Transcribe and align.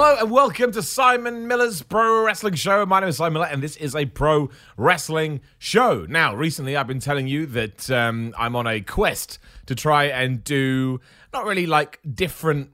Hello 0.00 0.16
and 0.16 0.30
welcome 0.30 0.70
to 0.70 0.80
Simon 0.80 1.48
Miller's 1.48 1.82
Pro 1.82 2.24
Wrestling 2.24 2.54
Show. 2.54 2.86
My 2.86 3.00
name 3.00 3.08
is 3.08 3.16
Simon 3.16 3.32
Miller, 3.32 3.46
and 3.46 3.60
this 3.60 3.74
is 3.78 3.96
a 3.96 4.06
pro 4.06 4.48
wrestling 4.76 5.40
show. 5.58 6.06
Now, 6.08 6.36
recently 6.36 6.76
I've 6.76 6.86
been 6.86 7.00
telling 7.00 7.26
you 7.26 7.46
that 7.46 7.90
um, 7.90 8.32
I'm 8.38 8.54
on 8.54 8.68
a 8.68 8.80
quest 8.80 9.40
to 9.66 9.74
try 9.74 10.04
and 10.04 10.44
do 10.44 11.00
not 11.32 11.46
really 11.46 11.66
like 11.66 11.98
different 12.14 12.70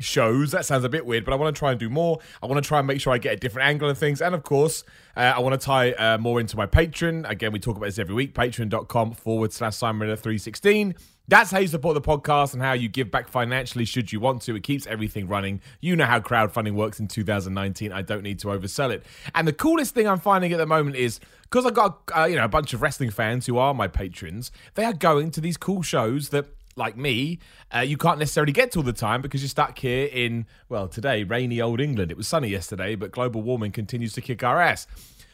shows. 0.00 0.50
That 0.50 0.66
sounds 0.66 0.82
a 0.82 0.88
bit 0.88 1.06
weird, 1.06 1.24
but 1.24 1.32
I 1.32 1.36
want 1.36 1.54
to 1.54 1.56
try 1.56 1.70
and 1.70 1.78
do 1.78 1.88
more. 1.88 2.18
I 2.42 2.46
want 2.46 2.60
to 2.60 2.66
try 2.66 2.80
and 2.80 2.88
make 2.88 3.00
sure 3.00 3.12
I 3.12 3.18
get 3.18 3.34
a 3.34 3.36
different 3.36 3.68
angle 3.68 3.88
on 3.88 3.94
things. 3.94 4.20
And 4.20 4.34
of 4.34 4.42
course, 4.42 4.82
uh, 5.16 5.34
I 5.36 5.38
want 5.38 5.52
to 5.60 5.64
tie 5.64 5.92
uh, 5.92 6.18
more 6.18 6.40
into 6.40 6.56
my 6.56 6.66
Patreon. 6.66 7.30
Again, 7.30 7.52
we 7.52 7.60
talk 7.60 7.76
about 7.76 7.86
this 7.86 8.00
every 8.00 8.16
week. 8.16 8.34
Patreon.com 8.34 9.12
forward 9.12 9.52
slash 9.52 9.76
Simon 9.76 10.00
Miller 10.00 10.16
316. 10.16 10.96
That's 11.28 11.50
how 11.50 11.58
you 11.58 11.66
support 11.66 11.94
the 11.94 12.00
podcast 12.00 12.52
and 12.52 12.62
how 12.62 12.72
you 12.72 12.88
give 12.88 13.10
back 13.10 13.28
financially 13.28 13.84
should 13.84 14.12
you 14.12 14.20
want 14.20 14.42
to. 14.42 14.54
It 14.54 14.62
keeps 14.62 14.86
everything 14.86 15.26
running. 15.26 15.60
You 15.80 15.96
know 15.96 16.04
how 16.04 16.20
crowdfunding 16.20 16.74
works 16.74 17.00
in 17.00 17.08
2019. 17.08 17.92
I 17.92 18.02
don't 18.02 18.22
need 18.22 18.38
to 18.40 18.48
oversell 18.48 18.92
it. 18.92 19.04
And 19.34 19.46
the 19.46 19.52
coolest 19.52 19.94
thing 19.94 20.06
I'm 20.06 20.20
finding 20.20 20.52
at 20.52 20.58
the 20.58 20.66
moment 20.66 20.96
is 20.96 21.18
because 21.42 21.66
I've 21.66 21.74
got 21.74 22.02
uh, 22.16 22.24
you 22.24 22.36
know 22.36 22.44
a 22.44 22.48
bunch 22.48 22.72
of 22.74 22.82
wrestling 22.82 23.10
fans 23.10 23.46
who 23.46 23.58
are 23.58 23.74
my 23.74 23.88
patrons. 23.88 24.52
They 24.74 24.84
are 24.84 24.92
going 24.92 25.30
to 25.32 25.40
these 25.40 25.56
cool 25.56 25.82
shows 25.82 26.28
that 26.30 26.46
like 26.76 26.96
me, 26.96 27.38
uh, 27.74 27.80
you 27.80 27.96
can't 27.96 28.18
necessarily 28.18 28.52
get 28.52 28.70
to 28.72 28.80
all 28.80 28.82
the 28.82 28.92
time 28.92 29.22
because 29.22 29.40
you're 29.42 29.48
stuck 29.48 29.78
here 29.78 30.08
in, 30.12 30.46
well, 30.68 30.86
today, 30.88 31.24
rainy 31.24 31.60
old 31.60 31.80
England. 31.80 32.10
It 32.10 32.18
was 32.18 32.28
sunny 32.28 32.48
yesterday, 32.48 32.94
but 32.94 33.10
global 33.10 33.42
warming 33.42 33.72
continues 33.72 34.12
to 34.12 34.20
kick 34.20 34.44
our 34.44 34.60
ass. 34.60 34.86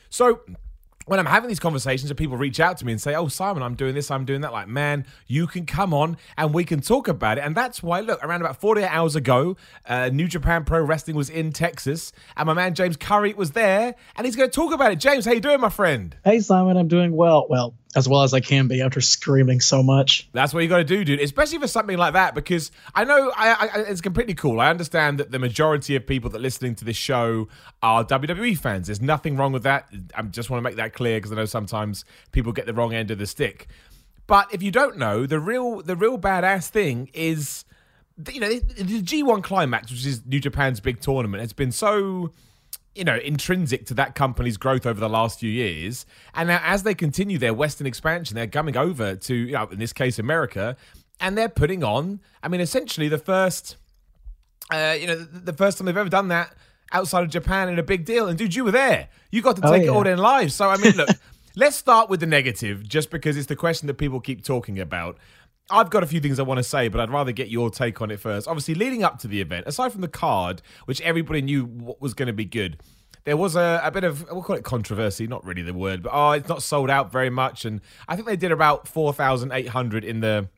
So, 0.08 0.40
when 1.12 1.20
I'm 1.20 1.26
having 1.26 1.48
these 1.48 1.60
conversations 1.60 2.10
and 2.10 2.16
people 2.16 2.38
reach 2.38 2.58
out 2.58 2.78
to 2.78 2.86
me 2.86 2.92
and 2.92 2.98
say, 2.98 3.14
Oh, 3.14 3.28
Simon, 3.28 3.62
I'm 3.62 3.74
doing 3.74 3.94
this, 3.94 4.10
I'm 4.10 4.24
doing 4.24 4.40
that, 4.40 4.50
like, 4.50 4.66
man, 4.66 5.04
you 5.26 5.46
can 5.46 5.66
come 5.66 5.92
on 5.92 6.16
and 6.38 6.54
we 6.54 6.64
can 6.64 6.80
talk 6.80 7.06
about 7.06 7.36
it. 7.36 7.44
And 7.44 7.54
that's 7.54 7.82
why, 7.82 8.00
look, 8.00 8.24
around 8.24 8.40
about 8.40 8.58
48 8.58 8.86
hours 8.86 9.14
ago, 9.14 9.58
uh, 9.84 10.08
New 10.08 10.26
Japan 10.26 10.64
Pro 10.64 10.80
Wrestling 10.80 11.14
was 11.14 11.28
in 11.28 11.52
Texas 11.52 12.12
and 12.34 12.46
my 12.46 12.54
man 12.54 12.74
James 12.74 12.96
Curry 12.96 13.34
was 13.34 13.50
there 13.50 13.94
and 14.16 14.24
he's 14.24 14.36
going 14.36 14.48
to 14.48 14.54
talk 14.54 14.72
about 14.72 14.90
it. 14.90 15.00
James, 15.00 15.26
how 15.26 15.32
you 15.32 15.40
doing, 15.40 15.60
my 15.60 15.68
friend? 15.68 16.16
Hey, 16.24 16.40
Simon, 16.40 16.78
I'm 16.78 16.88
doing 16.88 17.14
well. 17.14 17.46
Well, 17.46 17.74
as 17.94 18.08
well 18.08 18.22
as 18.22 18.32
I 18.32 18.40
can 18.40 18.68
be 18.68 18.80
after 18.80 19.00
screaming 19.00 19.60
so 19.60 19.82
much. 19.82 20.28
That's 20.32 20.54
what 20.54 20.62
you 20.62 20.68
got 20.68 20.78
to 20.78 20.84
do, 20.84 21.04
dude. 21.04 21.20
Especially 21.20 21.58
for 21.58 21.68
something 21.68 21.98
like 21.98 22.14
that, 22.14 22.34
because 22.34 22.70
I 22.94 23.04
know 23.04 23.32
I, 23.36 23.52
I, 23.52 23.80
it's 23.82 24.00
completely 24.00 24.34
cool. 24.34 24.60
I 24.60 24.70
understand 24.70 25.18
that 25.18 25.30
the 25.30 25.38
majority 25.38 25.94
of 25.96 26.06
people 26.06 26.30
that 26.30 26.38
are 26.38 26.42
listening 26.42 26.74
to 26.76 26.84
this 26.84 26.96
show 26.96 27.48
are 27.82 28.04
WWE 28.04 28.56
fans. 28.56 28.86
There's 28.86 29.02
nothing 29.02 29.36
wrong 29.36 29.52
with 29.52 29.64
that. 29.64 29.88
I 30.14 30.22
just 30.22 30.48
want 30.48 30.62
to 30.62 30.68
make 30.68 30.76
that 30.76 30.94
clear 30.94 31.18
because 31.18 31.32
I 31.32 31.34
know 31.34 31.44
sometimes 31.44 32.04
people 32.32 32.52
get 32.52 32.66
the 32.66 32.74
wrong 32.74 32.94
end 32.94 33.10
of 33.10 33.18
the 33.18 33.26
stick. 33.26 33.68
But 34.26 34.52
if 34.54 34.62
you 34.62 34.70
don't 34.70 34.96
know, 34.96 35.26
the 35.26 35.38
real 35.38 35.82
the 35.82 35.96
real 35.96 36.18
badass 36.18 36.68
thing 36.68 37.10
is, 37.12 37.64
you 38.30 38.40
know, 38.40 38.48
the 38.48 39.02
G1 39.02 39.42
Climax, 39.42 39.90
which 39.90 40.06
is 40.06 40.24
New 40.24 40.40
Japan's 40.40 40.80
big 40.80 41.00
tournament, 41.00 41.42
It's 41.42 41.52
been 41.52 41.72
so 41.72 42.32
you 42.94 43.04
know, 43.04 43.16
intrinsic 43.16 43.86
to 43.86 43.94
that 43.94 44.14
company's 44.14 44.56
growth 44.56 44.84
over 44.86 45.00
the 45.00 45.08
last 45.08 45.40
few 45.40 45.50
years. 45.50 46.04
And 46.34 46.48
now, 46.48 46.60
as 46.64 46.82
they 46.82 46.94
continue 46.94 47.38
their 47.38 47.54
Western 47.54 47.86
expansion, 47.86 48.34
they're 48.34 48.46
coming 48.46 48.76
over 48.76 49.16
to, 49.16 49.34
you 49.34 49.52
know, 49.52 49.66
in 49.70 49.78
this 49.78 49.92
case, 49.92 50.18
America, 50.18 50.76
and 51.20 51.36
they're 51.38 51.48
putting 51.48 51.82
on, 51.82 52.20
I 52.42 52.48
mean, 52.48 52.60
essentially 52.60 53.08
the 53.08 53.18
first, 53.18 53.76
uh, 54.70 54.96
you 54.98 55.06
know, 55.06 55.16
the 55.16 55.52
first 55.52 55.78
time 55.78 55.86
they've 55.86 55.96
ever 55.96 56.08
done 56.08 56.28
that 56.28 56.54
outside 56.92 57.22
of 57.22 57.30
Japan 57.30 57.68
in 57.68 57.78
a 57.78 57.82
big 57.82 58.04
deal. 58.04 58.28
And 58.28 58.36
dude, 58.38 58.54
you 58.54 58.64
were 58.64 58.70
there. 58.70 59.08
You 59.30 59.40
got 59.42 59.56
to 59.56 59.62
Oh, 59.66 59.72
take 59.72 59.84
it 59.84 59.88
all 59.88 60.06
in 60.06 60.18
live. 60.18 60.52
So, 60.52 60.68
I 60.68 60.76
mean, 60.76 60.92
look, 60.94 61.08
let's 61.56 61.76
start 61.76 62.10
with 62.10 62.20
the 62.20 62.26
negative, 62.26 62.86
just 62.86 63.10
because 63.10 63.36
it's 63.36 63.46
the 63.46 63.56
question 63.56 63.86
that 63.86 63.94
people 63.94 64.20
keep 64.20 64.44
talking 64.44 64.78
about. 64.78 65.16
I've 65.72 65.90
got 65.90 66.02
a 66.02 66.06
few 66.06 66.20
things 66.20 66.38
I 66.38 66.42
want 66.42 66.58
to 66.58 66.64
say, 66.64 66.88
but 66.88 67.00
I'd 67.00 67.10
rather 67.10 67.32
get 67.32 67.48
your 67.48 67.70
take 67.70 68.02
on 68.02 68.10
it 68.10 68.20
first. 68.20 68.46
Obviously, 68.46 68.74
leading 68.74 69.02
up 69.02 69.18
to 69.20 69.28
the 69.28 69.40
event, 69.40 69.66
aside 69.66 69.90
from 69.90 70.02
the 70.02 70.08
card, 70.08 70.60
which 70.84 71.00
everybody 71.00 71.40
knew 71.40 71.64
what 71.64 72.00
was 72.00 72.12
going 72.12 72.26
to 72.26 72.32
be 72.32 72.44
good, 72.44 72.78
there 73.24 73.36
was 73.36 73.56
a, 73.56 73.80
a 73.82 73.90
bit 73.90 74.04
of 74.04 74.30
we'll 74.30 74.42
call 74.42 74.56
it 74.56 74.64
controversy, 74.64 75.26
not 75.26 75.44
really 75.44 75.62
the 75.62 75.72
word, 75.72 76.02
but 76.02 76.10
oh, 76.12 76.32
it's 76.32 76.48
not 76.48 76.62
sold 76.62 76.90
out 76.90 77.10
very 77.10 77.30
much, 77.30 77.64
and 77.64 77.80
I 78.06 78.16
think 78.16 78.28
they 78.28 78.36
did 78.36 78.52
about 78.52 78.86
four 78.86 79.12
thousand 79.12 79.52
eight 79.52 79.68
hundred 79.68 80.04
in 80.04 80.20
the 80.20 80.48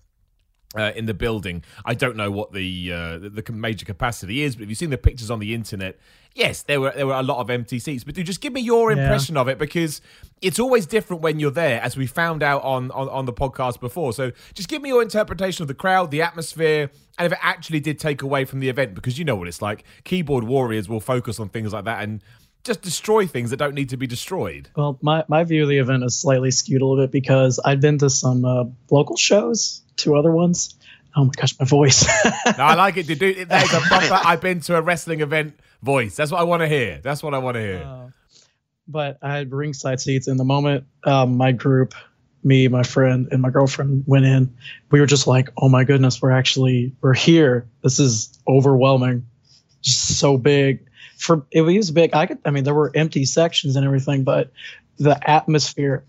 uh, 0.77 0.93
in 0.95 1.07
the 1.07 1.15
building. 1.15 1.63
I 1.85 1.95
don't 1.95 2.17
know 2.17 2.31
what 2.31 2.53
the, 2.53 2.93
uh, 2.93 3.19
the 3.19 3.45
major 3.53 3.85
capacity 3.85 4.43
is, 4.43 4.57
but 4.57 4.65
if 4.65 4.69
you've 4.69 4.79
seen 4.79 4.91
the 4.91 4.99
pictures 4.99 5.31
on 5.31 5.39
the 5.39 5.55
internet, 5.55 5.99
yes, 6.35 6.63
there 6.63 6.81
were 6.81 6.93
there 6.95 7.07
were 7.07 7.15
a 7.15 7.23
lot 7.23 7.39
of 7.39 7.51
empty 7.51 7.79
seats. 7.79 8.05
But 8.05 8.15
do 8.15 8.23
just 8.23 8.41
give 8.41 8.53
me 8.53 8.61
your 8.61 8.93
Yeah. 8.93 9.03
impression 9.03 9.37
of 9.37 9.49
it 9.49 9.59
because 9.59 10.01
it's 10.43 10.59
always 10.59 10.87
different 10.87 11.23
when 11.23 11.39
you're 11.41 11.51
there, 11.51 11.81
as 11.81 11.97
we 11.97 12.07
found 12.07 12.43
out 12.43 12.63
on, 12.63 12.91
on 12.91 13.09
on 13.09 13.25
the 13.25 13.33
podcast 13.33 13.81
before. 13.81 14.13
So 14.13 14.33
just 14.55 14.69
give 14.69 14.83
me 14.83 14.89
your 14.91 15.03
interpretation 15.03 15.63
of 15.63 15.69
the 15.69 15.75
crowd, 15.75 16.11
the 16.11 16.23
atmosphere, 16.23 16.91
and 17.19 17.27
if 17.27 17.33
it 17.33 17.39
actually 17.43 17.81
did 17.81 17.99
take 17.99 18.23
away 18.23 18.45
from 18.45 18.61
the 18.61 18.69
event 18.69 18.95
because 18.95 19.19
you 19.19 19.25
know 19.25 19.37
what 19.37 19.49
it's 19.49 19.63
like. 19.63 19.85
Keyboard 20.05 20.45
warriors 20.45 20.89
will 20.89 21.01
focus 21.01 21.39
on 21.41 21.49
things 21.49 21.73
like 21.73 21.85
that 21.85 22.03
and 22.03 22.21
just 22.65 22.81
destroy 22.81 23.27
things 23.27 23.51
that 23.51 23.59
don't 23.59 23.75
need 23.75 23.91
to 23.91 23.97
be 23.99 24.07
destroyed. 24.07 24.71
Well, 24.75 24.99
my, 25.03 25.23
my 25.29 25.45
view 25.45 25.65
of 25.65 25.69
the 25.69 25.77
event 25.77 26.03
is 26.03 26.19
slightly 26.19 26.51
skewed 26.51 26.81
a 26.81 26.87
little 26.87 27.05
bit 27.05 27.13
because 27.13 27.59
I've 27.59 27.83
been 27.83 27.99
to 27.99 28.09
some 28.09 28.45
uh, 28.47 28.65
local 28.91 29.17
shows, 29.19 29.83
two 29.97 30.17
other 30.17 30.31
ones. 30.33 30.75
Oh 31.17 31.25
my 31.25 31.31
gosh, 31.37 31.59
my 31.59 31.65
voice. 31.67 32.05
No, 32.59 32.65
I 32.65 32.75
like 32.75 32.97
it. 32.97 33.07
To 33.07 33.15
do 33.15 33.45
that 33.47 33.65
is 33.65 33.73
a 33.73 33.81
proper. 33.89 34.21
I've 34.29 34.41
been 34.41 34.61
to 34.63 34.77
a 34.77 34.83
wrestling 34.83 35.21
event 35.21 35.59
voice. 35.83 36.17
That's 36.17 36.31
what 36.33 36.41
I 36.41 36.45
want 36.45 36.61
to 36.63 36.69
hear. 36.69 37.01
That's 37.03 37.23
what 37.23 37.35
I 37.35 37.39
want 37.39 37.55
to 37.57 37.61
hear. 37.61 38.13
but 38.89 39.19
I 39.23 39.37
had 39.37 39.53
ringside 39.53 40.01
seats, 40.01 40.27
and 40.29 40.39
the 40.39 40.45
moment 40.45 40.85
um, 41.05 41.37
my 41.37 41.53
group, 41.53 41.95
me, 42.43 42.69
my 42.69 42.83
friend, 42.83 43.29
and 43.31 43.41
my 43.41 43.51
girlfriend 43.51 44.05
went 44.07 44.25
in, 44.27 44.55
we 44.91 45.01
were 45.01 45.07
just 45.07 45.27
like, 45.27 45.49
"Oh 45.57 45.69
my 45.69 45.85
goodness, 45.85 46.21
we're 46.21 46.33
actually 46.33 46.95
we're 47.01 47.15
here. 47.15 47.67
This 47.83 47.99
is 48.01 48.39
overwhelming, 48.49 49.27
just 49.83 50.19
so 50.19 50.37
big." 50.37 50.87
For 51.17 51.47
it 51.53 51.63
was 51.63 51.91
big. 51.93 52.15
I 52.15 52.27
could, 52.27 52.39
I 52.45 52.51
mean, 52.51 52.65
there 52.65 52.75
were 52.75 52.91
empty 52.95 53.25
sections 53.25 53.77
and 53.77 53.87
everything, 53.87 54.25
but 54.25 54.51
the 54.99 55.19
atmosphere, 55.31 56.05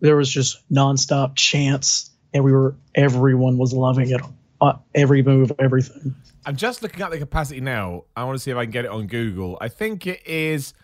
there 0.00 0.16
was 0.16 0.30
just 0.30 0.58
nonstop 0.72 1.36
chants, 1.36 2.10
and 2.36 2.44
we 2.44 2.52
were 2.52 2.76
everyone 2.94 3.56
was 3.56 3.72
loving 3.72 4.10
it, 4.10 4.20
uh, 4.60 4.74
every 4.94 5.22
move, 5.22 5.50
everything. 5.58 6.14
I'm 6.44 6.54
just 6.56 6.82
looking 6.82 7.00
at 7.02 7.10
the 7.10 7.18
capacity 7.18 7.60
now. 7.60 8.04
I 8.14 8.24
want 8.24 8.36
to 8.36 8.42
see 8.42 8.50
if 8.50 8.56
I 8.56 8.64
can 8.64 8.70
get 8.70 8.84
it 8.84 8.90
on 8.90 9.06
Google. 9.06 9.56
I 9.60 9.68
think 9.68 10.06
it 10.06 10.24
is. 10.26 10.74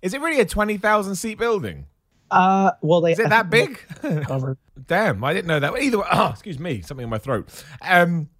Is 0.00 0.14
it 0.14 0.20
really 0.20 0.40
a 0.40 0.46
twenty 0.46 0.78
thousand 0.78 1.16
seat 1.16 1.38
building? 1.38 1.86
Uh, 2.30 2.72
well, 2.80 3.02
they 3.02 3.12
Is 3.12 3.18
it 3.18 3.28
that 3.28 3.50
big? 3.50 3.78
covered. 4.22 4.56
Damn, 4.86 5.22
I 5.22 5.34
didn't 5.34 5.48
know 5.48 5.60
that. 5.60 5.76
Either 5.78 5.98
way, 5.98 6.06
oh, 6.10 6.30
excuse 6.30 6.58
me, 6.58 6.80
something 6.80 7.04
in 7.04 7.10
my 7.10 7.18
throat. 7.18 7.46
Um, 7.82 8.30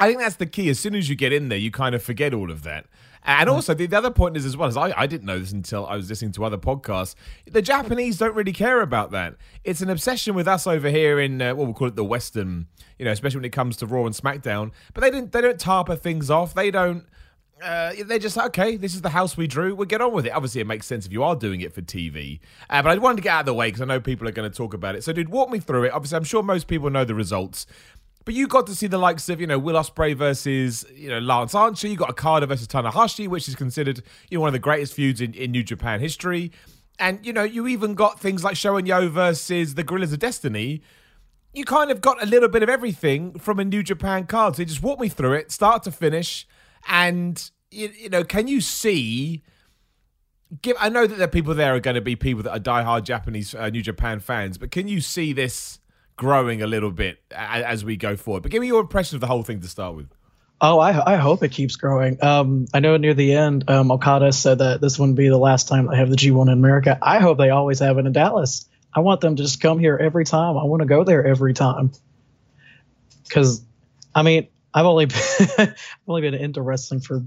I 0.00 0.08
think 0.08 0.18
that's 0.18 0.34
the 0.34 0.46
key. 0.46 0.68
As 0.68 0.80
soon 0.80 0.96
as 0.96 1.08
you 1.08 1.14
get 1.14 1.32
in 1.32 1.48
there, 1.48 1.58
you 1.58 1.70
kind 1.70 1.94
of 1.94 2.02
forget 2.02 2.34
all 2.34 2.50
of 2.50 2.64
that. 2.64 2.86
And 3.24 3.48
also, 3.50 3.74
the, 3.74 3.86
the 3.86 3.98
other 3.98 4.10
point 4.10 4.36
is 4.36 4.46
as 4.46 4.56
well 4.56 4.68
as 4.68 4.76
I, 4.76 4.92
I 4.96 5.06
didn't 5.06 5.26
know 5.26 5.38
this 5.38 5.52
until 5.52 5.86
I 5.86 5.96
was 5.96 6.08
listening 6.08 6.32
to 6.32 6.44
other 6.44 6.56
podcasts. 6.56 7.14
The 7.46 7.60
Japanese 7.60 8.18
don't 8.18 8.34
really 8.34 8.52
care 8.52 8.80
about 8.80 9.10
that. 9.10 9.36
It's 9.62 9.82
an 9.82 9.90
obsession 9.90 10.34
with 10.34 10.48
us 10.48 10.66
over 10.66 10.88
here 10.88 11.20
in 11.20 11.40
uh, 11.42 11.54
what 11.54 11.66
we'll 11.66 11.74
call 11.74 11.88
it 11.88 11.96
the 11.96 12.04
Western, 12.04 12.66
you 12.98 13.04
know, 13.04 13.10
especially 13.10 13.38
when 13.38 13.44
it 13.44 13.52
comes 13.52 13.76
to 13.78 13.86
Raw 13.86 14.06
and 14.06 14.14
SmackDown. 14.14 14.72
But 14.94 15.02
they 15.02 15.10
didn't 15.10 15.32
they 15.32 15.42
don't 15.42 15.58
tarper 15.58 15.98
things 15.98 16.30
off. 16.30 16.54
They 16.54 16.70
don't. 16.70 17.04
Uh, 17.62 17.92
they're 18.06 18.18
just 18.18 18.38
like, 18.38 18.46
okay, 18.46 18.76
this 18.76 18.94
is 18.94 19.02
the 19.02 19.10
house 19.10 19.36
we 19.36 19.46
drew. 19.46 19.74
We'll 19.74 19.86
get 19.86 20.00
on 20.00 20.14
with 20.14 20.24
it. 20.24 20.30
Obviously, 20.30 20.62
it 20.62 20.66
makes 20.66 20.86
sense 20.86 21.04
if 21.04 21.12
you 21.12 21.22
are 21.22 21.36
doing 21.36 21.60
it 21.60 21.74
for 21.74 21.82
TV. 21.82 22.40
Uh, 22.70 22.80
but 22.82 22.90
I 22.90 22.96
wanted 22.96 23.16
to 23.16 23.22
get 23.22 23.34
out 23.34 23.40
of 23.40 23.46
the 23.46 23.54
way 23.54 23.68
because 23.68 23.82
I 23.82 23.84
know 23.84 24.00
people 24.00 24.26
are 24.26 24.32
going 24.32 24.50
to 24.50 24.56
talk 24.56 24.72
about 24.72 24.94
it. 24.94 25.04
So, 25.04 25.12
dude, 25.12 25.28
walk 25.28 25.50
me 25.50 25.58
through 25.58 25.84
it. 25.84 25.92
Obviously, 25.92 26.16
I'm 26.16 26.24
sure 26.24 26.42
most 26.42 26.68
people 26.68 26.88
know 26.88 27.04
the 27.04 27.14
results. 27.14 27.66
But 28.30 28.36
you 28.36 28.46
got 28.46 28.68
to 28.68 28.76
see 28.76 28.86
the 28.86 28.96
likes 28.96 29.28
of, 29.28 29.40
you 29.40 29.48
know, 29.48 29.58
Will 29.58 29.74
Ospreay 29.74 30.14
versus, 30.14 30.84
you 30.94 31.08
know, 31.08 31.18
Lance 31.18 31.52
Archer. 31.52 31.88
You 31.88 31.96
got 31.96 32.10
Okada 32.10 32.46
versus 32.46 32.68
Tanahashi, 32.68 33.26
which 33.26 33.48
is 33.48 33.56
considered, 33.56 34.04
you 34.30 34.38
know, 34.38 34.42
one 34.42 34.46
of 34.46 34.52
the 34.52 34.60
greatest 34.60 34.94
feuds 34.94 35.20
in, 35.20 35.34
in 35.34 35.50
New 35.50 35.64
Japan 35.64 35.98
history. 35.98 36.52
And, 37.00 37.26
you 37.26 37.32
know, 37.32 37.42
you 37.42 37.66
even 37.66 37.94
got 37.94 38.20
things 38.20 38.44
like 38.44 38.54
Show 38.54 38.76
and 38.76 38.86
Yo 38.86 39.08
versus 39.08 39.74
the 39.74 39.82
Guerrillas 39.82 40.12
of 40.12 40.20
Destiny. 40.20 40.80
You 41.54 41.64
kind 41.64 41.90
of 41.90 42.00
got 42.00 42.22
a 42.22 42.26
little 42.26 42.48
bit 42.48 42.62
of 42.62 42.68
everything 42.68 43.36
from 43.36 43.58
a 43.58 43.64
New 43.64 43.82
Japan 43.82 44.26
card. 44.26 44.54
So 44.54 44.62
just 44.62 44.80
walk 44.80 45.00
me 45.00 45.08
through 45.08 45.32
it, 45.32 45.50
start 45.50 45.82
to 45.82 45.90
finish. 45.90 46.46
And, 46.86 47.50
you, 47.72 47.90
you 47.98 48.10
know, 48.10 48.22
can 48.22 48.46
you 48.46 48.60
see 48.60 49.42
give 50.62 50.76
I 50.78 50.88
know 50.88 51.08
that 51.08 51.16
the 51.16 51.26
people 51.26 51.52
there 51.54 51.74
are 51.74 51.80
going 51.80 51.96
to 51.96 52.00
be 52.00 52.14
people 52.14 52.44
that 52.44 52.52
are 52.52 52.60
diehard 52.60 53.02
Japanese 53.02 53.56
uh, 53.56 53.70
New 53.70 53.82
Japan 53.82 54.20
fans, 54.20 54.56
but 54.56 54.70
can 54.70 54.86
you 54.86 55.00
see 55.00 55.32
this 55.32 55.79
growing 56.20 56.60
a 56.60 56.66
little 56.66 56.90
bit 56.90 57.18
as 57.30 57.82
we 57.82 57.96
go 57.96 58.14
forward? 58.14 58.42
But 58.42 58.52
give 58.52 58.60
me 58.60 58.66
your 58.66 58.82
impression 58.82 59.16
of 59.16 59.22
the 59.22 59.26
whole 59.26 59.42
thing 59.42 59.62
to 59.62 59.68
start 59.68 59.96
with. 59.96 60.08
Oh, 60.60 60.78
I, 60.78 61.14
I 61.14 61.16
hope 61.16 61.42
it 61.42 61.50
keeps 61.50 61.76
growing. 61.76 62.22
Um, 62.22 62.66
I 62.74 62.80
know 62.80 62.98
near 62.98 63.14
the 63.14 63.32
end, 63.32 63.70
um, 63.70 63.90
Okada 63.90 64.30
said 64.30 64.58
that 64.58 64.82
this 64.82 64.98
wouldn't 64.98 65.16
be 65.16 65.28
the 65.30 65.38
last 65.38 65.66
time 65.68 65.86
they 65.86 65.96
have 65.96 66.10
the 66.10 66.16
G1 66.16 66.42
in 66.42 66.52
America. 66.52 66.98
I 67.00 67.18
hope 67.20 67.38
they 67.38 67.48
always 67.48 67.78
have 67.78 67.96
it 67.96 68.04
in 68.04 68.12
Dallas. 68.12 68.68
I 68.94 69.00
want 69.00 69.22
them 69.22 69.36
to 69.36 69.42
just 69.42 69.62
come 69.62 69.78
here 69.78 69.96
every 69.96 70.26
time. 70.26 70.58
I 70.58 70.64
want 70.64 70.82
to 70.82 70.86
go 70.86 71.02
there 71.02 71.26
every 71.26 71.54
time. 71.54 71.92
Because, 73.24 73.64
I 74.14 74.22
mean, 74.22 74.48
I've 74.74 74.84
only 74.84 75.06
been, 75.06 75.18
I've 75.56 75.74
only 76.06 76.20
been 76.20 76.34
into 76.34 76.60
wrestling 76.60 77.00
for 77.00 77.24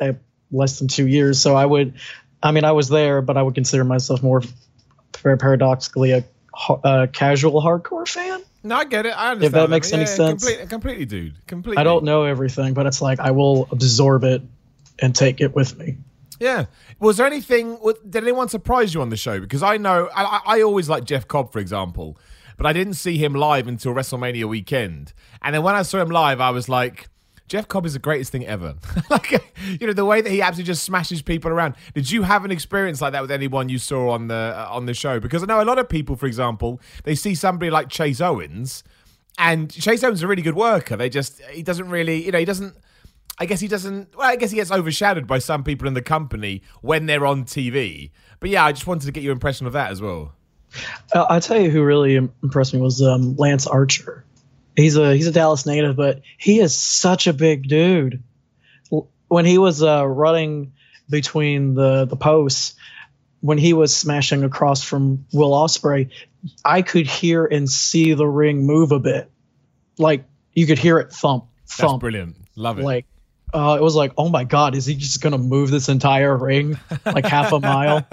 uh, 0.00 0.12
less 0.52 0.78
than 0.78 0.86
two 0.86 1.08
years, 1.08 1.40
so 1.40 1.56
I 1.56 1.66
would, 1.66 1.94
I 2.40 2.52
mean, 2.52 2.64
I 2.64 2.72
was 2.72 2.88
there, 2.88 3.20
but 3.22 3.36
I 3.36 3.42
would 3.42 3.56
consider 3.56 3.82
myself 3.82 4.22
more, 4.22 4.42
paradoxically, 5.12 6.12
a, 6.12 6.24
a 6.68 6.72
uh, 6.72 7.06
casual 7.08 7.62
hardcore 7.62 8.08
fan. 8.08 8.42
No, 8.62 8.76
I 8.76 8.84
get 8.84 9.06
it. 9.06 9.10
I 9.10 9.30
understand. 9.30 9.44
If 9.44 9.52
that 9.52 9.70
makes 9.70 9.92
any 9.92 10.02
Yeah, 10.02 10.06
sense. 10.06 10.42
Completely, 10.42 10.66
completely, 10.66 11.04
dude. 11.06 11.46
Completely. 11.46 11.80
I 11.80 11.84
don't 11.84 12.04
know 12.04 12.24
everything, 12.24 12.74
but 12.74 12.86
it's 12.86 13.00
like 13.00 13.20
I 13.20 13.30
will 13.30 13.68
absorb 13.70 14.24
it 14.24 14.42
and 14.98 15.14
take 15.14 15.40
it 15.40 15.54
with 15.54 15.78
me. 15.78 15.96
Yeah. 16.40 16.66
Was 17.00 17.16
there 17.16 17.26
anything? 17.26 17.78
Did 18.08 18.22
anyone 18.24 18.48
surprise 18.48 18.94
you 18.94 19.00
on 19.00 19.08
the 19.10 19.16
show? 19.16 19.40
Because 19.40 19.62
I 19.62 19.76
know 19.76 20.08
I, 20.14 20.24
I 20.24 20.40
I 20.58 20.62
always 20.62 20.88
like 20.88 21.04
Jeff 21.04 21.28
Cobb, 21.28 21.52
for 21.52 21.58
example, 21.60 22.18
but 22.56 22.66
I 22.66 22.72
didn't 22.72 22.94
see 22.94 23.18
him 23.18 23.34
live 23.34 23.68
until 23.68 23.94
WrestleMania 23.94 24.44
weekend. 24.46 25.12
And 25.42 25.54
then 25.54 25.62
when 25.62 25.74
I 25.76 25.82
saw 25.82 26.00
him 26.00 26.10
live, 26.10 26.40
I 26.40 26.50
was 26.50 26.68
like, 26.68 27.08
Jeff 27.48 27.66
Cobb 27.66 27.86
is 27.86 27.94
the 27.94 27.98
greatest 27.98 28.30
thing 28.30 28.46
ever. 28.46 28.74
like, 29.10 29.32
you 29.80 29.86
know, 29.86 29.92
the 29.92 30.04
way 30.04 30.20
that 30.20 30.30
he 30.30 30.42
absolutely 30.42 30.66
just 30.66 30.84
smashes 30.84 31.22
people 31.22 31.50
around. 31.50 31.74
Did 31.94 32.10
you 32.10 32.22
have 32.22 32.44
an 32.44 32.50
experience 32.50 33.00
like 33.00 33.12
that 33.12 33.22
with 33.22 33.30
anyone 33.30 33.68
you 33.68 33.78
saw 33.78 34.10
on 34.10 34.28
the 34.28 34.54
uh, 34.56 34.68
on 34.70 34.86
the 34.86 34.94
show? 34.94 35.18
Because 35.18 35.42
I 35.42 35.46
know 35.46 35.60
a 35.60 35.64
lot 35.64 35.78
of 35.78 35.88
people, 35.88 36.14
for 36.16 36.26
example, 36.26 36.80
they 37.04 37.14
see 37.14 37.34
somebody 37.34 37.70
like 37.70 37.88
Chase 37.88 38.20
Owens, 38.20 38.84
and 39.38 39.70
Chase 39.70 40.04
Owens 40.04 40.18
is 40.18 40.22
a 40.22 40.28
really 40.28 40.42
good 40.42 40.56
worker. 40.56 40.96
They 40.96 41.08
just 41.08 41.40
he 41.50 41.62
doesn't 41.62 41.88
really, 41.88 42.24
you 42.24 42.32
know, 42.32 42.38
he 42.38 42.44
doesn't. 42.44 42.76
I 43.40 43.46
guess 43.46 43.60
he 43.60 43.68
doesn't. 43.68 44.16
Well, 44.16 44.28
I 44.28 44.36
guess 44.36 44.50
he 44.50 44.56
gets 44.56 44.70
overshadowed 44.70 45.26
by 45.26 45.38
some 45.38 45.64
people 45.64 45.86
in 45.88 45.94
the 45.94 46.02
company 46.02 46.62
when 46.82 47.06
they're 47.06 47.24
on 47.24 47.44
TV. 47.44 48.10
But 48.40 48.50
yeah, 48.50 48.64
I 48.64 48.72
just 48.72 48.86
wanted 48.86 49.06
to 49.06 49.12
get 49.12 49.22
your 49.22 49.32
impression 49.32 49.66
of 49.66 49.72
that 49.72 49.90
as 49.90 50.02
well. 50.02 50.32
Uh, 51.14 51.24
I'll 51.28 51.40
tell 51.40 51.60
you 51.60 51.70
who 51.70 51.82
really 51.82 52.16
impressed 52.16 52.74
me 52.74 52.80
was 52.80 53.00
um, 53.00 53.36
Lance 53.36 53.66
Archer. 53.66 54.24
He's 54.78 54.96
a 54.96 55.14
he's 55.16 55.26
a 55.26 55.32
Dallas 55.32 55.66
native, 55.66 55.96
but 55.96 56.22
he 56.38 56.60
is 56.60 56.78
such 56.78 57.26
a 57.26 57.32
big 57.32 57.66
dude. 57.66 58.22
When 59.26 59.44
he 59.44 59.58
was 59.58 59.82
uh, 59.82 60.06
running 60.06 60.72
between 61.10 61.74
the 61.74 62.04
the 62.04 62.14
posts, 62.14 62.76
when 63.40 63.58
he 63.58 63.72
was 63.72 63.94
smashing 63.94 64.44
across 64.44 64.84
from 64.84 65.26
Will 65.32 65.50
Ospreay, 65.50 66.10
I 66.64 66.82
could 66.82 67.08
hear 67.08 67.44
and 67.44 67.68
see 67.68 68.14
the 68.14 68.26
ring 68.26 68.66
move 68.66 68.92
a 68.92 69.00
bit, 69.00 69.28
like 69.98 70.24
you 70.52 70.64
could 70.66 70.78
hear 70.78 70.98
it 70.98 71.12
thump 71.12 71.46
thump. 71.66 71.92
That's 71.92 72.00
brilliant. 72.00 72.36
Love 72.54 72.78
it. 72.78 72.84
Like 72.84 73.06
uh, 73.52 73.76
it 73.80 73.82
was 73.82 73.96
like, 73.96 74.12
oh 74.16 74.28
my 74.28 74.44
god, 74.44 74.76
is 74.76 74.86
he 74.86 74.94
just 74.94 75.20
gonna 75.20 75.38
move 75.38 75.72
this 75.72 75.88
entire 75.88 76.36
ring 76.36 76.78
like 77.04 77.26
half 77.26 77.52
a 77.52 77.58
mile? 77.60 78.06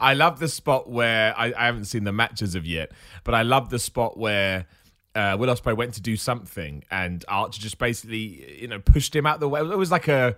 I 0.00 0.14
love 0.14 0.40
the 0.40 0.48
spot 0.48 0.90
where 0.90 1.38
I, 1.38 1.52
I 1.56 1.66
haven't 1.66 1.84
seen 1.84 2.02
the 2.02 2.12
matches 2.12 2.54
of 2.54 2.66
yet, 2.66 2.90
but 3.22 3.34
I 3.34 3.42
love 3.42 3.70
the 3.70 3.78
spot 3.78 4.16
where 4.16 4.66
uh, 5.18 5.36
Will 5.38 5.48
Ospreay 5.52 5.76
went 5.76 5.94
to 5.94 6.00
do 6.00 6.16
something 6.16 6.84
and 6.90 7.24
Archer 7.28 7.60
just 7.60 7.78
basically, 7.78 8.60
you 8.62 8.68
know, 8.68 8.78
pushed 8.78 9.14
him 9.16 9.26
out 9.26 9.40
the 9.40 9.48
way. 9.48 9.60
It 9.60 9.76
was 9.78 9.90
like 9.90 10.06
a, 10.08 10.36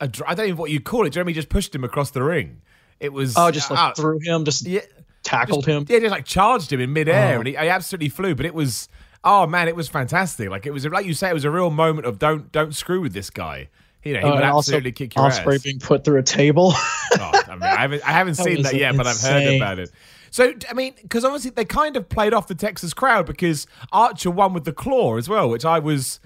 a 0.00 0.04
I 0.26 0.34
don't 0.34 0.46
even 0.46 0.56
know 0.56 0.60
what 0.62 0.70
you 0.70 0.80
call 0.80 1.06
it. 1.06 1.10
Jeremy 1.10 1.32
just 1.32 1.48
pushed 1.48 1.74
him 1.74 1.84
across 1.84 2.10
the 2.10 2.22
ring. 2.22 2.62
It 3.00 3.12
was 3.12 3.34
Oh, 3.36 3.50
just 3.50 3.70
like 3.70 3.78
uh, 3.80 3.92
threw 3.94 4.18
him, 4.22 4.44
just 4.44 4.64
yeah, 4.66 4.80
tackled 5.22 5.66
him. 5.66 5.84
Yeah, 5.88 5.98
just 5.98 6.12
like 6.12 6.24
charged 6.24 6.72
him 6.72 6.80
in 6.80 6.92
midair, 6.92 7.36
Oh. 7.36 7.40
and 7.40 7.46
he, 7.48 7.52
he 7.52 7.68
absolutely 7.68 8.08
flew. 8.08 8.34
But 8.34 8.46
it 8.46 8.54
was, 8.54 8.88
oh 9.24 9.46
man, 9.46 9.68
it 9.68 9.76
was 9.76 9.88
fantastic. 9.88 10.48
Like 10.50 10.66
it 10.66 10.70
was, 10.72 10.86
like 10.86 11.04
you 11.06 11.14
say, 11.14 11.28
it 11.30 11.34
was 11.34 11.44
a 11.44 11.50
real 11.50 11.70
moment 11.70 12.06
of 12.06 12.18
don't 12.18 12.50
don't 12.52 12.74
screw 12.74 13.00
with 13.00 13.12
this 13.12 13.28
guy. 13.30 13.68
You 14.04 14.14
know, 14.14 14.20
he 14.20 14.26
Uh, 14.26 14.30
would 14.30 14.42
and 14.42 14.50
also 14.52 14.70
absolutely 14.72 14.92
kick 14.92 15.14
your 15.14 15.24
Ospreay 15.28 15.54
ass. 15.56 15.62
being 15.62 15.78
put 15.78 16.04
through 16.04 16.18
a 16.18 16.22
table. 16.24 16.72
Oh, 16.74 17.42
I, 17.48 17.52
mean, 17.54 17.62
I 17.62 17.76
haven't, 17.76 18.08
I 18.08 18.12
haven't 18.12 18.34
seen 18.46 18.62
that 18.62 18.74
yet, 18.74 18.96
but 18.96 19.06
I've 19.06 19.20
heard 19.20 19.54
about 19.56 19.78
it. 19.78 19.90
So, 20.32 20.54
I 20.68 20.72
mean, 20.72 20.94
because 21.00 21.26
obviously 21.26 21.50
they 21.50 21.66
kind 21.66 21.94
of 21.94 22.08
played 22.08 22.32
off 22.32 22.48
the 22.48 22.54
Texas 22.54 22.94
crowd 22.94 23.26
because 23.26 23.66
Archer 23.92 24.30
won 24.30 24.54
with 24.54 24.64
the 24.64 24.72
claw 24.72 25.18
as 25.18 25.28
well, 25.28 25.48
which 25.48 25.64
I 25.64 25.78
was. 25.78 26.20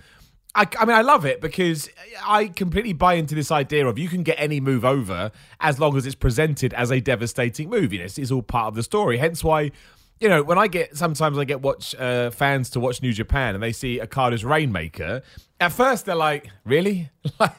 I, 0.55 0.67
I 0.79 0.87
mean, 0.87 0.97
I 0.97 1.03
love 1.03 1.27
it 1.27 1.41
because 1.41 1.91
I 2.25 2.47
completely 2.47 2.95
buy 2.95 3.15
into 3.15 3.35
this 3.35 3.51
idea 3.51 3.87
of 3.87 3.99
you 3.99 4.09
can 4.09 4.23
get 4.23 4.37
any 4.39 4.59
move 4.61 4.85
over 4.85 5.33
as 5.61 5.79
long 5.81 5.97
as 5.97 6.07
it's 6.07 6.15
presented 6.15 6.73
as 6.73 6.91
a 6.91 7.01
devastating 7.01 7.69
move. 7.69 7.93
You 7.93 7.99
know, 7.99 8.05
it's, 8.07 8.17
it's 8.17 8.31
all 8.31 8.43
part 8.43 8.69
of 8.69 8.75
the 8.77 8.85
story. 8.85 9.19
Hence 9.19 9.43
why, 9.43 9.73
you 10.21 10.29
know, 10.29 10.43
when 10.45 10.57
I 10.57 10.69
get 10.69 10.97
sometimes 10.97 11.37
I 11.37 11.45
get 11.45 11.61
watch 11.61 11.95
uh, 11.97 12.31
fans 12.31 12.71
to 12.71 12.81
watch 12.81 13.03
New 13.03 13.13
Japan 13.13 13.55
and 13.55 13.63
they 13.63 13.73
see 13.73 14.01
Okada's 14.01 14.45
Rainmaker. 14.45 15.21
At 15.61 15.73
first, 15.73 16.07
they're 16.07 16.15
like, 16.15 16.49
"Really? 16.65 17.11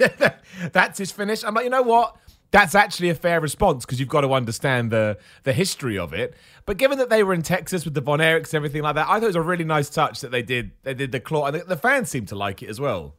That's 0.72 0.98
his 0.98 1.12
finish?" 1.12 1.44
I'm 1.44 1.56
like, 1.56 1.66
you 1.66 1.70
know 1.72 1.82
what? 1.82 2.16
That's 2.57 2.74
actually 2.74 3.09
a 3.09 3.15
fair 3.15 3.39
response 3.39 3.86
because 3.86 4.00
you've 4.00 4.09
got 4.09 4.21
to 4.21 4.33
understand 4.33 4.89
the 4.89 5.19
the 5.44 5.54
history 5.54 5.95
of 6.00 6.12
it. 6.12 6.33
But 6.65 6.77
given 6.77 6.98
that 6.98 7.09
they 7.12 7.21
were 7.21 7.36
in 7.36 7.44
Texas 7.44 7.86
with 7.86 7.94
the 7.94 8.01
Von 8.01 8.18
Erichs 8.18 8.48
and 8.48 8.56
everything 8.56 8.81
like 8.81 8.95
that, 8.95 9.07
I 9.07 9.19
thought 9.19 9.25
it 9.25 9.27
was 9.27 9.36
a 9.36 9.42
really 9.44 9.63
nice 9.63 9.89
touch 9.92 10.21
that 10.21 10.31
they 10.31 10.42
did. 10.42 10.71
They 10.81 10.95
did 10.95 11.12
the 11.12 11.19
claw, 11.19 11.45
and 11.45 11.56
the, 11.56 11.63
the 11.65 11.77
fans 11.77 12.09
seemed 12.09 12.30
to 12.30 12.36
like 12.36 12.63
it 12.63 12.69
as 12.69 12.80
well. 12.80 13.13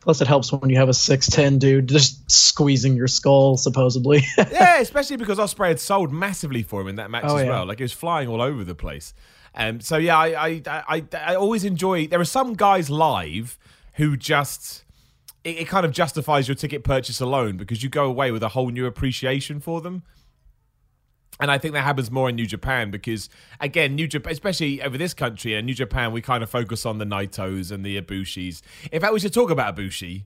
Plus, 0.00 0.20
it 0.20 0.26
helps 0.28 0.52
when 0.52 0.68
you 0.68 0.76
have 0.76 0.90
a 0.90 0.92
six 0.94 1.28
ten 1.30 1.58
dude 1.58 1.88
just 1.88 2.30
squeezing 2.30 2.94
your 2.94 3.08
skull, 3.08 3.56
supposedly. 3.56 4.22
yeah, 4.36 4.78
especially 4.80 5.16
because 5.16 5.38
Ospreay 5.38 5.68
had 5.68 5.80
sold 5.80 6.12
massively 6.12 6.62
for 6.62 6.82
him 6.82 6.88
in 6.88 6.96
that 6.96 7.10
match 7.10 7.24
Oh, 7.26 7.36
as 7.38 7.44
yeah. 7.44 7.48
well. 7.50 7.64
Like 7.66 7.80
it 7.80 7.84
was 7.84 7.92
flying 7.94 8.28
all 8.28 8.42
over 8.42 8.64
the 8.64 8.74
place. 8.74 9.14
Um, 9.54 9.80
so 9.80 9.96
yeah, 9.96 10.18
I, 10.18 10.26
I 10.36 10.62
I 10.68 11.04
I 11.30 11.34
always 11.36 11.64
enjoy. 11.64 12.06
There 12.06 12.20
are 12.20 12.24
some 12.26 12.52
guys 12.52 12.90
live 12.90 13.58
who 13.94 14.14
just 14.18 14.83
it, 15.44 15.58
it 15.58 15.68
kind 15.68 15.86
of 15.86 15.92
justifies 15.92 16.48
your 16.48 16.54
ticket 16.54 16.82
purchase 16.82 17.20
alone 17.20 17.56
because 17.56 17.82
you 17.82 17.88
go 17.88 18.06
away 18.06 18.30
with 18.30 18.42
a 18.42 18.48
whole 18.48 18.70
new 18.70 18.86
appreciation 18.86 19.60
for 19.60 19.80
them. 19.80 20.02
And 21.40 21.50
I 21.50 21.58
think 21.58 21.74
that 21.74 21.82
happens 21.82 22.10
more 22.12 22.28
in 22.28 22.36
New 22.36 22.46
Japan 22.46 22.90
because, 22.92 23.28
again, 23.60 23.96
New 23.96 24.06
Japan, 24.06 24.32
especially 24.32 24.80
over 24.80 24.96
this 24.96 25.14
country 25.14 25.54
and 25.54 25.66
New 25.66 25.74
Japan, 25.74 26.12
we 26.12 26.22
kind 26.22 26.44
of 26.44 26.50
focus 26.50 26.86
on 26.86 26.98
the 26.98 27.04
Naitos 27.04 27.72
and 27.72 27.84
the 27.84 28.00
Ibushis. 28.00 28.62
In 28.92 29.00
fact, 29.00 29.12
we 29.12 29.18
should 29.18 29.34
talk 29.34 29.50
about 29.50 29.74
Ibushi, 29.76 30.24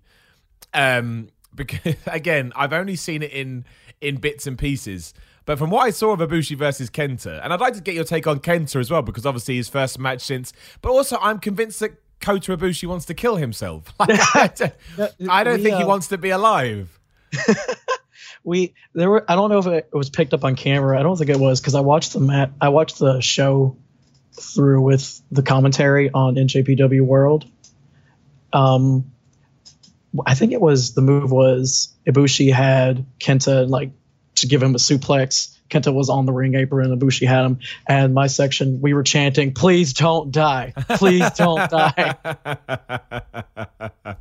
um, 0.74 1.28
because 1.54 1.96
again, 2.06 2.52
I've 2.54 2.74
only 2.74 2.96
seen 2.96 3.22
it 3.22 3.32
in 3.32 3.64
in 4.00 4.16
bits 4.16 4.46
and 4.46 4.58
pieces. 4.58 5.14
But 5.46 5.58
from 5.58 5.70
what 5.70 5.86
I 5.86 5.90
saw 5.90 6.12
of 6.12 6.20
Ibushi 6.20 6.58
versus 6.58 6.90
Kenta, 6.90 7.42
and 7.42 7.54
I'd 7.54 7.60
like 7.60 7.72
to 7.72 7.80
get 7.80 7.94
your 7.94 8.04
take 8.04 8.26
on 8.26 8.40
Kenta 8.40 8.78
as 8.78 8.90
well, 8.90 9.00
because 9.00 9.24
obviously 9.24 9.56
his 9.56 9.70
first 9.70 9.98
match 9.98 10.20
since. 10.20 10.52
But 10.82 10.90
also, 10.90 11.16
I'm 11.22 11.38
convinced 11.38 11.80
that 11.80 11.92
Kota 12.20 12.56
Ibushi 12.56 12.88
wants 12.88 13.06
to 13.06 13.14
kill 13.14 13.36
himself. 13.36 13.92
I 14.00 14.50
don't, 14.54 15.12
I 15.28 15.44
don't 15.44 15.58
We, 15.58 15.62
think 15.62 15.76
he 15.76 15.82
uh, 15.82 15.86
wants 15.86 16.08
to 16.08 16.18
be 16.18 16.30
alive. 16.30 16.98
we 18.44 18.74
there 18.94 19.10
were 19.10 19.24
I 19.30 19.34
don't 19.34 19.50
know 19.50 19.58
if 19.58 19.66
it 19.66 19.88
was 19.92 20.10
picked 20.10 20.34
up 20.34 20.44
on 20.44 20.56
camera. 20.56 20.98
I 20.98 21.02
don't 21.02 21.16
think 21.16 21.30
it 21.30 21.38
was 21.38 21.60
because 21.60 21.74
I 21.74 21.80
watched 21.80 22.14
the 22.14 22.20
mat 22.20 22.50
I 22.60 22.70
watched 22.70 22.98
the 22.98 23.20
show 23.20 23.76
through 24.32 24.82
with 24.82 25.20
the 25.30 25.42
commentary 25.42 26.10
on 26.10 26.36
NJPW 26.36 27.02
World. 27.02 27.44
Um, 28.52 29.12
I 30.26 30.34
think 30.34 30.52
it 30.52 30.60
was 30.60 30.94
the 30.94 31.02
move 31.02 31.30
was 31.30 31.94
Ibushi 32.06 32.52
had 32.52 33.04
Kenta 33.20 33.68
like 33.68 33.90
to 34.36 34.46
give 34.46 34.62
him 34.62 34.74
a 34.74 34.78
suplex. 34.78 35.54
Kenta 35.70 35.92
was 35.92 36.08
on 36.08 36.26
the 36.26 36.32
ring 36.32 36.54
apron 36.54 36.90
and 36.90 37.00
Ibushi 37.00 37.26
had 37.26 37.44
him. 37.44 37.58
And 37.86 38.14
my 38.14 38.26
section, 38.26 38.80
we 38.80 38.94
were 38.94 39.02
chanting, 39.02 39.52
"Please 39.52 39.92
don't 39.92 40.30
die! 40.30 40.72
Please 40.90 41.30
don't 41.32 41.70
die!" 41.70 42.14
Uh, 42.24 44.14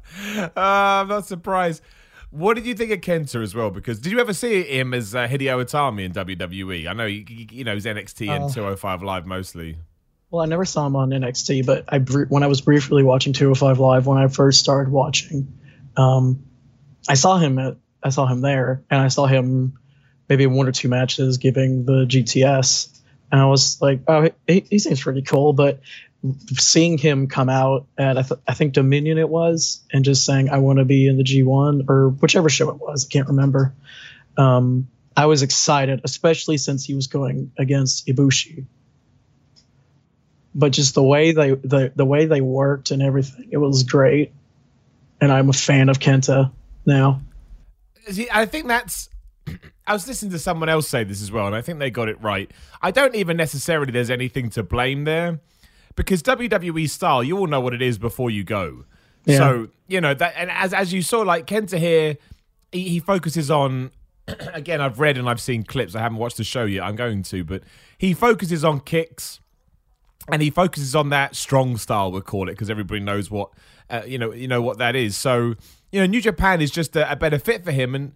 I'm 0.56 1.08
not 1.08 1.26
surprised. 1.26 1.82
What 2.30 2.56
did 2.56 2.66
you 2.66 2.76
think 2.76 2.92
of 2.92 3.00
Kenta 3.00 3.42
as 3.42 3.56
well? 3.56 3.72
Because 3.72 4.00
did 4.00 4.12
you 4.12 4.20
ever 4.20 4.34
see 4.34 4.64
him 4.64 4.94
as 4.94 5.16
uh, 5.16 5.28
Hideo 5.28 5.64
Itami 5.64 6.04
in 6.04 6.12
WWE? 6.12 6.88
I 6.88 6.94
know 6.94 7.08
he, 7.08 7.48
you 7.52 7.64
know 7.64 7.74
he's 7.74 7.86
NXT 7.86 8.30
and 8.30 8.44
Uh, 8.46 8.50
205 8.50 9.02
Live 9.02 9.26
mostly. 9.26 9.78
Well, 10.30 10.44
I 10.44 10.46
never 10.46 10.66
saw 10.66 10.86
him 10.86 10.98
on 10.98 11.12
NXT, 11.12 11.66
but 11.66 11.86
I 11.88 12.00
when 12.00 12.44
I 12.44 12.48
was 12.48 12.60
briefly 12.60 13.02
watching 13.02 13.32
205 13.32 13.80
Live 13.80 14.08
when 14.08 14.18
I 14.18 14.28
first 14.28 14.60
started 14.60 14.92
watching, 14.92 15.48
um, 15.96 16.44
I 17.08 17.14
saw 17.14 17.38
him 17.38 17.58
at 17.60 17.78
I 18.04 18.10
saw 18.10 18.26
him 18.28 18.42
there, 18.42 18.84
and 18.90 19.00
I 19.02 19.08
saw 19.08 19.26
him 19.26 19.80
maybe 20.30 20.46
one 20.46 20.68
or 20.68 20.72
two 20.72 20.90
matches 20.90 21.38
giving 21.38 21.86
the 21.86 22.06
GTS, 22.06 22.90
and 23.32 23.42
I 23.42 23.46
was 23.46 23.82
like, 23.82 24.02
oh, 24.08 24.30
he, 24.48 24.66
he 24.70 24.80
seems 24.80 25.02
pretty 25.02 25.22
cool. 25.22 25.54
But 25.54 25.82
seeing 26.58 26.98
him 26.98 27.28
come 27.28 27.50
out 27.50 27.88
at 27.98 28.18
I, 28.18 28.22
th- 28.22 28.40
I 28.48 28.54
think 28.54 28.74
Dominion 28.74 29.18
it 29.18 29.30
was, 29.30 29.82
and 29.92 30.04
just 30.06 30.26
saying 30.26 30.50
I 30.50 30.60
want 30.60 30.80
to 30.80 30.86
be 30.86 31.08
in 31.08 31.18
the 31.18 31.24
G1 31.24 31.90
or 31.90 32.10
whichever 32.10 32.50
show 32.50 32.70
it 32.70 32.80
was, 32.80 33.06
I 33.06 33.10
can't 33.12 33.28
remember. 33.28 33.74
Um, 34.38 34.88
I 35.16 35.26
was 35.26 35.42
excited, 35.42 36.02
especially 36.04 36.58
since 36.58 36.86
he 36.86 36.94
was 36.94 37.08
going 37.08 37.52
against 37.58 38.08
Ibushi 38.08 38.66
but 40.56 40.72
just 40.72 40.96
the 40.96 41.04
way 41.04 41.34
they 41.34 41.52
the, 41.52 41.92
the 41.96 42.06
way 42.06 42.26
they 42.26 42.42
worked 42.42 42.90
and 42.90 43.04
everything 43.04 43.48
it 43.52 43.58
was 43.58 43.84
great 43.84 44.34
and 45.22 45.32
i'm 45.32 45.50
a 45.50 45.54
fan 45.54 45.88
of 45.88 46.00
kenta 46.00 46.52
now 46.84 47.22
See, 48.10 48.28
I 48.32 48.46
think 48.46 48.68
that's. 48.68 49.10
I 49.86 49.94
was 49.94 50.08
listening 50.08 50.32
to 50.32 50.40
someone 50.40 50.70
else 50.70 50.88
say 50.88 51.04
this 51.04 51.22
as 51.22 51.32
well, 51.32 51.48
and 51.48 51.56
I 51.56 51.62
think 51.62 51.80
they 51.80 51.90
got 51.90 52.10
it 52.10 52.22
right. 52.22 52.52
I 52.82 52.92
don't 52.92 53.16
even 53.16 53.38
necessarily 53.38 53.92
there's 53.92 54.10
anything 54.10 54.50
to 54.52 54.64
blame 54.64 55.04
there, 55.04 55.40
because 55.96 56.22
WWE 56.24 56.90
style, 56.90 57.24
you 57.24 57.38
all 57.38 57.48
know 57.48 57.62
what 57.62 57.74
it 57.74 57.82
is 57.82 57.98
before 57.98 58.30
you 58.30 58.44
go. 58.44 58.86
Yeah. 59.26 59.38
So 59.38 59.68
you 59.88 60.02
know 60.02 60.14
that, 60.14 60.34
and 60.38 60.52
as 60.52 60.74
as 60.74 60.94
you 60.94 61.02
saw, 61.02 61.22
like 61.22 61.48
Kenta 61.48 61.78
here, 61.78 62.18
he, 62.72 62.90
he 62.90 63.00
focuses 63.00 63.52
on 63.52 63.92
again, 64.54 64.82
I've 64.82 65.00
read 65.00 65.18
and 65.18 65.30
I've 65.30 65.42
seen 65.42 65.64
clips. 65.64 65.96
I 65.96 66.02
haven't 66.02 66.18
watched 66.18 66.38
the 66.38 66.44
show 66.44 66.66
yet. 66.66 66.84
I'm 66.84 66.96
going 66.96 67.24
to, 67.24 67.44
but 67.44 67.64
he 67.98 68.14
focuses 68.14 68.64
on 68.64 68.82
kicks 68.82 69.40
and 70.32 70.42
he 70.42 70.50
focuses 70.50 70.96
on 70.96 71.10
that 71.10 71.36
strong 71.36 71.78
style 71.78 72.12
we'll 72.12 72.22
call 72.22 72.50
it 72.50 72.54
because 72.54 72.70
everybody 72.70 73.00
knows 73.00 73.32
what 73.32 73.50
uh, 73.90 74.02
you 74.06 74.18
know 74.18 74.34
you 74.34 74.48
know 74.48 74.62
what 74.62 74.78
that 74.78 74.96
is 74.96 75.16
so 75.16 75.56
you 75.92 76.00
know 76.00 76.06
new 76.06 76.22
japan 76.22 76.62
is 76.62 76.72
just 76.72 76.96
a, 76.96 77.12
a 77.12 77.16
better 77.16 77.40
fit 77.40 77.64
for 77.64 77.72
him 77.72 77.96
and 77.96 78.14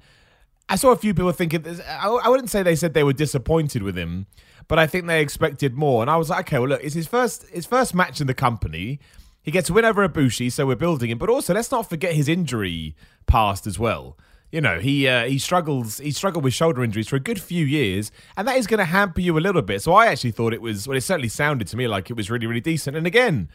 i 0.71 0.75
saw 0.75 0.91
a 0.91 0.95
few 0.95 1.13
people 1.13 1.31
thinking 1.31 1.63
I, 1.87 2.07
I 2.07 2.29
wouldn't 2.29 2.49
say 2.49 2.63
they 2.63 2.75
said 2.75 2.93
they 2.93 3.03
were 3.03 3.13
disappointed 3.13 3.83
with 3.83 3.97
him 3.97 4.25
but 4.67 4.79
i 4.79 4.87
think 4.87 5.05
they 5.05 5.21
expected 5.21 5.75
more. 5.75 6.01
And 6.01 6.09
i 6.09 6.17
was 6.17 6.29
like 6.29 6.47
okay 6.47 6.59
well 6.59 6.69
look 6.69 6.83
it's 6.83 6.95
his 6.95 7.07
first 7.07 7.47
his 7.49 7.65
first 7.65 7.93
match 7.93 8.21
in 8.21 8.27
the 8.27 8.33
company. 8.33 8.99
He 9.43 9.49
gets 9.49 9.71
a 9.71 9.73
win 9.73 9.85
over 9.85 10.07
Ibushi, 10.07 10.51
so 10.51 10.67
we're 10.67 10.75
building 10.75 11.09
him. 11.09 11.17
But 11.17 11.27
also, 11.27 11.55
let's 11.55 11.71
not 11.71 11.89
forget 11.89 12.13
his 12.13 12.29
injury 12.29 12.95
past 13.25 13.65
as 13.65 13.79
well. 13.79 14.15
You 14.51 14.61
know 14.61 14.79
he 14.79 15.07
uh, 15.07 15.25
he 15.25 15.39
struggles 15.39 15.97
he 15.97 16.11
struggled 16.11 16.43
with 16.43 16.53
shoulder 16.53 16.83
injuries 16.83 17.07
for 17.07 17.15
a 17.15 17.21
good 17.21 17.41
few 17.41 17.65
years 17.65 18.11
and 18.35 18.47
that 18.47 18.57
is 18.57 18.67
going 18.67 18.79
to 18.79 18.85
hamper 18.85 19.21
you 19.21 19.37
a 19.37 19.39
little 19.39 19.61
bit. 19.61 19.81
So 19.81 19.93
i 19.93 20.07
actually 20.07 20.31
thought 20.31 20.53
it 20.53 20.61
was 20.61 20.87
well 20.87 20.97
it 20.97 21.01
certainly 21.01 21.29
sounded 21.29 21.67
to 21.69 21.77
me 21.77 21.87
like 21.87 22.09
it 22.09 22.17
was 22.17 22.29
really 22.29 22.47
really 22.47 22.61
decent. 22.61 22.97
And 22.97 23.07
again 23.07 23.49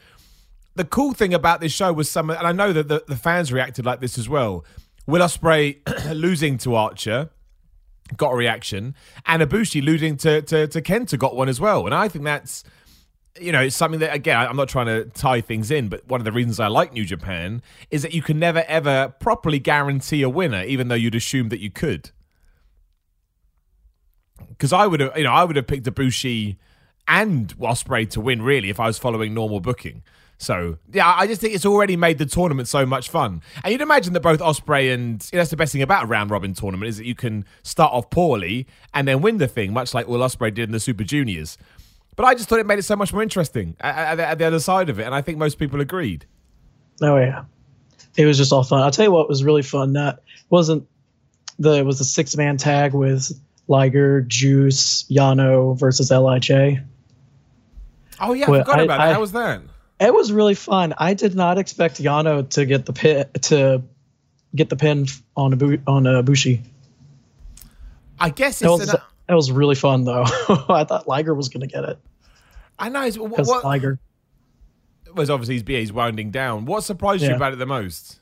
the 0.75 0.85
cool 0.85 1.13
thing 1.13 1.35
about 1.35 1.61
this 1.61 1.73
show 1.73 1.93
was 1.93 2.09
some 2.09 2.31
and 2.31 2.47
i 2.47 2.53
know 2.53 2.73
that 2.73 2.89
the, 2.89 3.03
the 3.09 3.17
fans 3.17 3.53
reacted 3.53 3.85
like 3.85 4.01
this 4.01 4.19
as 4.19 4.29
well 4.29 4.65
will 5.07 5.23
ospreay 5.23 5.79
losing 6.15 6.59
to 6.59 6.75
archer 6.75 7.31
got 8.17 8.33
a 8.33 8.37
reaction 8.37 8.95
and 9.27 9.43
Ibushi 9.43 9.83
losing 9.83 10.17
to, 10.19 10.43
to 10.43 10.69
to 10.69 10.83
kenta 10.83 11.19
got 11.19 11.35
one 11.35 11.49
as 11.49 11.61
well 11.61 11.87
and 11.87 11.95
i 11.95 12.09
think 12.09 12.25
that's 12.25 12.65
you 13.41 13.53
know, 13.53 13.61
it's 13.61 13.77
something 13.77 14.01
that 14.01 14.15
again, 14.15 14.39
I'm 14.39 14.57
not 14.57 14.69
trying 14.69 14.87
to 14.87 15.05
tie 15.07 15.41
things 15.41 15.71
in, 15.71 15.89
but 15.89 16.07
one 16.07 16.21
of 16.21 16.25
the 16.25 16.33
reasons 16.33 16.61
I 16.61 16.69
like 16.69 16.93
New 16.93 17.05
Japan 17.05 17.63
is 17.91 18.03
that 18.03 18.15
you 18.15 18.23
can 18.23 18.39
never 18.39 18.65
ever 18.67 19.15
properly 19.21 19.59
guarantee 19.59 20.23
a 20.23 20.29
winner, 20.29 20.63
even 20.65 20.89
though 20.89 20.95
you'd 20.95 21.15
assume 21.15 21.49
that 21.51 21.61
you 21.61 21.71
could. 21.71 22.11
Because 24.49 24.73
I 24.73 24.87
would 24.87 25.01
have, 25.01 25.17
you 25.17 25.25
know, 25.25 25.33
I 25.33 25.45
would 25.45 25.57
have 25.57 25.67
picked 25.67 25.87
Ibushi 25.87 26.57
and 27.09 27.57
Ospreay 27.59 28.09
to 28.11 28.21
win 28.21 28.43
really 28.43 28.71
if 28.71 28.81
I 28.81 28.87
was 28.87 28.99
following 28.99 29.35
normal 29.35 29.61
booking. 29.61 30.03
So 30.39 30.79
yeah, 30.93 31.15
I 31.17 31.27
just 31.27 31.41
think 31.41 31.55
it's 31.55 31.65
already 31.65 31.97
made 31.97 32.19
the 32.19 32.27
tournament 32.27 32.69
so 32.69 32.85
much 32.85 33.09
fun. 33.09 33.43
And 33.65 33.73
you'd 33.73 33.81
imagine 33.81 34.13
that 34.13 34.21
both 34.21 34.41
Ospreay 34.41 34.93
and 34.93 35.27
you 35.33 35.37
know, 35.37 35.41
that's 35.41 35.51
the 35.51 35.57
best 35.57 35.73
thing 35.73 35.83
about 35.83 36.05
a 36.05 36.07
round 36.07 36.31
robin 36.31 36.53
tournament 36.53 36.89
is 36.89 36.99
that 36.99 37.07
you 37.07 37.15
can 37.15 37.45
start 37.63 37.93
off 37.93 38.11
poorly 38.11 38.67
and 38.93 39.09
then 39.09 39.23
win 39.23 39.39
the 39.39 39.49
thing, 39.49 39.73
much 39.73 39.95
like 39.95 40.07
Will 40.07 40.21
Ospreay 40.21 40.53
did 40.53 40.69
in 40.69 40.73
the 40.73 40.81
Super 40.81 41.05
Juniors. 41.05 41.57
But 42.17 42.25
I 42.25 42.35
just 42.35 42.49
thought 42.49 42.59
it 42.59 42.67
made 42.67 42.79
it 42.79 42.85
so 42.85 42.97
much 42.97 43.13
more 43.13 43.23
interesting 43.23 43.77
at, 43.81 44.19
at, 44.19 44.21
at, 44.21 44.39
the 44.39 44.47
other 44.47 44.61
side 44.61 44.89
of 44.89 44.99
it, 44.99 45.05
and 45.05 45.15
I 45.15 45.21
think 45.21 45.37
most 45.39 45.59
people 45.59 45.81
agreed. 45.81 46.27
Oh 47.03 47.17
yeah, 47.17 47.45
it 48.17 48.25
was 48.25 48.39
just 48.39 48.53
all 48.53 48.65
fun. 48.65 48.83
I'll 48.83 48.91
tell 48.91 49.05
you 49.05 49.11
what 49.11 49.29
was 49.29 49.45
really 49.45 49.63
fun. 49.63 49.93
That 49.93 50.21
wasn't 50.49 50.89
the 51.59 51.73
it 51.75 51.85
was 51.85 52.01
a 52.01 52.05
six 52.05 52.35
man 52.37 52.57
tag 52.57 52.95
with 52.95 53.39
Liger, 53.69 54.23
Juice, 54.23 55.05
Yano 55.11 55.79
versus 55.79 56.11
LIJ. 56.11 56.83
Oh 58.19 58.33
yeah, 58.33 58.45
I 58.45 58.47
forgot 58.47 58.81
about 58.81 59.01
I, 59.01 59.07
that. 59.09 59.15
How 59.15 59.21
was 59.21 59.33
that? 59.33 59.61
It 59.99 60.13
was 60.13 60.31
really 60.31 60.55
fun. 60.55 60.95
I 60.99 61.15
did 61.15 61.35
not 61.35 61.59
expect 61.59 62.03
Yano 62.03 62.49
to 62.51 62.67
get 62.67 62.85
the 62.85 62.93
pin 62.93 63.27
to 63.43 63.83
get 64.55 64.69
the 64.69 64.77
pin 64.77 65.07
on 65.37 65.53
Abu, 65.55 65.79
on 65.87 66.25
Bushi. 66.25 66.63
I 68.19 68.31
guess 68.31 68.63
it's 68.63 68.93
an, 68.93 69.01
that 69.27 69.35
was 69.35 69.51
really 69.51 69.75
fun 69.75 70.05
though. 70.05 70.23
I 70.69 70.85
thought 70.85 71.09
Liger 71.09 71.35
was 71.35 71.49
going 71.49 71.63
to 71.63 71.67
get 71.67 71.85
it. 71.85 71.99
I 72.79 72.89
know. 72.89 73.11
Because 73.11 73.49
what, 73.49 73.65
Liger 73.65 73.99
was 75.15 75.31
obviously 75.31 75.55
he's, 75.55 75.65
he's 75.67 75.93
winding 75.93 76.31
down. 76.31 76.67
What 76.67 76.85
surprised 76.85 77.23
yeah. 77.23 77.31
you 77.31 77.37
about 77.37 77.53
it 77.53 77.57
the 77.57 77.67
most? 77.67 78.21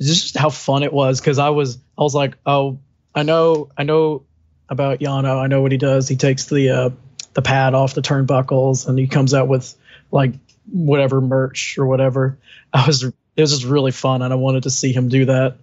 Just 0.00 0.36
how 0.36 0.50
fun 0.50 0.82
it 0.82 0.92
was 0.92 1.20
because 1.20 1.38
I 1.38 1.50
was 1.50 1.78
I 1.96 2.02
was 2.02 2.14
like, 2.14 2.36
oh, 2.46 2.78
I 3.14 3.22
know 3.22 3.68
I 3.76 3.84
know 3.84 4.24
about 4.68 5.00
Yano. 5.00 5.40
I 5.40 5.46
know 5.46 5.62
what 5.62 5.72
he 5.72 5.78
does. 5.78 6.08
He 6.08 6.16
takes 6.16 6.46
the 6.46 6.70
uh, 6.70 6.90
the 7.34 7.42
pad 7.42 7.74
off 7.74 7.94
the 7.94 8.02
turnbuckles 8.02 8.88
and 8.88 8.98
he 8.98 9.06
comes 9.06 9.34
out 9.34 9.46
with 9.46 9.74
like 10.10 10.32
whatever 10.70 11.20
merch 11.20 11.76
or 11.78 11.86
whatever. 11.86 12.38
I 12.72 12.86
was 12.86 13.02
it 13.04 13.40
was 13.40 13.50
just 13.50 13.64
really 13.64 13.90
fun 13.90 14.22
and 14.22 14.32
I 14.32 14.36
wanted 14.36 14.64
to 14.64 14.70
see 14.70 14.92
him 14.92 15.08
do 15.08 15.26
that. 15.26 15.56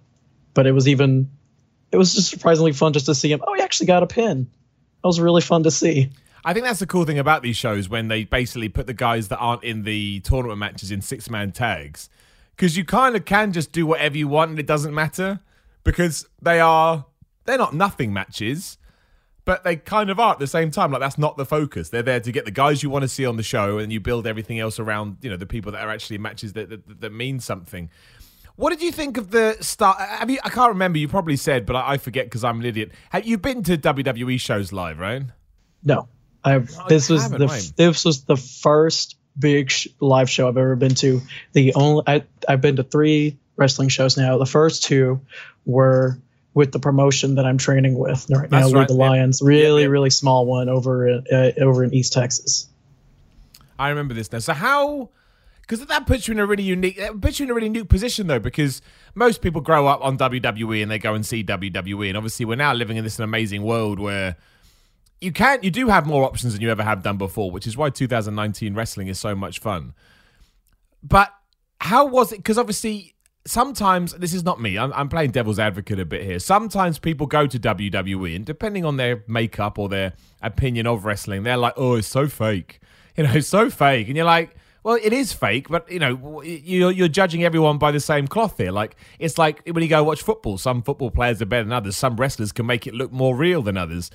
But 0.54 0.66
it 0.66 0.72
was 0.72 0.88
even 0.88 1.30
it 1.90 1.96
was 1.96 2.14
just 2.14 2.30
surprisingly 2.30 2.72
fun 2.72 2.92
just 2.92 3.06
to 3.06 3.14
see 3.14 3.32
him. 3.32 3.42
Oh, 3.46 3.54
he 3.54 3.62
actually 3.62 3.86
got 3.86 4.02
a 4.02 4.06
pin. 4.06 4.50
That 5.02 5.06
was 5.06 5.20
really 5.20 5.42
fun 5.42 5.64
to 5.64 5.70
see. 5.70 6.10
I 6.44 6.52
think 6.52 6.64
that's 6.64 6.80
the 6.80 6.86
cool 6.86 7.04
thing 7.04 7.18
about 7.18 7.42
these 7.42 7.56
shows 7.56 7.88
when 7.88 8.08
they 8.08 8.24
basically 8.24 8.68
put 8.68 8.86
the 8.86 8.94
guys 8.94 9.28
that 9.28 9.38
aren't 9.38 9.62
in 9.62 9.84
the 9.84 10.20
tournament 10.20 10.58
matches 10.58 10.90
in 10.90 11.00
six 11.00 11.30
man 11.30 11.52
tags. 11.52 12.08
Because 12.56 12.76
you 12.76 12.84
kind 12.84 13.16
of 13.16 13.24
can 13.24 13.52
just 13.52 13.72
do 13.72 13.86
whatever 13.86 14.16
you 14.16 14.28
want 14.28 14.50
and 14.50 14.58
it 14.58 14.66
doesn't 14.66 14.94
matter. 14.94 15.40
Because 15.84 16.26
they 16.40 16.60
are, 16.60 17.06
they're 17.44 17.58
not 17.58 17.74
nothing 17.74 18.12
matches, 18.12 18.78
but 19.44 19.64
they 19.64 19.76
kind 19.76 20.10
of 20.10 20.20
are 20.20 20.32
at 20.32 20.38
the 20.38 20.46
same 20.46 20.70
time. 20.70 20.92
Like 20.92 21.00
that's 21.00 21.18
not 21.18 21.36
the 21.36 21.44
focus. 21.44 21.88
They're 21.88 22.02
there 22.02 22.20
to 22.20 22.32
get 22.32 22.44
the 22.44 22.50
guys 22.50 22.82
you 22.82 22.90
want 22.90 23.02
to 23.02 23.08
see 23.08 23.26
on 23.26 23.36
the 23.36 23.42
show 23.42 23.78
and 23.78 23.92
you 23.92 24.00
build 24.00 24.26
everything 24.26 24.60
else 24.60 24.78
around, 24.78 25.18
you 25.20 25.30
know, 25.30 25.36
the 25.36 25.46
people 25.46 25.72
that 25.72 25.82
are 25.82 25.90
actually 25.90 26.18
matches 26.18 26.52
that, 26.52 26.70
that, 26.70 27.00
that 27.00 27.12
mean 27.12 27.40
something. 27.40 27.90
What 28.56 28.70
did 28.70 28.82
you 28.82 28.92
think 28.92 29.16
of 29.16 29.30
the 29.30 29.56
start? 29.60 29.98
Have 29.98 30.30
you? 30.30 30.38
I 30.44 30.50
can't 30.50 30.68
remember. 30.68 30.98
You 30.98 31.08
probably 31.08 31.36
said, 31.36 31.66
but 31.66 31.74
I, 31.74 31.92
I 31.92 31.98
forget 31.98 32.26
because 32.26 32.44
I'm 32.44 32.60
an 32.60 32.66
idiot. 32.66 32.92
Have 33.10 33.26
you 33.26 33.38
been 33.38 33.62
to 33.64 33.78
WWE 33.78 34.38
shows 34.38 34.72
live, 34.72 34.98
right? 34.98 35.22
No, 35.82 36.08
I've. 36.44 36.70
Oh, 36.78 36.84
this 36.88 37.08
was 37.08 37.30
the 37.30 37.48
right. 37.48 37.72
this 37.76 38.04
was 38.04 38.24
the 38.24 38.36
first 38.36 39.16
big 39.38 39.70
sh- 39.70 39.88
live 40.00 40.28
show 40.28 40.48
I've 40.48 40.58
ever 40.58 40.76
been 40.76 40.94
to. 40.96 41.22
The 41.52 41.74
only 41.74 42.04
I 42.06 42.24
I've 42.46 42.60
been 42.60 42.76
to 42.76 42.82
three 42.82 43.38
wrestling 43.56 43.88
shows 43.88 44.18
now. 44.18 44.36
The 44.36 44.46
first 44.46 44.82
two 44.84 45.22
were 45.64 46.18
with 46.54 46.72
the 46.72 46.78
promotion 46.78 47.36
that 47.36 47.46
I'm 47.46 47.58
training 47.58 47.98
with 47.98 48.28
right 48.30 48.50
now, 48.50 48.70
with 48.70 48.88
the 48.88 48.94
Lions. 48.94 49.40
Really, 49.42 49.88
really 49.88 50.10
small 50.10 50.46
one 50.46 50.68
over 50.68 51.08
in, 51.08 51.24
uh, 51.32 51.52
over 51.60 51.82
in 51.82 51.94
East 51.94 52.12
Texas. 52.12 52.68
I 53.78 53.88
remember 53.88 54.14
this 54.14 54.30
now. 54.30 54.38
So 54.38 54.52
how 54.52 55.10
because 55.62 55.86
that 55.86 56.06
puts 56.06 56.28
you 56.28 56.32
in 56.32 56.40
a 56.40 56.46
really 56.46 56.62
unique 56.62 56.98
that 56.98 57.20
puts 57.20 57.40
you 57.40 57.44
in 57.44 57.50
a 57.50 57.54
really 57.54 57.68
unique 57.68 57.88
position 57.88 58.26
though 58.26 58.38
because 58.38 58.82
most 59.14 59.40
people 59.40 59.60
grow 59.60 59.86
up 59.86 60.02
on 60.02 60.18
WWE 60.18 60.82
and 60.82 60.90
they 60.90 60.98
go 60.98 61.14
and 61.14 61.24
see 61.24 61.42
WWE 61.42 62.08
and 62.08 62.16
obviously 62.16 62.44
we're 62.44 62.56
now 62.56 62.72
living 62.72 62.96
in 62.96 63.04
this 63.04 63.18
amazing 63.18 63.62
world 63.62 63.98
where 63.98 64.36
you 65.20 65.32
can't 65.32 65.64
you 65.64 65.70
do 65.70 65.88
have 65.88 66.06
more 66.06 66.24
options 66.24 66.52
than 66.52 66.62
you 66.62 66.70
ever 66.70 66.82
have 66.82 67.02
done 67.02 67.16
before 67.16 67.50
which 67.50 67.66
is 67.66 67.76
why 67.76 67.88
2019 67.88 68.74
wrestling 68.74 69.08
is 69.08 69.18
so 69.18 69.34
much 69.34 69.60
fun 69.60 69.94
but 71.02 71.32
how 71.80 72.04
was 72.04 72.32
it 72.32 72.36
because 72.36 72.58
obviously 72.58 73.11
sometimes 73.44 74.12
this 74.14 74.32
is 74.32 74.44
not 74.44 74.60
me 74.60 74.78
I'm, 74.78 74.92
I'm 74.92 75.08
playing 75.08 75.32
devil's 75.32 75.58
advocate 75.58 75.98
a 75.98 76.04
bit 76.04 76.22
here 76.22 76.38
sometimes 76.38 76.98
people 76.98 77.26
go 77.26 77.46
to 77.46 77.58
WWE 77.58 78.36
and 78.36 78.44
depending 78.44 78.84
on 78.84 78.96
their 78.96 79.24
makeup 79.26 79.78
or 79.78 79.88
their 79.88 80.12
opinion 80.40 80.86
of 80.86 81.04
wrestling 81.04 81.42
they're 81.42 81.56
like 81.56 81.74
oh 81.76 81.94
it's 81.96 82.06
so 82.06 82.28
fake 82.28 82.80
you 83.16 83.24
know 83.24 83.32
it's 83.32 83.48
so 83.48 83.68
fake 83.68 84.08
and 84.08 84.16
you're 84.16 84.26
like 84.26 84.56
well, 84.84 84.98
it 85.00 85.12
is 85.12 85.32
fake, 85.32 85.68
but 85.68 85.90
you 85.90 86.00
know, 86.00 86.42
you're, 86.42 86.90
you're 86.90 87.08
judging 87.08 87.44
everyone 87.44 87.78
by 87.78 87.92
the 87.92 88.00
same 88.00 88.26
cloth 88.26 88.58
here. 88.58 88.72
Like 88.72 88.96
it's 89.20 89.38
like 89.38 89.62
when 89.68 89.82
you 89.82 89.88
go 89.88 90.02
watch 90.02 90.22
football, 90.22 90.58
some 90.58 90.82
football 90.82 91.10
players 91.10 91.40
are 91.40 91.46
better 91.46 91.64
than 91.64 91.72
others. 91.72 91.96
Some 91.96 92.16
wrestlers 92.16 92.50
can 92.50 92.66
make 92.66 92.86
it 92.86 92.94
look 92.94 93.12
more 93.12 93.36
real 93.36 93.62
than 93.62 93.76
others. 93.76 94.10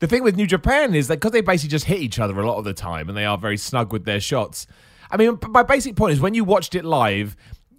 The 0.00 0.06
thing 0.06 0.22
with 0.22 0.36
New 0.36 0.46
Japan 0.46 0.94
is 0.94 1.08
that 1.08 1.20
because 1.20 1.30
they 1.30 1.40
basically 1.40 1.70
just 1.70 1.86
hit 1.86 2.00
each 2.00 2.18
other 2.18 2.38
a 2.38 2.46
lot 2.46 2.58
of 2.58 2.64
the 2.64 2.74
time, 2.74 3.08
and 3.08 3.16
they 3.16 3.24
are 3.24 3.38
very 3.38 3.56
snug 3.56 3.92
with 3.92 4.04
their 4.04 4.20
shots. 4.20 4.66
I 5.10 5.16
mean, 5.16 5.38
my 5.48 5.62
basic 5.62 5.96
point 5.96 6.12
is 6.12 6.20
when 6.20 6.34
you 6.34 6.44
watched 6.44 6.74
it 6.74 6.84
live, 6.84 7.36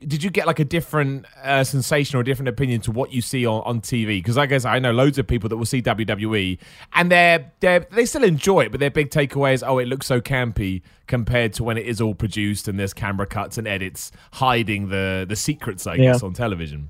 did 0.08 0.24
you 0.24 0.30
get 0.30 0.48
like 0.48 0.60
a 0.60 0.66
different 0.66 1.26
uh, 1.44 1.64
sensation 1.64 2.18
or 2.18 2.22
a 2.22 2.24
different 2.24 2.50
opinion 2.50 2.82
to 2.82 2.92
what 2.92 3.12
you 3.14 3.22
see 3.22 3.46
on, 3.46 3.62
on 3.64 3.82
TV? 3.82 4.20
Because 4.20 4.38
I 4.38 4.46
guess 4.46 4.66
I 4.66 4.80
know 4.80 4.92
loads 4.92 5.18
of 5.18 5.28
people 5.28 5.50
that 5.50 5.58
will 5.58 5.66
see 5.66 5.82
WWE 5.82 6.58
and 6.94 7.12
they're 7.12 7.52
they 7.60 7.86
they 7.92 8.06
still 8.06 8.24
enjoy 8.24 8.62
it, 8.62 8.72
but 8.72 8.80
their 8.80 8.92
big 8.92 9.10
takeaway 9.10 9.54
is 9.54 9.64
oh, 9.64 9.80
it 9.80 9.88
looks 9.88 10.08
so 10.08 10.22
campy 10.22 10.82
compared 11.08 11.54
to 11.54 11.64
when 11.64 11.78
it 11.78 11.86
is 11.86 12.02
all 12.02 12.16
produced 12.16 12.68
and 12.68 12.80
there's 12.80 12.94
camera 12.94 13.26
cuts 13.26 13.58
and 13.58 13.68
edits 13.68 14.12
hiding 14.34 14.90
the 14.90 15.26
the 15.28 15.36
secrets, 15.36 15.88
I 15.88 15.98
guess, 15.98 16.22
yeah. 16.22 16.28
on 16.28 16.34
television. 16.34 16.90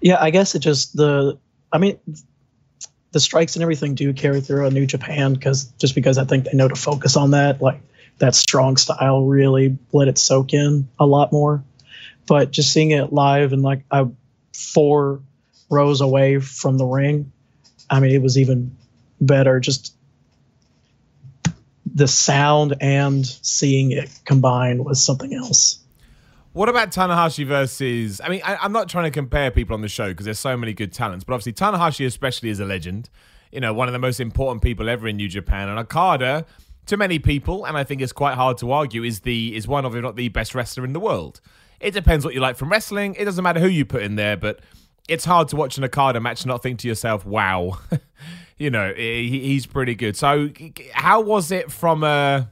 Yeah, 0.00 0.16
I 0.20 0.30
guess 0.30 0.54
it 0.54 0.60
just 0.60 0.96
the 0.96 1.38
I 1.72 1.78
mean 1.78 1.98
the 3.12 3.20
strikes 3.20 3.56
and 3.56 3.62
everything 3.62 3.94
do 3.94 4.12
carry 4.12 4.40
through 4.40 4.66
on 4.66 4.74
New 4.74 4.86
Japan 4.86 5.34
because 5.34 5.64
just 5.78 5.94
because 5.94 6.18
I 6.18 6.24
think 6.24 6.44
they 6.44 6.56
know 6.56 6.68
to 6.68 6.76
focus 6.76 7.16
on 7.16 7.30
that, 7.30 7.62
like 7.62 7.80
that 8.18 8.34
strong 8.34 8.76
style 8.76 9.24
really 9.24 9.78
let 9.92 10.08
it 10.08 10.18
soak 10.18 10.52
in 10.52 10.88
a 10.98 11.06
lot 11.06 11.32
more 11.32 11.62
but 12.26 12.50
just 12.50 12.72
seeing 12.72 12.90
it 12.90 13.12
live 13.12 13.52
and 13.52 13.62
like 13.62 13.84
I 13.90 14.06
four 14.52 15.20
rows 15.70 16.00
away 16.00 16.38
from 16.40 16.78
the 16.78 16.84
ring, 16.84 17.32
I 17.90 18.00
mean, 18.00 18.12
it 18.12 18.22
was 18.22 18.38
even 18.38 18.76
better. 19.20 19.60
Just 19.60 19.94
the 21.94 22.08
sound 22.08 22.76
and 22.80 23.24
seeing 23.24 23.92
it 23.92 24.10
combined 24.24 24.84
was 24.84 25.02
something 25.02 25.32
else. 25.34 25.78
What 26.52 26.68
about 26.68 26.90
Tanahashi 26.90 27.46
versus? 27.46 28.20
I 28.24 28.28
mean, 28.28 28.40
I, 28.44 28.64
am 28.64 28.72
not 28.72 28.88
trying 28.88 29.04
to 29.04 29.10
compare 29.10 29.50
people 29.50 29.74
on 29.74 29.82
the 29.82 29.88
show 29.88 30.08
because 30.08 30.24
there's 30.24 30.38
so 30.38 30.56
many 30.56 30.72
good 30.72 30.92
talents, 30.92 31.24
but 31.24 31.34
obviously 31.34 31.52
Tanahashi, 31.52 32.06
especially, 32.06 32.48
is 32.48 32.60
a 32.60 32.64
legend. 32.64 33.10
You 33.52 33.60
know, 33.60 33.74
one 33.74 33.88
of 33.88 33.92
the 33.92 33.98
most 33.98 34.20
important 34.20 34.62
people 34.62 34.88
ever 34.88 35.06
in 35.06 35.16
New 35.16 35.28
Japan, 35.28 35.68
and 35.68 35.78
Okada, 35.78 36.46
to 36.86 36.96
many 36.96 37.18
people, 37.18 37.66
and 37.66 37.76
I 37.76 37.84
think 37.84 38.00
it's 38.00 38.12
quite 38.12 38.34
hard 38.34 38.56
to 38.58 38.72
argue, 38.72 39.02
is 39.04 39.20
the 39.20 39.54
is 39.54 39.68
one 39.68 39.84
of, 39.84 39.94
if 39.94 40.02
not 40.02 40.16
the 40.16 40.28
best 40.30 40.54
wrestler 40.54 40.84
in 40.84 40.94
the 40.94 41.00
world. 41.00 41.40
It 41.80 41.92
depends 41.92 42.24
what 42.24 42.34
you 42.34 42.40
like 42.40 42.56
from 42.56 42.70
wrestling. 42.70 43.14
It 43.18 43.24
doesn't 43.24 43.42
matter 43.42 43.60
who 43.60 43.68
you 43.68 43.84
put 43.84 44.02
in 44.02 44.16
there, 44.16 44.36
but 44.36 44.60
it's 45.08 45.24
hard 45.24 45.48
to 45.48 45.56
watch 45.56 45.78
an 45.78 45.84
Okada 45.84 46.20
match 46.20 46.42
and 46.42 46.48
not 46.48 46.62
think 46.62 46.80
to 46.80 46.88
yourself, 46.88 47.24
"Wow." 47.24 47.78
you 48.58 48.70
know, 48.70 48.92
he, 48.94 49.40
he's 49.40 49.66
pretty 49.66 49.94
good. 49.94 50.16
So, 50.16 50.50
how 50.92 51.20
was 51.20 51.50
it 51.50 51.70
from 51.70 52.02
a, 52.02 52.50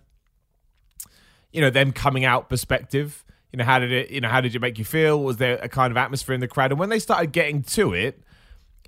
you 1.52 1.60
know, 1.60 1.70
them 1.70 1.92
coming 1.92 2.24
out 2.24 2.48
perspective? 2.48 3.24
You 3.52 3.58
know, 3.58 3.64
how 3.64 3.78
did 3.78 3.92
it, 3.92 4.10
you 4.10 4.20
know, 4.20 4.28
how 4.28 4.40
did 4.40 4.54
it 4.54 4.60
make 4.60 4.78
you 4.78 4.84
feel? 4.84 5.22
Was 5.22 5.38
there 5.38 5.58
a 5.62 5.68
kind 5.68 5.90
of 5.90 5.96
atmosphere 5.96 6.34
in 6.34 6.40
the 6.40 6.48
crowd? 6.48 6.72
And 6.72 6.78
when 6.78 6.88
they 6.88 6.98
started 6.98 7.32
getting 7.32 7.62
to 7.62 7.94
it, 7.94 8.20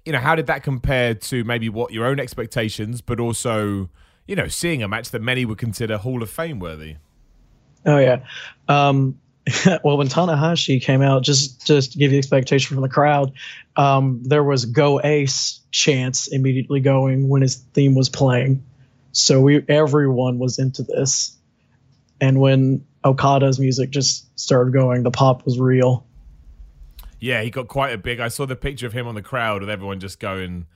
you 0.05 0.13
know, 0.13 0.19
how 0.19 0.35
did 0.35 0.47
that 0.47 0.63
compare 0.63 1.15
to 1.15 1.45
maybe 1.45 1.69
what 1.69 1.93
your 1.93 2.05
own 2.05 2.21
expectations, 2.21 3.01
but 3.01 3.19
also, 3.19 3.89
you 4.27 4.37
know, 4.37 4.49
seeing 4.49 4.83
a 4.83 4.89
match 4.89 5.11
that 5.11 5.23
many 5.23 5.45
would 5.45 5.59
consider 5.59 5.99
Hall 5.99 6.23
of 6.23 6.31
Fame 6.31 6.59
worthy? 6.59 6.97
Oh 7.85 7.99
yeah. 7.99 8.25
Um, 8.69 9.21
well, 9.85 9.97
when 9.97 10.09
Tanahashi 10.09 10.83
came 10.83 11.03
out, 11.03 11.23
just 11.23 11.67
just 11.67 11.93
to 11.93 11.99
give 11.99 12.13
you 12.13 12.19
expectation 12.19 12.75
from 12.75 12.83
the 12.83 12.89
crowd, 12.89 13.33
um, 13.77 14.23
there 14.25 14.43
was 14.43 14.65
"Go 14.65 15.01
Ace" 15.01 15.61
chants 15.71 16.27
immediately 16.29 16.81
going 16.81 17.29
when 17.29 17.43
his 17.43 17.57
theme 17.57 17.95
was 17.95 18.09
playing. 18.09 18.65
So 19.13 19.41
we 19.41 19.65
everyone 19.69 20.39
was 20.39 20.59
into 20.59 20.83
this, 20.83 21.37
and 22.21 22.41
when 22.41 22.85
Okada's 23.05 23.61
music 23.61 23.91
just 23.91 24.27
started 24.39 24.73
going, 24.73 25.05
the 25.05 25.13
pop 25.13 25.45
was 25.45 25.61
real. 25.61 26.05
Yeah, 27.21 27.43
he 27.43 27.51
got 27.51 27.69
quite 27.69 27.93
a 27.93 27.99
big. 27.99 28.19
I 28.19 28.29
saw 28.29 28.47
the 28.47 28.57
picture 28.57 28.87
of 28.87 28.93
him 28.93 29.07
on 29.07 29.15
the 29.15 29.23
crowd 29.23 29.61
with 29.61 29.71
everyone 29.71 30.01
just 30.01 30.19
going 30.19 30.67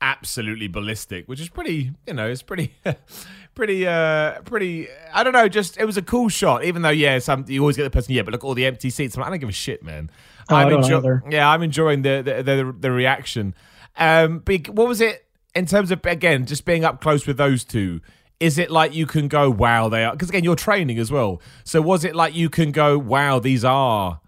absolutely 0.00 0.68
ballistic, 0.68 1.26
which 1.28 1.40
is 1.40 1.48
pretty, 1.48 1.92
you 2.06 2.14
know, 2.14 2.28
it's 2.28 2.42
pretty, 2.42 2.74
pretty, 3.54 3.86
uh, 3.86 4.40
pretty. 4.42 4.88
I 5.12 5.22
don't 5.22 5.32
know, 5.32 5.48
just 5.48 5.78
it 5.78 5.84
was 5.84 5.96
a 5.96 6.02
cool 6.02 6.28
shot. 6.28 6.64
Even 6.64 6.82
though, 6.82 6.90
yeah, 6.90 7.18
some 7.18 7.44
you 7.48 7.60
always 7.60 7.76
get 7.76 7.84
the 7.84 7.90
person, 7.90 8.14
yeah, 8.14 8.22
but 8.22 8.32
look 8.32 8.44
at 8.44 8.46
all 8.46 8.54
the 8.54 8.66
empty 8.66 8.90
seats. 8.90 9.16
I'm 9.16 9.20
like, 9.20 9.28
I 9.28 9.30
don't 9.30 9.40
give 9.40 9.48
a 9.48 9.52
shit, 9.52 9.82
man. 9.82 10.10
Oh, 10.48 10.56
I'm 10.56 10.66
I 10.66 10.70
don't 10.70 10.82
enjoy- 10.84 10.98
either. 10.98 11.22
yeah, 11.30 11.48
I'm 11.50 11.62
enjoying 11.62 12.02
the 12.02 12.22
the 12.22 12.42
the, 12.42 12.74
the 12.78 12.90
reaction. 12.90 13.54
Um, 13.96 14.38
big. 14.40 14.68
What 14.68 14.88
was 14.88 15.00
it 15.00 15.26
in 15.54 15.66
terms 15.66 15.90
of 15.90 16.00
again 16.04 16.46
just 16.46 16.64
being 16.64 16.84
up 16.84 17.00
close 17.00 17.26
with 17.26 17.36
those 17.36 17.64
two? 17.64 18.00
Is 18.40 18.56
it 18.56 18.70
like 18.70 18.94
you 18.94 19.04
can 19.04 19.28
go, 19.28 19.50
wow, 19.50 19.90
they 19.90 20.02
are? 20.02 20.12
Because 20.12 20.30
again, 20.30 20.44
you're 20.44 20.56
training 20.56 20.98
as 20.98 21.12
well. 21.12 21.42
So 21.62 21.82
was 21.82 22.04
it 22.06 22.16
like 22.16 22.34
you 22.34 22.48
can 22.48 22.72
go, 22.72 22.98
wow, 22.98 23.38
these 23.38 23.66
are, 23.66 24.22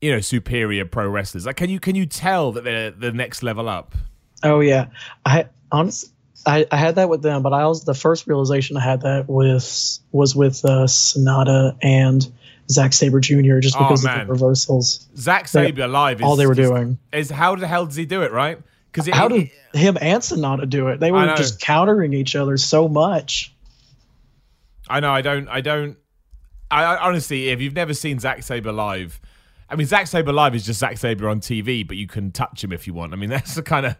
you 0.00 0.10
know, 0.10 0.20
superior 0.20 0.86
pro 0.86 1.06
wrestlers? 1.06 1.44
Like, 1.44 1.56
can 1.56 1.68
you 1.68 1.78
can 1.80 1.94
you 1.94 2.06
tell 2.06 2.50
that 2.52 2.64
they're 2.64 2.90
the 2.90 3.12
next 3.12 3.42
level 3.42 3.68
up? 3.68 3.94
Oh 4.42 4.60
yeah, 4.60 4.86
I 5.24 5.46
honestly. 5.72 6.10
I, 6.46 6.66
I 6.72 6.78
had 6.78 6.94
that 6.94 7.10
with 7.10 7.20
them, 7.20 7.42
but 7.42 7.52
I 7.52 7.66
was 7.66 7.84
the 7.84 7.92
first 7.92 8.26
realization 8.26 8.78
I 8.78 8.80
had 8.80 9.02
that 9.02 9.28
with 9.28 9.98
was 10.10 10.34
with 10.34 10.64
uh, 10.64 10.86
Sanada 10.86 11.76
and 11.82 12.26
Zack 12.70 12.94
Sabre 12.94 13.20
Jr. 13.20 13.58
just 13.58 13.76
Oh, 13.76 13.80
because 13.80 14.06
of 14.06 14.14
the 14.26 14.32
reversals. 14.32 15.06
Zack 15.18 15.48
Sabre 15.48 15.86
live 15.86 16.20
is 16.20 16.24
all 16.24 16.36
they 16.36 16.46
were 16.46 16.54
just- 16.54 16.70
doing. 16.70 16.98
is 17.12 17.28
how 17.30 17.56
the 17.56 17.66
hell 17.66 17.84
does 17.84 17.96
he 17.96 18.06
do 18.06 18.22
it, 18.22 18.32
right? 18.32 18.58
Because 18.90 19.06
How 19.14 19.28
did 19.28 19.50
him 19.74 19.98
and 20.00 20.22
Sanada 20.22 20.66
do 20.68 20.88
it? 20.88 20.98
They 20.98 21.12
were 21.12 21.34
just 21.36 21.60
countering 21.60 22.14
each 22.14 22.34
other 22.34 22.56
so 22.56 22.88
much. 22.88 23.54
I 24.88 25.00
know 25.00 25.12
I 25.12 25.20
don't 25.20 25.46
I 25.48 25.60
don't 25.60 25.96
I, 26.70 26.84
I 26.84 27.06
honestly 27.06 27.50
if 27.50 27.60
you've 27.60 27.74
never 27.76 27.92
seen 27.94 28.18
Zack 28.18 28.42
Sabre 28.42 28.72
live, 28.72 29.20
I 29.70 29.76
mean 29.76 29.86
Zack 29.86 30.06
Sabre 30.06 30.32
live 30.32 30.54
is 30.54 30.66
just 30.66 30.80
Zack 30.80 30.98
Sabre 30.98 31.28
on 31.28 31.40
TV, 31.40 31.86
but 31.86 31.96
you 31.96 32.06
can 32.06 32.32
touch 32.32 32.64
him 32.64 32.72
if 32.72 32.86
you 32.86 32.94
want. 32.94 33.12
I 33.12 33.16
mean 33.16 33.30
that's 33.36 33.54
the 33.54 33.62
kind 33.62 33.86
of 33.86 33.96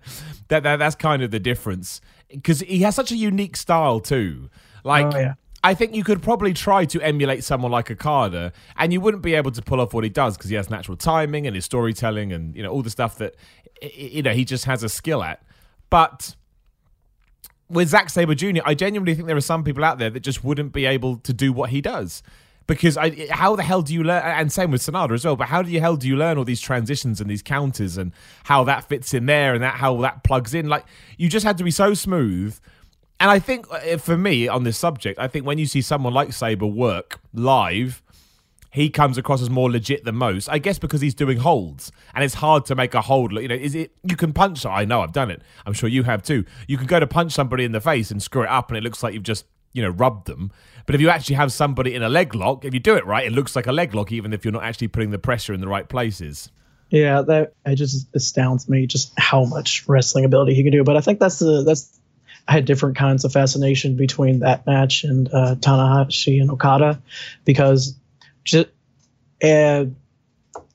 that, 0.48 0.62
that 0.62 0.76
that's 0.76 0.96
kind 0.96 1.22
of 1.22 1.30
the 1.30 1.40
difference 1.40 2.00
because 2.28 2.60
he 2.60 2.80
has 2.80 2.94
such 2.94 3.12
a 3.12 3.16
unique 3.16 3.56
style 3.56 4.00
too. 4.00 4.50
Like 4.84 5.14
Oh, 5.14 5.18
yeah. 5.18 5.34
I 5.62 5.74
think 5.74 5.94
you 5.94 6.04
could 6.04 6.22
probably 6.22 6.54
try 6.54 6.86
to 6.86 7.02
emulate 7.02 7.44
someone 7.44 7.70
like 7.70 7.90
Okada, 7.90 8.52
and 8.78 8.92
you 8.92 9.00
wouldn't 9.00 9.22
be 9.22 9.34
able 9.34 9.50
to 9.50 9.60
pull 9.60 9.80
off 9.80 9.92
what 9.92 10.04
he 10.04 10.10
does 10.10 10.36
because 10.36 10.48
he 10.48 10.56
has 10.56 10.70
natural 10.70 10.96
timing 10.96 11.46
and 11.46 11.54
his 11.54 11.66
storytelling 11.66 12.32
and 12.32 12.56
you 12.56 12.62
know 12.62 12.70
all 12.70 12.82
the 12.82 12.90
stuff 12.90 13.18
that 13.18 13.36
you 13.82 14.22
know 14.22 14.32
he 14.32 14.44
just 14.44 14.64
has 14.64 14.82
a 14.82 14.88
skill 14.88 15.22
at. 15.22 15.42
But 15.90 16.34
with 17.68 17.88
Zack 17.88 18.10
Sabre 18.10 18.34
Jr., 18.34 18.62
I 18.64 18.74
genuinely 18.74 19.14
think 19.14 19.26
there 19.26 19.36
are 19.36 19.42
some 19.42 19.62
people 19.62 19.84
out 19.84 19.98
there 19.98 20.10
that 20.10 20.20
just 20.20 20.42
wouldn't 20.42 20.72
be 20.72 20.86
able 20.86 21.16
to 21.18 21.32
do 21.32 21.52
what 21.52 21.70
he 21.70 21.80
does. 21.80 22.22
Because 22.70 22.96
I, 22.96 23.26
how 23.30 23.56
the 23.56 23.64
hell 23.64 23.82
do 23.82 23.92
you 23.92 24.04
learn? 24.04 24.22
And 24.24 24.52
same 24.52 24.70
with 24.70 24.80
Sanada 24.80 25.10
as 25.12 25.24
well. 25.24 25.34
But 25.34 25.48
how 25.48 25.60
do 25.60 25.70
you 25.72 25.80
hell 25.80 25.96
do 25.96 26.06
you 26.06 26.16
learn 26.16 26.38
all 26.38 26.44
these 26.44 26.60
transitions 26.60 27.20
and 27.20 27.28
these 27.28 27.42
counters 27.42 27.96
and 27.98 28.12
how 28.44 28.62
that 28.64 28.84
fits 28.84 29.12
in 29.12 29.26
there 29.26 29.54
and 29.54 29.62
that 29.64 29.74
how 29.74 29.96
that 30.02 30.22
plugs 30.22 30.54
in? 30.54 30.68
Like 30.68 30.84
you 31.18 31.28
just 31.28 31.44
had 31.44 31.58
to 31.58 31.64
be 31.64 31.72
so 31.72 31.94
smooth. 31.94 32.56
And 33.18 33.28
I 33.28 33.40
think 33.40 33.66
uh, 33.72 33.96
for 33.98 34.16
me 34.16 34.46
on 34.46 34.62
this 34.62 34.78
subject, 34.78 35.18
I 35.18 35.26
think 35.26 35.44
when 35.44 35.58
you 35.58 35.66
see 35.66 35.82
someone 35.82 36.14
like 36.14 36.32
Sabre 36.32 36.64
work 36.66 37.18
live, 37.34 38.02
he 38.70 38.88
comes 38.88 39.18
across 39.18 39.42
as 39.42 39.50
more 39.50 39.68
legit 39.68 40.04
than 40.04 40.14
most. 40.14 40.48
I 40.48 40.58
guess 40.58 40.78
because 40.78 41.00
he's 41.00 41.14
doing 41.14 41.38
holds, 41.38 41.90
and 42.14 42.22
it's 42.22 42.34
hard 42.34 42.66
to 42.66 42.76
make 42.76 42.94
a 42.94 43.00
hold. 43.00 43.32
look- 43.32 43.42
You 43.42 43.48
know, 43.48 43.56
is 43.56 43.74
it? 43.74 43.90
You 44.04 44.14
can 44.14 44.32
punch. 44.32 44.64
I 44.64 44.84
know, 44.84 45.00
I've 45.00 45.12
done 45.12 45.30
it. 45.32 45.42
I'm 45.66 45.72
sure 45.72 45.88
you 45.88 46.04
have 46.04 46.22
too. 46.22 46.44
You 46.68 46.76
can 46.78 46.86
go 46.86 47.00
to 47.00 47.06
punch 47.08 47.32
somebody 47.32 47.64
in 47.64 47.72
the 47.72 47.80
face 47.80 48.12
and 48.12 48.22
screw 48.22 48.44
it 48.44 48.48
up, 48.48 48.70
and 48.70 48.78
it 48.78 48.84
looks 48.84 49.02
like 49.02 49.12
you've 49.12 49.24
just 49.24 49.44
you 49.72 49.82
know 49.82 49.90
rubbed 49.90 50.26
them. 50.26 50.50
But 50.86 50.94
if 50.94 51.00
you 51.00 51.10
actually 51.10 51.36
have 51.36 51.52
somebody 51.52 51.94
in 51.94 52.02
a 52.02 52.08
leg 52.08 52.34
lock, 52.34 52.64
if 52.64 52.74
you 52.74 52.80
do 52.80 52.96
it 52.96 53.06
right, 53.06 53.26
it 53.26 53.32
looks 53.32 53.54
like 53.54 53.66
a 53.66 53.72
leg 53.72 53.94
lock, 53.94 54.12
even 54.12 54.32
if 54.32 54.44
you're 54.44 54.52
not 54.52 54.64
actually 54.64 54.88
putting 54.88 55.10
the 55.10 55.18
pressure 55.18 55.52
in 55.52 55.60
the 55.60 55.68
right 55.68 55.88
places. 55.88 56.50
Yeah, 56.90 57.22
that 57.22 57.54
it 57.64 57.76
just 57.76 58.08
astounds 58.14 58.68
me 58.68 58.86
just 58.86 59.12
how 59.16 59.44
much 59.44 59.88
wrestling 59.88 60.24
ability 60.24 60.54
he 60.54 60.64
can 60.64 60.72
do. 60.72 60.82
But 60.82 60.96
I 60.96 61.00
think 61.00 61.20
that's 61.20 61.38
the 61.38 61.62
that's 61.62 62.00
I 62.48 62.52
had 62.52 62.64
different 62.64 62.96
kinds 62.96 63.24
of 63.24 63.32
fascination 63.32 63.94
between 63.94 64.40
that 64.40 64.66
match 64.66 65.04
and 65.04 65.32
uh, 65.32 65.54
Tanahashi 65.54 66.40
and 66.40 66.50
Okada 66.50 67.00
because 67.44 67.94
just 68.42 68.66
uh, 69.44 69.84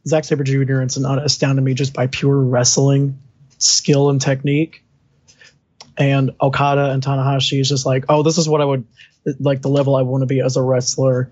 Zack 0.07 0.23
Sabre 0.23 0.45
Jr. 0.45 0.79
and 0.79 0.89
Sanada 0.89 1.25
astounded 1.25 1.65
me 1.65 1.73
just 1.73 1.93
by 1.93 2.07
pure 2.07 2.37
wrestling 2.37 3.19
skill 3.57 4.09
and 4.09 4.21
technique. 4.21 4.84
And 5.97 6.31
Okada 6.41 6.91
and 6.91 7.01
Tanahashi 7.01 7.59
is 7.59 7.69
just 7.69 7.85
like, 7.85 8.05
oh, 8.09 8.23
this 8.23 8.37
is 8.37 8.49
what 8.49 8.61
I 8.61 8.65
would 8.65 8.85
like 9.39 9.61
the 9.61 9.69
level 9.69 9.95
I 9.95 10.01
want 10.01 10.21
to 10.21 10.27
be 10.27 10.41
as 10.41 10.57
a 10.57 10.61
wrestler. 10.61 11.31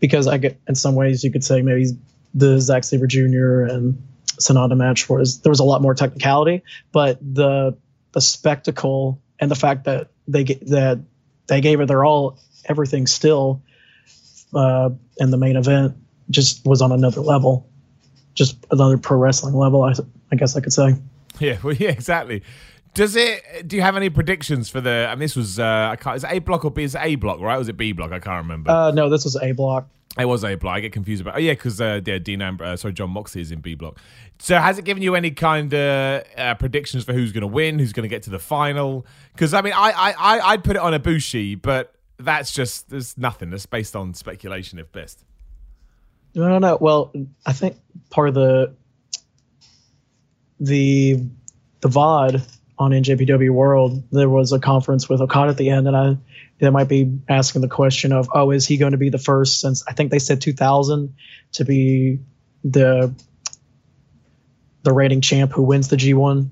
Because 0.00 0.26
I 0.26 0.38
get 0.38 0.58
in 0.66 0.74
some 0.74 0.94
ways 0.94 1.22
you 1.22 1.30
could 1.30 1.44
say 1.44 1.62
maybe 1.62 1.86
the 2.34 2.60
Zack 2.60 2.84
Sabre 2.84 3.06
Jr. 3.06 3.62
and 3.62 4.02
Sanada 4.40 4.76
match 4.76 5.08
was 5.08 5.40
there 5.40 5.50
was 5.50 5.60
a 5.60 5.64
lot 5.64 5.82
more 5.82 5.94
technicality, 5.94 6.62
but 6.92 7.18
the 7.20 7.76
the 8.12 8.20
spectacle 8.20 9.20
and 9.38 9.50
the 9.50 9.54
fact 9.54 9.84
that 9.84 10.08
they 10.26 10.44
that 10.44 11.00
they 11.46 11.60
gave 11.60 11.80
it 11.80 11.86
their 11.86 12.04
all, 12.04 12.38
everything 12.64 13.06
still, 13.06 13.62
uh, 14.54 14.90
in 15.18 15.30
the 15.30 15.36
main 15.36 15.56
event 15.56 15.96
just 16.30 16.64
was 16.64 16.80
on 16.80 16.92
another 16.92 17.20
level, 17.20 17.68
just 18.34 18.56
another 18.70 18.98
pro 18.98 19.18
wrestling 19.18 19.54
level. 19.54 19.82
I 19.82 19.94
I 20.32 20.36
guess 20.36 20.56
I 20.56 20.60
could 20.60 20.72
say. 20.72 20.96
Yeah, 21.38 21.58
well, 21.62 21.74
yeah, 21.74 21.90
exactly. 21.90 22.42
Does 22.94 23.14
it? 23.14 23.68
Do 23.68 23.76
you 23.76 23.82
have 23.82 23.96
any 23.96 24.10
predictions 24.10 24.68
for 24.68 24.80
the? 24.80 25.08
And 25.10 25.20
this 25.20 25.36
was 25.36 25.58
uh, 25.58 25.90
I 25.92 25.96
can't. 25.96 26.16
Is 26.16 26.24
it 26.24 26.30
A 26.32 26.38
block 26.40 26.64
or 26.64 26.70
B? 26.70 26.82
Is 26.82 26.94
it 26.94 27.00
A 27.02 27.14
block? 27.14 27.40
Right? 27.40 27.54
Or 27.54 27.58
was 27.58 27.68
it 27.68 27.76
B 27.76 27.92
block? 27.92 28.10
I 28.12 28.18
can't 28.18 28.42
remember. 28.42 28.70
Uh, 28.70 28.90
no, 28.90 29.08
this 29.08 29.24
was 29.24 29.36
a 29.40 29.52
block. 29.52 29.88
It 30.18 30.24
was 30.24 30.42
A 30.42 30.56
block. 30.56 30.76
I 30.76 30.80
get 30.80 30.92
confused 30.92 31.22
about. 31.22 31.36
Oh 31.36 31.38
yeah, 31.38 31.52
because 31.52 31.80
uh, 31.80 32.00
yeah, 32.04 32.18
Dean 32.18 32.42
Amber, 32.42 32.64
uh, 32.64 32.76
sorry, 32.76 32.92
John 32.92 33.10
Moxley 33.10 33.42
is 33.42 33.52
in 33.52 33.60
B 33.60 33.76
block. 33.76 33.98
So 34.40 34.58
has 34.58 34.76
it 34.78 34.84
given 34.84 35.04
you 35.04 35.14
any 35.14 35.30
kind 35.30 35.72
of 35.72 36.24
uh, 36.36 36.54
predictions 36.56 37.04
for 37.04 37.12
who's 37.12 37.30
going 37.30 37.42
to 37.42 37.46
win, 37.46 37.78
who's 37.78 37.92
going 37.92 38.02
to 38.02 38.08
get 38.08 38.24
to 38.24 38.30
the 38.30 38.40
final? 38.40 39.06
Because 39.32 39.54
I 39.54 39.62
mean, 39.62 39.72
I, 39.72 39.90
I 39.90 40.10
I 40.12 40.40
I'd 40.52 40.64
put 40.64 40.74
it 40.74 40.82
on 40.82 40.92
Ibushi, 40.92 41.62
but 41.62 41.94
that's 42.18 42.50
just 42.50 42.90
there's 42.90 43.16
nothing. 43.16 43.50
That's 43.50 43.66
based 43.66 43.94
on 43.94 44.14
speculation, 44.14 44.80
if 44.80 44.90
best. 44.90 45.24
I 46.34 46.40
don't 46.40 46.60
know. 46.60 46.76
Well, 46.80 47.12
I 47.46 47.52
think 47.52 47.76
part 48.10 48.28
of 48.28 48.34
the 48.34 48.74
the 50.58 51.24
the 51.82 51.88
VOD 51.88 52.46
on 52.80 52.92
NJPW 52.92 53.50
World, 53.50 54.02
there 54.10 54.28
was 54.28 54.52
a 54.52 54.58
conference 54.58 55.08
with 55.08 55.20
Okada 55.20 55.50
at 55.50 55.58
the 55.58 55.68
end, 55.68 55.86
and 55.86 55.96
I 55.96 56.16
they 56.58 56.70
might 56.70 56.88
be 56.88 57.18
asking 57.28 57.62
the 57.62 57.68
question 57.68 58.12
of, 58.12 58.28
oh, 58.34 58.50
is 58.50 58.66
he 58.66 58.76
going 58.76 58.92
to 58.92 58.98
be 58.98 59.10
the 59.10 59.18
first 59.18 59.60
since 59.60 59.84
I 59.86 59.92
think 59.92 60.10
they 60.10 60.18
said 60.18 60.40
2000 60.40 61.14
to 61.52 61.64
be 61.64 62.20
the 62.64 63.14
the 64.82 64.92
rating 64.92 65.20
champ 65.20 65.52
who 65.52 65.62
wins 65.62 65.88
the 65.88 65.96
G1. 65.96 66.50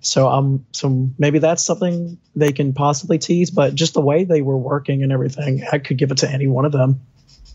So 0.00 0.28
um, 0.28 0.66
so 0.72 1.08
maybe 1.18 1.38
that's 1.38 1.64
something 1.64 2.18
they 2.36 2.52
can 2.52 2.74
possibly 2.74 3.18
tease, 3.18 3.50
but 3.50 3.74
just 3.74 3.94
the 3.94 4.02
way 4.02 4.24
they 4.24 4.42
were 4.42 4.58
working 4.58 5.02
and 5.02 5.10
everything, 5.10 5.64
I 5.72 5.78
could 5.78 5.96
give 5.96 6.10
it 6.10 6.18
to 6.18 6.30
any 6.30 6.46
one 6.46 6.66
of 6.66 6.72
them. 6.72 7.00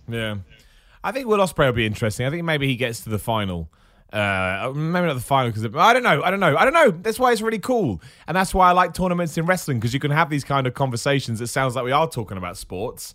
Yeah, 0.07 0.37
I 1.03 1.11
think 1.11 1.27
Will 1.27 1.37
Ospreay 1.37 1.67
will 1.67 1.73
be 1.73 1.85
interesting. 1.85 2.25
I 2.25 2.31
think 2.31 2.43
maybe 2.43 2.67
he 2.67 2.75
gets 2.75 3.01
to 3.01 3.09
the 3.09 3.19
final. 3.19 3.69
Uh, 4.11 4.71
maybe 4.75 5.05
not 5.05 5.13
the 5.13 5.19
final 5.19 5.51
because 5.51 5.63
I 5.65 5.93
don't 5.93 6.01
know. 6.01 6.23
I 6.23 6.31
don't 6.31 6.39
know. 6.39 6.57
I 6.57 6.63
don't 6.63 6.73
know. 6.73 6.89
That's 6.89 7.19
why 7.19 7.31
it's 7.31 7.41
really 7.41 7.59
cool, 7.59 8.01
and 8.27 8.35
that's 8.35 8.55
why 8.55 8.69
I 8.69 8.71
like 8.71 8.93
tournaments 8.93 9.37
in 9.37 9.45
wrestling 9.45 9.79
because 9.79 9.93
you 9.93 9.99
can 9.99 10.09
have 10.09 10.31
these 10.31 10.43
kind 10.43 10.65
of 10.65 10.73
conversations. 10.73 11.39
It 11.41 11.47
sounds 11.47 11.75
like 11.75 11.85
we 11.85 11.91
are 11.91 12.09
talking 12.09 12.37
about 12.37 12.57
sports, 12.57 13.13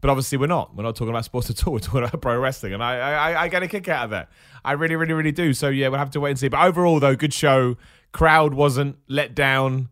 but 0.00 0.08
obviously 0.08 0.38
we're 0.38 0.46
not. 0.46 0.74
We're 0.74 0.82
not 0.82 0.96
talking 0.96 1.10
about 1.10 1.26
sports 1.26 1.50
at 1.50 1.66
all. 1.66 1.72
We're 1.74 1.80
talking 1.80 2.04
about 2.04 2.22
pro 2.22 2.38
wrestling, 2.38 2.72
and 2.72 2.82
I, 2.82 2.96
I, 2.96 3.42
I 3.42 3.48
get 3.48 3.62
a 3.62 3.68
kick 3.68 3.86
out 3.88 4.04
of 4.04 4.10
that. 4.10 4.30
I 4.64 4.72
really, 4.72 4.96
really, 4.96 5.12
really 5.12 5.32
do. 5.32 5.52
So 5.52 5.68
yeah, 5.68 5.88
we'll 5.88 5.98
have 5.98 6.10
to 6.12 6.20
wait 6.20 6.30
and 6.30 6.38
see. 6.38 6.48
But 6.48 6.64
overall, 6.64 7.00
though, 7.00 7.16
good 7.16 7.34
show. 7.34 7.76
Crowd 8.12 8.54
wasn't 8.54 8.96
let 9.08 9.34
down, 9.34 9.88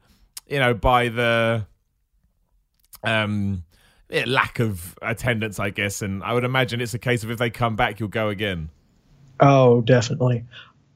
you 0.47 0.61
know, 0.61 0.73
by 0.73 1.09
the 1.11 1.67
um 3.05 3.65
lack 4.27 4.61
of 4.61 4.97
attendance, 5.03 5.59
I 5.59 5.71
guess. 5.71 6.01
And 6.01 6.23
I 6.23 6.33
would 6.33 6.45
imagine 6.45 6.81
it's 6.81 6.95
a 6.95 6.99
case 6.99 7.23
of 7.23 7.31
if 7.31 7.39
they 7.39 7.51
come 7.51 7.77
back, 7.77 8.01
you'll 8.01 8.09
go 8.09 8.29
again. 8.31 8.71
Oh, 9.43 9.81
definitely. 9.81 10.45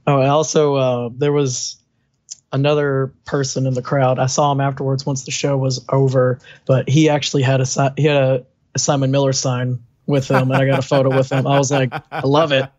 Oh, 0.07 0.21
and 0.21 0.31
also 0.31 0.77
uh, 0.77 1.11
there 1.13 1.33
was 1.33 1.77
another 2.53 3.13
person 3.25 3.67
in 3.67 3.75
the 3.75 3.83
crowd. 3.83 4.19
I 4.19 4.27
saw 4.27 4.53
him 4.53 4.61
afterwards 4.61 5.05
once 5.05 5.25
the 5.25 5.33
show 5.33 5.57
was 5.57 5.85
over, 5.89 6.39
but 6.65 6.89
he 6.89 7.09
actually 7.09 7.43
had 7.43 7.61
a 7.61 7.67
si- 7.67 7.89
he 7.97 8.05
had 8.05 8.17
a, 8.17 8.47
a 8.75 8.79
Simon 8.79 9.11
Miller 9.11 9.33
sign 9.33 9.81
with 10.07 10.31
him, 10.31 10.53
and 10.53 10.63
I 10.63 10.67
got 10.67 10.79
a 10.79 10.83
photo 10.83 11.15
with 11.15 11.31
him. 11.31 11.45
I 11.47 11.59
was 11.59 11.73
like, 11.73 11.93
I 12.13 12.21
love 12.21 12.53
it. 12.53 12.71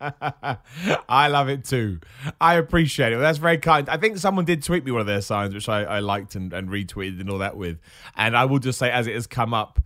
I 1.08 1.28
love 1.28 1.50
it 1.50 1.66
too. 1.66 2.00
I 2.40 2.54
appreciate 2.54 3.12
it. 3.12 3.18
That's 3.18 3.36
very 3.36 3.58
kind. 3.58 3.88
I 3.90 3.98
think 3.98 4.16
someone 4.16 4.46
did 4.46 4.62
tweet 4.62 4.84
me 4.84 4.90
one 4.90 5.02
of 5.02 5.06
their 5.06 5.20
signs, 5.20 5.52
which 5.52 5.68
I, 5.68 5.84
I 5.84 5.98
liked 6.00 6.34
and, 6.34 6.50
and 6.54 6.70
retweeted 6.70 7.20
and 7.20 7.28
all 7.28 7.38
that 7.38 7.58
with. 7.58 7.78
And 8.16 8.34
I 8.34 8.46
will 8.46 8.58
just 8.58 8.78
say, 8.78 8.90
as 8.90 9.06
it 9.06 9.14
has 9.14 9.26
come 9.26 9.52
up, 9.52 9.78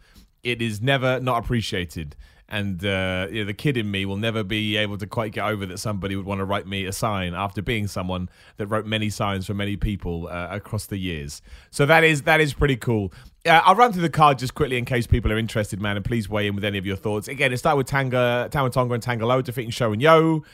it 0.44 0.62
is 0.62 0.80
never 0.80 1.18
not 1.18 1.42
appreciated. 1.44 2.14
And 2.52 2.84
uh, 2.84 3.28
you 3.30 3.40
know, 3.40 3.46
the 3.46 3.54
kid 3.54 3.78
in 3.78 3.90
me 3.90 4.04
will 4.04 4.18
never 4.18 4.44
be 4.44 4.76
able 4.76 4.98
to 4.98 5.06
quite 5.06 5.32
get 5.32 5.46
over 5.46 5.64
that 5.64 5.78
somebody 5.78 6.16
would 6.16 6.26
want 6.26 6.40
to 6.40 6.44
write 6.44 6.66
me 6.66 6.84
a 6.84 6.92
sign 6.92 7.32
after 7.32 7.62
being 7.62 7.86
someone 7.86 8.28
that 8.58 8.66
wrote 8.66 8.84
many 8.84 9.08
signs 9.08 9.46
for 9.46 9.54
many 9.54 9.74
people 9.74 10.28
uh, 10.28 10.48
across 10.50 10.84
the 10.84 10.98
years. 10.98 11.40
So 11.70 11.86
that 11.86 12.04
is 12.04 12.22
that 12.22 12.42
is 12.42 12.52
pretty 12.52 12.76
cool. 12.76 13.10
Uh, 13.46 13.62
I'll 13.64 13.74
run 13.74 13.94
through 13.94 14.02
the 14.02 14.10
card 14.10 14.38
just 14.38 14.54
quickly 14.54 14.76
in 14.76 14.84
case 14.84 15.06
people 15.06 15.32
are 15.32 15.38
interested, 15.38 15.80
man, 15.80 15.96
and 15.96 16.04
please 16.04 16.28
weigh 16.28 16.46
in 16.46 16.54
with 16.54 16.62
any 16.62 16.76
of 16.76 16.84
your 16.84 16.94
thoughts. 16.96 17.26
Again, 17.26 17.54
it 17.54 17.56
started 17.56 17.78
with 17.78 17.86
Tanga, 17.86 18.48
Tama 18.50 18.68
Tonga 18.68 18.92
and 18.92 19.02
Tangaloa 19.02 19.42
defeating 19.42 19.70
Show 19.70 19.92
and 19.94 20.02
Yo. 20.02 20.44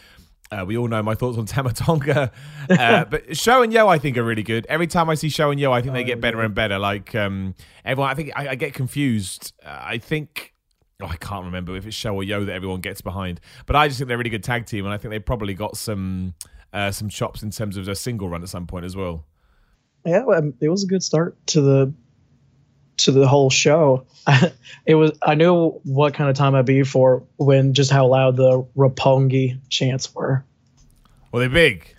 Uh, 0.52 0.64
we 0.64 0.78
all 0.78 0.86
know 0.86 1.02
my 1.02 1.16
thoughts 1.16 1.36
on 1.36 1.46
Tama 1.46 1.72
Tonga. 1.72 2.30
Uh, 2.70 3.04
but 3.06 3.36
Show 3.36 3.62
and 3.62 3.72
Yo, 3.72 3.88
I 3.88 3.98
think, 3.98 4.16
are 4.16 4.22
really 4.22 4.44
good. 4.44 4.66
Every 4.68 4.86
time 4.86 5.10
I 5.10 5.16
see 5.16 5.30
Show 5.30 5.50
and 5.50 5.58
Yo, 5.58 5.72
I 5.72 5.82
think 5.82 5.94
they 5.94 6.04
get 6.04 6.20
better 6.20 6.40
and 6.42 6.54
better. 6.54 6.78
Like 6.78 7.14
um, 7.16 7.56
everyone, 7.84 8.10
I 8.10 8.14
think 8.14 8.30
I, 8.36 8.50
I 8.50 8.54
get 8.54 8.72
confused. 8.72 9.52
Uh, 9.64 9.80
I 9.80 9.98
think. 9.98 10.54
Oh, 11.00 11.06
I 11.06 11.16
can't 11.16 11.44
remember 11.44 11.76
if 11.76 11.86
it's 11.86 11.94
Sho 11.94 12.12
or 12.12 12.24
Yo 12.24 12.44
that 12.44 12.52
everyone 12.52 12.80
gets 12.80 13.00
behind, 13.00 13.40
but 13.66 13.76
I 13.76 13.86
just 13.86 13.98
think 13.98 14.08
they're 14.08 14.16
a 14.16 14.18
really 14.18 14.30
good 14.30 14.42
tag 14.42 14.66
team, 14.66 14.84
and 14.84 14.92
I 14.92 14.96
think 14.96 15.10
they 15.10 15.20
probably 15.20 15.54
got 15.54 15.76
some 15.76 16.34
uh, 16.72 16.90
some 16.90 17.08
chops 17.08 17.44
in 17.44 17.52
terms 17.52 17.76
of 17.76 17.86
a 17.86 17.94
single 17.94 18.28
run 18.28 18.42
at 18.42 18.48
some 18.48 18.66
point 18.66 18.84
as 18.84 18.96
well. 18.96 19.24
Yeah, 20.04 20.24
um, 20.24 20.54
it 20.60 20.68
was 20.68 20.82
a 20.82 20.88
good 20.88 21.04
start 21.04 21.36
to 21.48 21.60
the 21.60 21.94
to 22.96 23.12
the 23.12 23.28
whole 23.28 23.48
show. 23.48 24.06
it 24.86 24.96
was 24.96 25.12
I 25.22 25.36
knew 25.36 25.70
what 25.84 26.14
kind 26.14 26.30
of 26.30 26.34
time 26.34 26.56
I'd 26.56 26.66
be 26.66 26.82
for 26.82 27.22
when 27.36 27.74
just 27.74 27.92
how 27.92 28.08
loud 28.08 28.34
the 28.34 28.66
Roppongi 28.76 29.60
chants 29.68 30.12
were. 30.12 30.44
Well, 31.30 31.38
they're 31.38 31.48
big. 31.48 31.94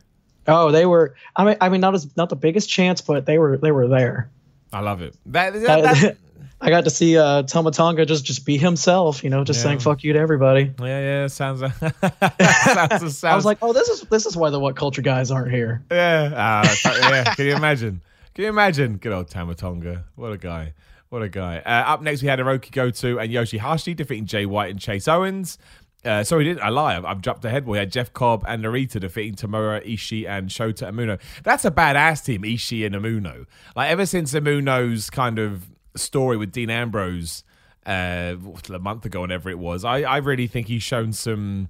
Oh, 0.46 0.72
they 0.72 0.86
were. 0.86 1.16
I 1.38 1.46
mean, 1.46 1.56
I 1.62 1.70
mean, 1.70 1.80
not 1.80 1.96
as 1.96 2.18
not 2.18 2.28
the 2.28 2.36
biggest 2.36 2.70
chants, 2.70 3.00
but 3.00 3.26
they 3.26 3.38
were 3.38 3.58
they 3.58 3.72
were 3.72 3.88
there. 3.88 4.30
I 4.74 4.82
love 4.82 5.02
it. 5.02 5.16
That, 5.28 5.54
that, 5.54 5.64
that, 5.64 6.18
I 6.62 6.70
got 6.70 6.84
to 6.84 6.90
see 6.90 7.18
uh, 7.18 7.44
Tama 7.44 7.72
Tonga 7.72 8.06
just 8.06 8.26
just 8.26 8.46
be 8.46 8.58
himself, 8.58 9.24
you 9.24 9.30
know, 9.30 9.44
just 9.44 9.60
Yeah. 9.60 9.64
saying 9.64 9.80
"fuck 9.80 10.04
you" 10.04 10.14
to 10.14 10.20
everybody. 10.20 10.72
yeah, 10.80 10.86
yeah, 11.22 11.28
sounds. 11.28 11.60
sounds, 11.80 12.00
sounds 12.40 13.24
I 13.24 13.36
was 13.36 13.46
like, 13.46 13.60
oh, 13.62 13.74
this 13.74 13.88
is 13.90 14.02
this 14.02 14.26
is 14.26 14.36
why 14.36 14.50
the 14.50 14.60
what 14.60 14.76
culture 14.76 15.02
guys 15.02 15.32
aren't 15.32 15.52
here. 15.52 15.84
Yeah. 15.92 16.34
Ah, 16.36 16.76
yeah. 16.86 17.36
Can 17.36 17.46
you 17.46 17.56
imagine? 17.56 18.02
Can 18.34 18.44
you 18.44 18.50
imagine? 18.50 18.98
Good 18.98 19.14
old 19.14 19.30
Tama 19.30 19.56
Tonga. 19.56 20.06
What 20.16 20.32
a 20.32 20.38
guy. 20.38 20.74
What 21.10 21.22
a 21.24 21.30
guy. 21.30 21.58
Uh, 21.66 21.70
up 21.94 22.02
next, 22.02 22.22
we 22.22 22.28
had 22.28 22.40
Hiroki 22.40 22.72
Goto 22.72 23.18
and 23.18 23.32
Yoshihashi 23.32 23.96
defeating 23.96 24.26
Jay 24.26 24.46
White 24.46 24.70
and 24.70 24.80
Chase 24.80 25.08
Owens. 25.08 25.58
Uh, 26.06 26.24
sorry, 26.24 26.46
didn't 26.46 26.62
I 26.64 26.70
lie? 26.70 26.96
I've, 26.96 27.04
I've 27.04 27.22
jumped 27.22 27.44
ahead. 27.44 27.66
We 27.66 27.78
had 27.78 27.92
Jeff 27.92 28.14
Cobb 28.14 28.46
and 28.48 28.64
Narita 28.64 29.00
defeating 29.02 29.36
Tamura 29.36 29.86
Ishii 29.86 30.28
and 30.30 30.50
Shota 30.50 30.90
Umino. 30.92 31.20
That's 31.44 31.66
a 31.66 31.72
badass 31.72 32.24
team, 32.24 32.44
Ishii 32.44 32.86
and 32.86 32.96
Umino. 32.96 33.46
Like 33.76 33.90
ever 33.92 34.06
since 34.06 34.34
Umino's 34.34 35.10
kind 35.10 35.40
of 35.40 35.68
story 35.96 36.38
with 36.38 36.52
Dean 36.52 36.70
Ambrose 36.70 37.44
uh, 37.86 38.36
a 38.72 38.80
month 38.80 39.06
ago, 39.06 39.22
whenever 39.22 39.50
it 39.50 39.60
was, 39.60 39.84
I, 39.84 40.02
I 40.02 40.18
really 40.18 40.48
think 40.48 40.68
he's 40.68 40.84
shown 40.84 41.14
some. 41.14 41.70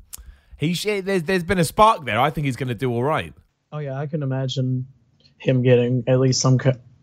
He 0.58 0.73
there's 1.01 1.23
there's 1.23 1.43
been 1.43 1.60
a 1.60 1.63
spark 1.63 2.05
there. 2.05 2.19
I 2.19 2.29
think 2.29 2.45
he's 2.45 2.58
going 2.58 2.67
to 2.67 2.75
do 2.75 2.91
all 2.91 3.03
right. 3.03 3.34
Oh 3.71 3.77
yeah, 3.77 3.97
I 3.97 4.08
can 4.08 4.23
imagine 4.23 4.88
him 5.38 5.62
getting 5.62 6.03
at 6.08 6.19
least 6.19 6.41
some 6.41 6.60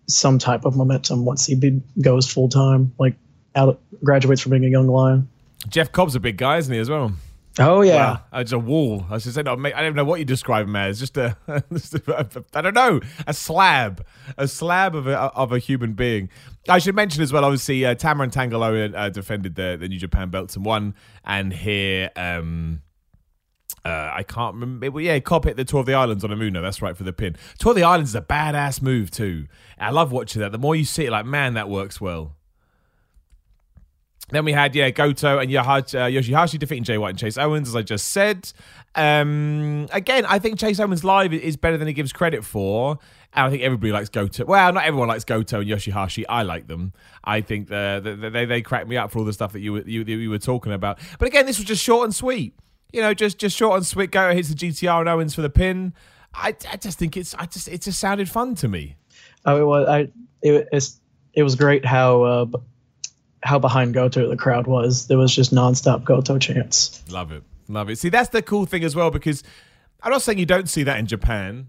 some 0.09 0.38
type 0.38 0.64
of 0.64 0.76
momentum 0.76 1.24
once 1.24 1.46
he 1.46 1.55
be, 1.55 1.81
goes 2.00 2.31
full 2.31 2.48
time, 2.48 2.92
like 2.98 3.16
out 3.55 3.81
graduates 4.05 4.40
from 4.40 4.50
being 4.50 4.64
a 4.64 4.68
young 4.68 4.88
lion. 4.88 5.29
Jeff 5.68 5.90
Cobb's 5.90 6.14
a 6.14 6.20
big 6.20 6.37
guy, 6.37 6.59
isn't 6.59 6.72
he, 6.72 6.79
as 6.79 6.90
well? 6.90 7.12
Oh 7.58 7.80
yeah. 7.80 8.18
Uh, 8.32 8.40
It's 8.40 8.52
a 8.52 8.58
wall. 8.58 9.06
I 9.10 9.18
should 9.18 9.32
say, 9.32 9.42
no, 9.42 9.52
I 9.52 9.82
don't 9.82 9.94
know 9.94 10.04
what 10.04 10.18
you 10.18 10.24
describe 10.26 10.66
him 10.68 10.76
as. 10.76 10.98
Just 11.00 11.16
a, 11.16 11.36
just 11.72 11.94
a- 11.94 12.44
I 12.54 12.60
don't 12.60 12.74
know, 12.74 13.00
a 13.26 13.32
slab, 13.32 14.04
a 14.36 14.46
slab 14.46 14.94
of 14.94 15.06
a, 15.06 15.16
of 15.18 15.52
a 15.52 15.58
human 15.58 15.94
being. 15.94 16.28
I 16.68 16.78
should 16.78 16.94
mention 16.94 17.22
as 17.22 17.32
well, 17.32 17.44
obviously, 17.44 17.84
uh, 17.86 17.94
Tamara 17.94 18.24
and 18.24 18.32
Tangaloa 18.32 18.94
uh, 18.94 19.08
defended 19.08 19.54
the, 19.54 19.76
the 19.80 19.88
New 19.88 19.98
Japan 19.98 20.28
belts 20.28 20.54
and 20.56 20.64
won. 20.66 20.94
And 21.24 21.52
here, 21.52 22.10
um, 22.14 22.82
uh, 23.84 24.10
I 24.12 24.22
can't 24.22 24.54
remember. 24.54 24.90
Well, 24.90 25.02
yeah, 25.02 25.18
Cobb 25.20 25.44
hit 25.44 25.56
the 25.56 25.64
Tour 25.64 25.80
of 25.80 25.86
the 25.86 25.94
Islands 25.94 26.24
on 26.24 26.32
a 26.32 26.36
Umino. 26.36 26.60
That's 26.60 26.82
right 26.82 26.96
for 26.96 27.04
the 27.04 27.12
pin. 27.12 27.36
Tour 27.58 27.70
of 27.70 27.76
the 27.76 27.84
Islands 27.84 28.10
is 28.10 28.16
a 28.16 28.20
badass 28.20 28.82
move 28.82 29.10
too. 29.10 29.46
I 29.78 29.90
love 29.90 30.12
watching 30.12 30.40
that. 30.42 30.52
The 30.52 30.58
more 30.58 30.74
you 30.76 30.84
see 30.84 31.06
it, 31.06 31.10
like 31.10 31.24
man, 31.24 31.54
that 31.54 31.68
works 31.70 32.00
well. 32.00 32.34
Then 34.30 34.44
we 34.44 34.52
had 34.52 34.74
yeah 34.74 34.90
Goto 34.90 35.38
and 35.38 35.50
Yaha- 35.50 35.94
uh, 35.94 36.08
Yoshihashi 36.08 36.58
defeating 36.58 36.84
Jay 36.84 36.98
White 36.98 37.10
and 37.10 37.18
Chase 37.18 37.38
Owens, 37.38 37.68
as 37.68 37.76
I 37.76 37.82
just 37.82 38.08
said. 38.08 38.52
Um, 38.94 39.86
again, 39.92 40.24
I 40.26 40.38
think 40.38 40.58
Chase 40.58 40.80
Owens 40.80 41.04
live 41.04 41.32
is 41.32 41.56
better 41.56 41.76
than 41.76 41.86
he 41.86 41.92
gives 41.94 42.12
credit 42.12 42.44
for. 42.44 42.98
And 43.34 43.46
I 43.46 43.50
think 43.50 43.62
everybody 43.62 43.92
likes 43.92 44.08
Goto. 44.08 44.46
Well, 44.46 44.72
not 44.72 44.84
everyone 44.84 45.08
likes 45.08 45.24
Goto 45.24 45.60
and 45.60 45.68
Yoshihashi. 45.68 46.24
I 46.28 46.42
like 46.42 46.66
them. 46.66 46.92
I 47.22 47.40
think 47.42 47.68
the, 47.68 48.30
they 48.32 48.46
they 48.46 48.62
crack 48.62 48.88
me 48.88 48.96
up 48.96 49.10
for 49.10 49.18
all 49.18 49.24
the 49.24 49.32
stuff 49.32 49.52
that 49.52 49.60
you 49.60 49.74
were 49.74 49.82
you, 49.82 50.02
you 50.02 50.30
were 50.30 50.38
talking 50.38 50.72
about. 50.72 50.98
But 51.18 51.28
again, 51.28 51.46
this 51.46 51.58
was 51.58 51.66
just 51.66 51.82
short 51.84 52.04
and 52.04 52.14
sweet. 52.14 52.54
You 52.92 53.02
know, 53.02 53.12
just 53.14 53.38
just 53.38 53.56
short 53.56 53.76
and 53.76 53.86
sweet. 53.86 54.10
Goto 54.10 54.34
hits 54.34 54.48
the 54.48 54.54
GTR 54.54 55.00
and 55.00 55.08
Owens 55.08 55.34
for 55.34 55.42
the 55.42 55.50
pin. 55.50 55.92
I, 56.34 56.54
I 56.70 56.76
just 56.76 56.98
think 56.98 57.16
it's 57.16 57.34
I 57.34 57.46
just 57.46 57.68
it 57.68 57.82
just 57.82 57.98
sounded 57.98 58.28
fun 58.28 58.54
to 58.56 58.68
me. 58.68 58.96
oh, 59.44 59.60
it 59.60 59.64
was. 59.64 59.88
I 59.88 59.98
it, 60.42 60.68
it's, 60.72 61.00
it 61.34 61.42
was 61.42 61.54
great 61.54 61.84
how 61.84 62.22
uh, 62.22 62.46
how 63.46 63.59
behind 63.59 63.94
Goto 63.94 64.28
the 64.28 64.37
crowd 64.37 64.66
was. 64.66 65.06
There 65.06 65.18
was 65.18 65.35
just 65.35 65.54
nonstop 65.54 66.04
Goto 66.04 66.38
chants. 66.38 67.02
Love 67.11 67.32
it. 67.32 67.42
Love 67.68 67.90
it. 67.90 67.98
See, 67.98 68.09
that's 68.09 68.28
the 68.30 68.42
cool 68.42 68.66
thing 68.66 68.85
as 68.85 68.94
well 68.94 69.11
because 69.11 69.42
I'm 70.02 70.12
not 70.12 70.22
saying 70.22 70.38
you 70.38 70.46
don't 70.46 70.68
see 70.68 70.82
that 70.82 70.98
in 70.98 71.06
Japan, 71.06 71.68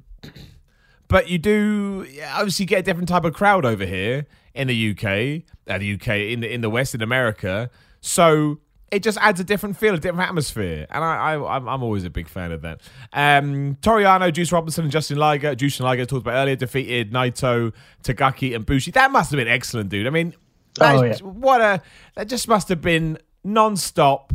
but 1.07 1.29
you 1.29 1.37
do 1.37 2.05
obviously 2.33 2.65
get 2.65 2.79
a 2.79 2.83
different 2.83 3.09
type 3.09 3.25
of 3.25 3.33
crowd 3.33 3.65
over 3.65 3.85
here 3.85 4.25
in 4.53 4.67
the 4.67 4.91
UK, 4.91 5.43
uh, 5.67 5.77
the 5.77 5.93
UK 5.93 6.07
in 6.31 6.41
the 6.41 6.51
in 6.51 6.61
the 6.61 6.69
West 6.69 6.93
in 6.93 7.01
America. 7.01 7.69
So 8.01 8.59
it 8.91 9.03
just 9.03 9.17
adds 9.19 9.39
a 9.39 9.43
different 9.43 9.77
feel, 9.77 9.95
a 9.95 9.99
different 9.99 10.27
atmosphere, 10.27 10.87
and 10.89 11.03
I, 11.03 11.33
I 11.33 11.55
I'm, 11.55 11.67
I'm 11.67 11.83
always 11.83 12.03
a 12.03 12.09
big 12.09 12.27
fan 12.27 12.51
of 12.51 12.61
that. 12.61 12.81
Um, 13.13 13.77
Toru 13.81 14.03
Yano, 14.03 14.31
Juice 14.31 14.51
Robinson, 14.51 14.85
and 14.85 14.93
Jushin 14.93 15.17
Liger. 15.17 15.55
Juice 15.55 15.79
and 15.79 15.85
Liger 15.85 16.05
talked 16.05 16.21
about 16.21 16.35
earlier 16.35 16.55
defeated 16.55 17.11
Naito, 17.11 17.73
Takagi, 18.03 18.55
and 18.55 18.65
Bushi. 18.65 18.91
That 18.91 19.11
must 19.11 19.31
have 19.31 19.37
been 19.37 19.47
excellent, 19.47 19.89
dude. 19.89 20.07
I 20.07 20.09
mean, 20.09 20.33
Oh, 20.81 21.01
that's- 21.01 21.21
what 21.21 21.61
a 21.61 21.81
that 22.15 22.27
just 22.27 22.47
must 22.47 22.69
have 22.69 22.81
been 22.81 23.17
non-stop 23.43 24.33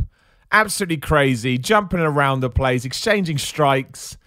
absolutely 0.51 0.97
crazy 0.97 1.57
jumping 1.57 1.99
around 1.99 2.39
the 2.41 2.49
place 2.49 2.85
exchanging 2.85 3.37
strikes 3.37 4.17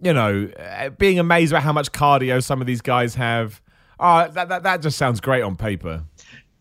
you 0.00 0.12
know 0.12 0.48
uh, 0.58 0.90
being 0.90 1.18
amazed 1.18 1.52
about 1.52 1.62
how 1.62 1.72
much 1.72 1.92
cardio 1.92 2.42
some 2.42 2.60
of 2.60 2.66
these 2.66 2.80
guys 2.80 3.14
have. 3.14 3.60
Oh 4.00 4.28
that, 4.28 4.48
that, 4.48 4.62
that 4.64 4.82
just 4.82 4.98
sounds 4.98 5.20
great 5.20 5.42
on 5.42 5.56
paper. 5.56 6.02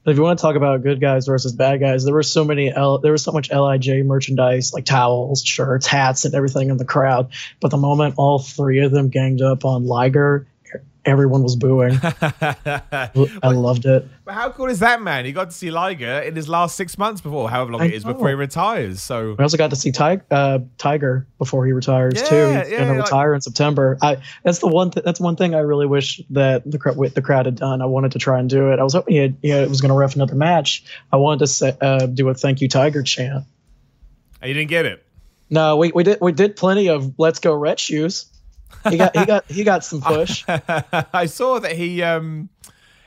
If 0.06 0.17
you 0.17 0.23
want 0.23 0.38
to 0.38 0.41
talk 0.41 0.56
about 0.58 0.84
good 0.84 0.99
guys 0.99 1.26
versus 1.26 1.54
bad 1.54 1.80
guys, 1.80 2.04
there 2.04 2.13
were 2.13 2.23
so 2.23 2.43
many 2.43 2.71
L, 2.73 2.97
there 2.99 3.13
was 3.13 3.23
so 3.23 3.32
much 3.32 3.49
LIJ 3.49 4.04
merchandise 4.06 4.73
like 4.73 4.84
towels, 4.84 5.41
shirts, 5.43 5.88
hats, 5.88 6.26
and 6.26 6.36
everything 6.36 6.69
in 6.69 6.76
the 6.78 6.84
crowd. 6.86 7.32
But 7.62 7.71
the 7.71 7.78
moment 7.78 8.15
all 8.17 8.39
three 8.39 8.80
of 8.80 8.91
them 8.91 9.08
ganged 9.10 9.41
up 9.41 9.63
on 9.63 9.86
Liger, 9.86 10.45
everyone 11.06 11.44
was 11.44 11.56
booing. 11.56 12.00
I 12.02 13.10
loved 13.44 13.86
it. 13.86 14.08
but 14.26 14.34
how 14.34 14.50
cool 14.52 14.68
is 14.68 14.80
that 14.80 15.02
man 15.02 15.26
he 15.26 15.32
got 15.32 15.50
to 15.50 15.56
see 15.56 15.70
liger 15.72 16.20
in 16.22 16.36
his 16.36 16.48
last 16.48 16.76
six 16.76 16.98
months 16.98 17.20
before 17.22 17.50
however 17.50 17.72
long 17.74 17.82
I 17.82 17.86
it 17.86 17.94
is 17.94 18.04
before 18.04 18.30
he 18.30 18.36
retires 18.36 19.02
so 19.02 19.36
We 19.38 19.44
also 19.44 19.58
got 19.58 19.72
to 19.72 19.76
see 19.76 19.92
Ty, 19.92 20.22
uh, 20.32 20.60
Tiger 20.78 21.28
before 21.38 21.66
he 21.66 21.74
retires 21.74 22.22
too. 22.24 22.36
Yeah, 22.36 22.63
He's 22.63 22.72
yeah, 22.72 22.80
gonna 22.80 22.94
like- 23.00 23.04
retire 23.06 23.34
in 23.34 23.42
September. 23.42 23.98
I 24.02 24.18
that's 24.44 24.60
the 24.60 24.68
one 24.68 24.92
th- 24.92 25.04
that's 25.04 25.20
one 25.20 25.36
thing 25.36 25.56
I 25.56 25.60
really 25.60 25.88
wish 25.88 26.22
that 26.32 26.70
the 26.70 26.78
cr- 26.78 26.92
the 27.08 27.22
crowd 27.22 27.46
had 27.48 27.56
done. 27.56 27.82
I 27.82 27.86
wanted 27.86 28.13
to 28.13 28.20
try 28.20 28.39
and 28.39 28.50
do 28.50 28.72
it. 28.72 28.80
I 28.80 28.84
was 28.84 28.94
hoping 28.94 29.13
he, 29.16 29.20
had, 29.22 29.36
he 29.42 29.50
had- 29.50 29.70
was 29.70 29.82
going 29.82 29.89
to 29.89 29.96
ref 29.98 30.16
another 30.16 30.36
match. 30.36 30.84
I 31.12 31.18
wanted 31.18 31.39
to 31.39 31.48
say, 31.48 31.76
uh, 31.82 32.06
do 32.06 32.30
a 32.30 32.34
thank 32.34 32.62
you 32.62 32.70
Tiger 32.70 33.04
chant. 33.04 33.44
and 34.42 34.48
you 34.50 34.54
didn't 34.54 34.70
get 34.70 34.86
it 34.86 35.06
No, 35.50 35.78
we, 35.78 35.92
we 35.94 36.04
did 36.04 36.20
we 36.22 36.32
did 36.32 36.56
plenty 36.56 36.88
of 36.89 37.13
let's 37.18 37.39
go 37.39 37.54
red 37.54 37.80
shoes. 37.80 38.26
He 38.89 38.97
got 38.97 39.15
he 39.17 39.25
got 39.25 39.45
he 39.51 39.63
got 39.63 39.83
some 39.83 40.01
push. 40.05 40.43
I 40.47 41.25
saw 41.25 41.59
that 41.59 41.73
he 41.73 42.01
um 42.01 42.49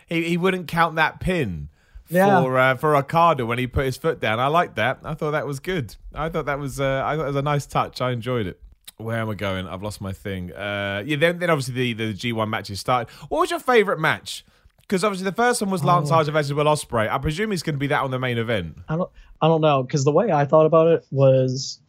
he, 0.08 0.22
he 0.24 0.36
wouldn't 0.36 0.68
count 0.68 0.96
that 0.96 1.20
pin 1.20 1.68
Yeah. 2.08 2.40
for 2.42 2.58
uh, 2.58 2.74
for 2.76 2.96
Okada 2.96 3.44
when 3.46 3.58
he 3.58 3.66
put 3.66 3.84
his 3.84 3.96
foot 3.96 4.20
down. 4.20 4.38
I 4.40 4.46
liked 4.46 4.76
that. 4.76 5.00
I 5.04 5.14
thought 5.14 5.32
that 5.32 5.46
was 5.46 5.60
good. 5.60 5.94
I 6.14 6.28
thought 6.28 6.46
that 6.46 6.58
was 6.58 6.80
uh, 6.80 7.02
I 7.04 7.16
thought 7.16 7.24
it 7.24 7.28
was 7.28 7.36
a 7.36 7.42
nice 7.42 7.66
touch. 7.66 8.00
I 8.00 8.12
enjoyed 8.12 8.46
it. 8.46 8.60
Where 8.98 9.18
am 9.18 9.28
I 9.28 9.34
going? 9.34 9.66
I've 9.66 9.82
lost 9.82 10.00
my 10.00 10.12
thing. 10.12 10.52
Uh, 10.52 11.02
yeah, 11.04 11.16
then 11.16 11.38
then 11.38 11.50
obviously 11.50 11.92
the 11.92 12.12
the 12.12 12.14
G1 12.14 12.48
matches 12.48 12.80
started. 12.80 13.12
What 13.28 13.40
was 13.40 13.50
your 13.50 13.60
favorite 13.60 13.98
match? 14.00 14.44
Because 14.80 15.02
obviously 15.02 15.24
the 15.28 15.34
first 15.36 15.60
one 15.60 15.70
was 15.70 15.82
Lance 15.82 16.12
Archer 16.12 16.30
versus 16.30 16.54
Will 16.54 16.64
Ospreay. 16.64 17.10
I 17.10 17.18
presume 17.18 17.50
he's 17.50 17.64
going 17.64 17.74
to 17.74 17.78
be 17.78 17.88
that 17.88 18.02
on 18.02 18.12
the 18.12 18.20
main 18.20 18.38
event. 18.38 18.78
I 18.88 18.96
don't 18.96 19.10
I 19.42 19.48
don't 19.48 19.60
know 19.60 19.82
because 19.82 20.04
the 20.04 20.12
way 20.12 20.30
I 20.30 20.44
thought 20.44 20.64
about 20.64 20.86
it 20.86 21.04
was 21.10 21.80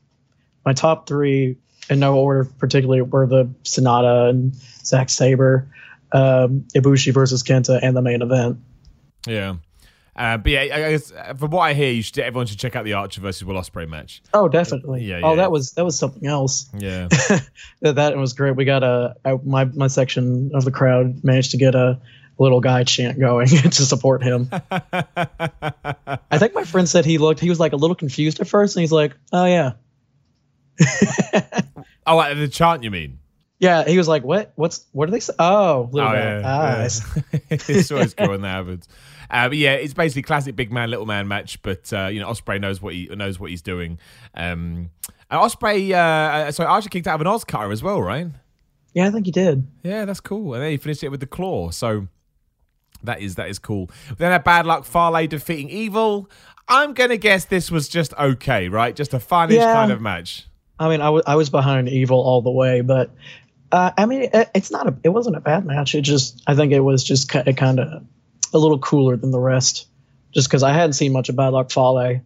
my 0.66 0.74
top 0.74 1.08
three 1.08 1.58
in 1.90 2.00
no 2.00 2.16
order 2.16 2.46
particularly 2.60 3.02
were 3.02 3.26
the 3.28 3.46
Sanada 3.64 4.30
and 4.30 4.56
Zack 4.86 5.10
Sabre, 5.10 5.68
um, 6.12 6.66
Ibushi 6.76 7.14
versus 7.14 7.44
Kenta, 7.44 7.80
and 7.82 7.96
the 7.96 8.02
main 8.02 8.22
event. 8.22 8.58
Yeah. 9.26 9.56
Uh, 10.16 10.36
but 10.38 10.52
yeah, 10.52 10.62
I 10.62 10.68
guess 10.92 11.12
uh, 11.12 11.36
from 11.36 11.52
what 11.52 11.62
I 11.62 11.74
hear, 11.76 11.92
you 11.92 12.02
should 12.02 12.18
everyone 12.18 12.48
should 12.48 12.58
check 12.58 12.76
out 12.76 12.86
the 12.86 12.94
Archer 12.94 13.22
versus 13.22 13.46
Will 13.46 13.54
Ospreay 13.56 13.88
match. 13.88 14.24
Oh, 14.34 14.48
definitely. 14.48 15.04
Yeah, 15.04 15.20
Oh, 15.24 15.32
yeah. 15.32 15.36
that 15.36 15.52
was 15.52 15.74
that 15.74 15.86
was 15.86 15.98
something 16.00 16.26
else. 16.28 16.68
Yeah, 16.76 17.08
that 17.82 17.96
that 17.96 18.18
was 18.18 18.34
great. 18.34 18.56
We 18.56 18.66
got 18.66 18.82
a, 18.82 19.16
a 19.26 19.38
my 19.44 19.66
my 19.66 19.86
section 19.86 20.50
of 20.56 20.66
the 20.66 20.72
crowd 20.72 21.24
managed 21.24 21.52
to 21.52 21.58
get 21.58 21.76
a 21.76 22.00
little 22.40 22.62
guy 22.62 22.84
chant 22.84 23.20
going 23.20 23.48
to 23.48 23.72
support 23.72 24.24
him. 24.24 24.50
I 24.72 26.38
think 26.38 26.56
my 26.56 26.64
friend 26.64 26.88
said 26.90 27.06
he 27.06 27.18
looked 27.20 27.40
he 27.40 27.50
was 27.50 27.60
like 27.60 27.74
a 27.74 27.78
little 27.78 27.96
confused 27.96 28.40
at 28.40 28.48
first, 28.48 28.76
and 28.76 28.82
he's 28.82 28.92
like, 28.92 29.14
"Oh 29.32 29.46
yeah, 29.46 29.74
oh, 32.08 32.16
like 32.16 32.38
the 32.38 32.48
chant 32.48 32.84
you 32.84 32.92
mean? 32.92 33.20
yeah." 33.60 33.84
He 33.88 33.98
was 33.98 34.08
like, 34.08 34.24
"What? 34.24 34.52
What's 34.56 34.86
what 34.92 35.06
do 35.08 35.12
they 35.12 35.20
say?" 35.20 35.34
Oh, 35.40 35.90
little 35.92 36.10
Oh 36.10 36.14
guy. 36.14 36.20
yeah, 36.20 36.42
Ah, 36.46 36.78
yeah. 36.80 37.40
it's 37.50 37.92
always 37.92 38.14
cool 38.14 38.30
when 38.30 38.42
that 38.42 38.50
happens. 38.66 38.88
Uh, 39.30 39.50
but 39.50 39.58
yeah, 39.58 39.74
it's 39.74 39.94
basically 39.94 40.22
classic 40.22 40.56
big 40.56 40.72
man, 40.72 40.90
little 40.90 41.06
man 41.06 41.28
match. 41.28 41.62
But 41.62 41.92
uh, 41.92 42.08
you 42.08 42.20
know, 42.20 42.28
Ospreay 42.30 42.62
knows 42.62 42.82
what 42.82 42.94
he 42.94 43.08
knows 43.08 43.40
what 43.40 43.50
he's 43.50 43.62
doing. 43.62 44.00
Um, 44.34 44.92
and 45.30 45.42
Ospreay, 45.42 45.92
uh, 45.92 46.52
so 46.52 46.64
Archer 46.66 46.90
kicked 46.90 47.08
out 47.08 47.16
of 47.16 47.22
an 47.22 47.28
OsCutter 47.28 47.72
as 47.74 47.84
well, 47.84 48.02
right? 48.02 48.28
yeah. 48.94 49.08
I 49.08 49.12
think 49.12 49.26
he 49.26 49.32
did. 49.32 49.68
Yeah, 49.84 50.06
that's 50.06 50.22
cool. 50.22 50.54
And 50.54 50.64
then 50.64 50.72
he 50.72 50.78
finished 50.78 51.04
it 51.04 51.10
with 51.10 51.20
the 51.20 51.28
claw. 51.28 51.70
So 51.72 52.08
that 53.04 53.20
is 53.22 53.36
that 53.36 53.50
is 53.50 53.60
cool. 53.60 53.90
Then 54.18 54.32
a 54.32 54.40
bad 54.40 54.66
luck 54.66 54.86
Fale 54.86 55.28
defeating 55.28 55.70
Evil. 55.70 56.30
I'm 56.70 56.94
gonna 56.94 57.18
guess 57.18 57.46
this 57.46 57.70
was 57.70 57.88
just 57.90 58.14
okay, 58.14 58.70
right? 58.70 58.96
Just 58.96 59.14
a 59.14 59.20
funish 59.20 59.58
Yeah. 59.58 59.74
kind 59.74 59.92
of 59.92 60.00
match. 60.02 60.48
I 60.80 60.90
mean, 60.90 61.02
I 61.02 61.10
wa- 61.10 61.24
I 61.26 61.36
was 61.36 61.50
behind 61.50 61.90
Evil 61.90 62.20
all 62.20 62.42
the 62.42 62.52
way, 62.52 62.82
but 62.82 63.12
uh, 63.72 63.92
I 63.98 64.06
mean, 64.06 64.30
it, 64.34 64.50
it's 64.54 64.72
not 64.72 64.88
a 64.88 64.96
it 65.04 65.10
wasn't 65.10 65.36
a 65.36 65.42
bad 65.42 65.66
match. 65.66 65.96
It 65.96 66.02
just 66.02 66.42
I 66.48 66.56
think 66.56 66.72
it 66.72 66.80
was 66.82 67.04
just 67.04 67.32
ki- 67.32 67.54
kind 67.54 67.80
of 67.80 68.04
a 68.54 68.58
little 68.58 68.80
cooler 68.80 69.18
than 69.18 69.32
the 69.32 69.40
rest, 69.40 69.88
just 70.32 70.48
because 70.48 70.64
I 70.64 70.74
hadn't 70.74 70.94
seen 70.94 71.12
much 71.12 71.30
of 71.30 71.36
Bad 71.36 71.50
Luck 71.54 71.72
Fale. 71.72 72.22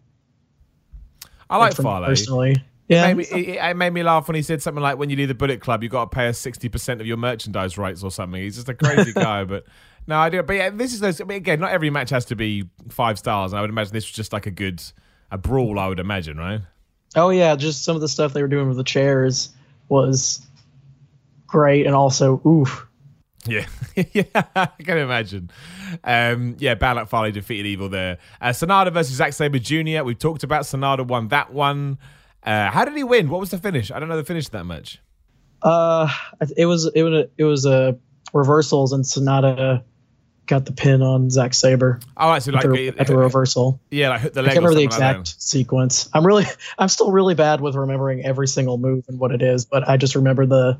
I 1.50 1.56
like 1.56 1.74
Fale. 1.74 2.04
personally. 2.04 2.56
Yeah, 2.88 3.06
Made 3.14 3.16
me, 3.16 3.24
it, 3.24 3.48
it 3.56 3.76
made 3.76 3.90
me 3.90 4.02
laugh 4.02 4.28
when 4.28 4.34
he 4.34 4.42
said 4.42 4.60
something 4.60 4.82
like, 4.82 4.98
"When 4.98 5.08
you 5.08 5.16
leave 5.16 5.28
the 5.28 5.34
Bullet 5.34 5.60
Club, 5.60 5.82
you 5.82 5.88
got 5.88 6.10
to 6.10 6.14
pay 6.14 6.28
us 6.28 6.38
sixty 6.38 6.68
percent 6.68 7.00
of 7.00 7.06
your 7.06 7.16
merchandise 7.16 7.78
rights 7.78 8.02
or 8.02 8.10
something." 8.10 8.40
He's 8.40 8.56
just 8.56 8.68
a 8.68 8.74
crazy 8.74 9.12
guy, 9.14 9.44
but 9.44 9.64
no, 10.06 10.18
I 10.18 10.28
do. 10.28 10.42
But 10.42 10.56
yeah, 10.56 10.70
this 10.70 10.92
is 10.92 11.00
those. 11.00 11.20
I 11.20 11.24
mean, 11.24 11.38
again, 11.38 11.60
not 11.60 11.72
every 11.72 11.90
match 11.90 12.10
has 12.10 12.26
to 12.26 12.36
be 12.36 12.68
five 12.90 13.18
stars. 13.18 13.52
And 13.52 13.58
I 13.58 13.62
would 13.62 13.70
imagine 13.70 13.92
this 13.92 14.04
was 14.04 14.12
just 14.12 14.32
like 14.32 14.46
a 14.46 14.50
good 14.50 14.82
a 15.30 15.38
brawl. 15.38 15.78
I 15.78 15.88
would 15.88 16.00
imagine, 16.00 16.36
right? 16.36 16.60
Oh 17.14 17.30
yeah, 17.30 17.56
just 17.56 17.84
some 17.84 17.94
of 17.94 18.00
the 18.00 18.08
stuff 18.08 18.32
they 18.32 18.42
were 18.42 18.48
doing 18.48 18.68
with 18.68 18.76
the 18.76 18.84
chairs 18.84 19.50
was 19.88 20.44
great, 21.46 21.86
and 21.86 21.94
also 21.94 22.40
oof. 22.46 22.86
Yeah, 23.44 23.66
yeah, 24.12 24.22
I 24.54 24.66
can 24.66 24.98
imagine. 24.98 25.50
Um, 26.04 26.56
yeah, 26.58 26.74
Luck 26.80 27.08
Fale 27.08 27.32
defeated 27.32 27.66
Evil 27.66 27.88
there. 27.88 28.18
Uh, 28.40 28.50
Sanada 28.50 28.92
versus 28.92 29.16
Zack 29.16 29.32
Sabre 29.32 29.58
Jr. 29.58 30.04
We've 30.04 30.18
talked 30.18 30.44
about 30.44 30.62
Sanada 30.62 31.06
won 31.06 31.28
that 31.28 31.52
one. 31.52 31.98
Uh, 32.42 32.70
how 32.70 32.84
did 32.84 32.96
he 32.96 33.04
win? 33.04 33.28
What 33.28 33.40
was 33.40 33.50
the 33.50 33.58
finish? 33.58 33.90
I 33.90 33.98
don't 33.98 34.08
know 34.08 34.16
the 34.16 34.24
finish 34.24 34.48
that 34.48 34.64
much. 34.64 35.00
Uh, 35.60 36.08
it 36.56 36.66
was 36.66 36.90
it 36.94 37.02
was 37.02 37.12
a, 37.12 37.30
it 37.36 37.44
was 37.44 37.66
a 37.66 37.98
reversals, 38.32 38.92
and 38.92 39.04
Sanada 39.04 39.82
got 40.46 40.64
the 40.64 40.72
pin 40.72 41.02
on 41.02 41.30
Zack 41.30 41.54
Sabre 41.54 42.00
Oh, 42.16 42.28
right, 42.28 42.42
so 42.42 42.50
like 42.52 42.68
the, 42.68 42.88
at 42.98 43.06
the 43.06 43.16
reversal. 43.16 43.80
yeah, 43.90 44.10
like 44.10 44.20
hit 44.22 44.34
the 44.34 44.40
I 44.40 44.44
can't 44.46 44.56
remember 44.56 44.74
the 44.74 44.90
something 44.90 45.06
like 45.06 45.16
exact 45.16 45.42
sequence. 45.42 46.08
I'm 46.12 46.26
really, 46.26 46.44
I'm 46.78 46.88
still 46.88 47.10
really 47.12 47.34
bad 47.34 47.60
with 47.60 47.74
remembering 47.74 48.24
every 48.24 48.48
single 48.48 48.78
move 48.78 49.04
and 49.08 49.18
what 49.18 49.32
it 49.32 49.42
is, 49.42 49.64
but 49.64 49.88
I 49.88 49.96
just 49.96 50.14
remember 50.14 50.46
the 50.46 50.78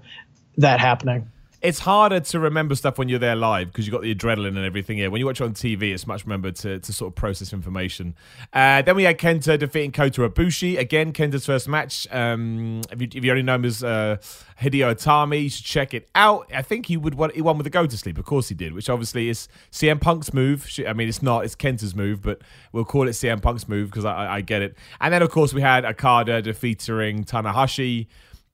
that 0.59 0.81
happening. 0.81 1.31
It's 1.62 1.79
harder 1.79 2.18
to 2.18 2.40
remember 2.40 2.75
stuff 2.75 2.98
when 2.98 3.09
you're 3.09 3.20
there 3.20 3.37
live 3.37 3.68
because 3.68 3.87
you've 3.87 3.92
got 3.92 4.03
the 4.03 4.12
adrenaline 4.12 4.57
and 4.57 4.64
everything 4.64 4.98
here. 4.98 5.12
When 5.12 5.20
you 5.20 5.27
watch 5.27 5.40
it 5.40 5.44
on 5.44 5.55
TV, 5.55 5.94
it's 5.94 6.09
much 6.09 6.25
remembered 6.25 6.57
to, 6.57 6.81
to 6.81 6.92
sort 6.92 7.12
of 7.12 7.14
process 7.14 7.53
information. 7.53 8.16
Uh, 8.53 8.83
then 8.83 8.96
we 8.96 9.05
had 9.05 9.16
Kenta 9.16 9.57
defeating 9.57 9.92
Kota 9.92 10.29
Ibushi. 10.29 10.77
Again, 10.77 11.12
Kenta's 11.12 11.46
first 11.46 11.68
match. 11.68 12.09
Um, 12.11 12.81
if, 12.90 13.01
you, 13.01 13.09
if 13.14 13.25
you 13.25 13.31
only 13.31 13.44
know 13.44 13.55
him 13.55 13.64
as 13.64 13.85
uh, 13.85 14.16
Hideo 14.61 14.92
Itami, 14.92 15.44
you 15.44 15.51
should 15.51 15.64
check 15.64 15.94
it 15.94 16.09
out. 16.16 16.51
I 16.53 16.62
think 16.62 16.87
he 16.87 16.96
would 16.96 17.14
he 17.33 17.40
won 17.40 17.59
with 17.59 17.66
a 17.68 17.70
go 17.70 17.87
to 17.87 17.96
sleep. 17.96 18.18
Of 18.18 18.25
course 18.25 18.48
he 18.48 18.57
did, 18.57 18.72
which 18.72 18.90
obviously 18.90 19.29
is 19.29 19.46
CM 19.70 20.01
Punk's 20.01 20.35
move. 20.35 20.68
I 20.85 20.92
mean, 20.94 21.09
it's 21.09 21.22
not, 21.22 21.44
it's 21.44 21.55
Kenta's 21.55 21.94
move, 21.94 22.22
but 22.22 22.40
we'll 22.72 22.85
call 22.85 23.07
it 23.07 23.12
CM 23.12 23.40
Punk's 23.40 23.68
move 23.68 23.88
because 23.88 24.05
I, 24.05 24.12
I, 24.12 24.35
I 24.37 24.40
get 24.40 24.62
it. 24.62 24.77
And 25.01 25.14
then, 25.14 25.22
of 25.22 25.31
course, 25.31 25.55
we 25.55 25.61
had 25.61 25.85
Okada 25.85 26.42
defeating 26.42 27.22
Tanahashi 27.22 28.09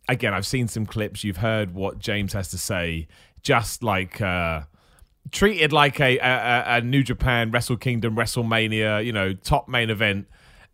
again, 0.08 0.34
I've 0.34 0.46
seen 0.46 0.68
some 0.68 0.86
clips. 0.86 1.24
You've 1.24 1.38
heard 1.38 1.74
what 1.74 1.98
James 1.98 2.32
has 2.32 2.48
to 2.50 2.58
say. 2.58 3.08
Just 3.42 3.82
like 3.82 4.20
uh, 4.20 4.62
treated 5.30 5.72
like 5.72 6.00
a, 6.00 6.18
a, 6.18 6.64
a 6.76 6.80
New 6.80 7.02
Japan, 7.02 7.50
Wrestle 7.50 7.76
Kingdom, 7.76 8.16
WrestleMania, 8.16 9.04
you 9.04 9.12
know, 9.12 9.32
top 9.32 9.68
main 9.68 9.90
event. 9.90 10.26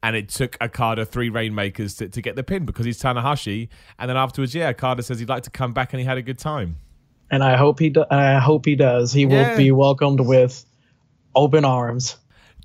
And 0.02 0.14
it 0.16 0.28
took 0.28 0.56
Okada 0.62 1.06
three 1.06 1.30
rainmakers 1.30 1.94
to, 1.96 2.08
to 2.08 2.20
get 2.20 2.36
the 2.36 2.42
pin 2.42 2.66
because 2.66 2.84
he's 2.84 3.00
Tanahashi. 3.02 3.68
And 3.98 4.08
then 4.10 4.16
afterwards, 4.18 4.54
yeah, 4.54 4.68
Okada 4.68 5.02
says 5.02 5.18
he'd 5.18 5.28
like 5.30 5.44
to 5.44 5.50
come 5.50 5.72
back 5.72 5.92
and 5.94 6.00
he 6.00 6.06
had 6.06 6.18
a 6.18 6.22
good 6.22 6.38
time. 6.38 6.76
And 7.30 7.42
I 7.42 7.56
hope 7.56 7.78
he, 7.78 7.88
do, 7.88 8.04
I 8.10 8.38
hope 8.38 8.66
he 8.66 8.76
does. 8.76 9.12
He 9.12 9.22
Yeah. 9.22 9.50
will 9.50 9.56
be 9.56 9.70
welcomed 9.72 10.20
with 10.20 10.64
open 11.34 11.64
arms. 11.64 12.16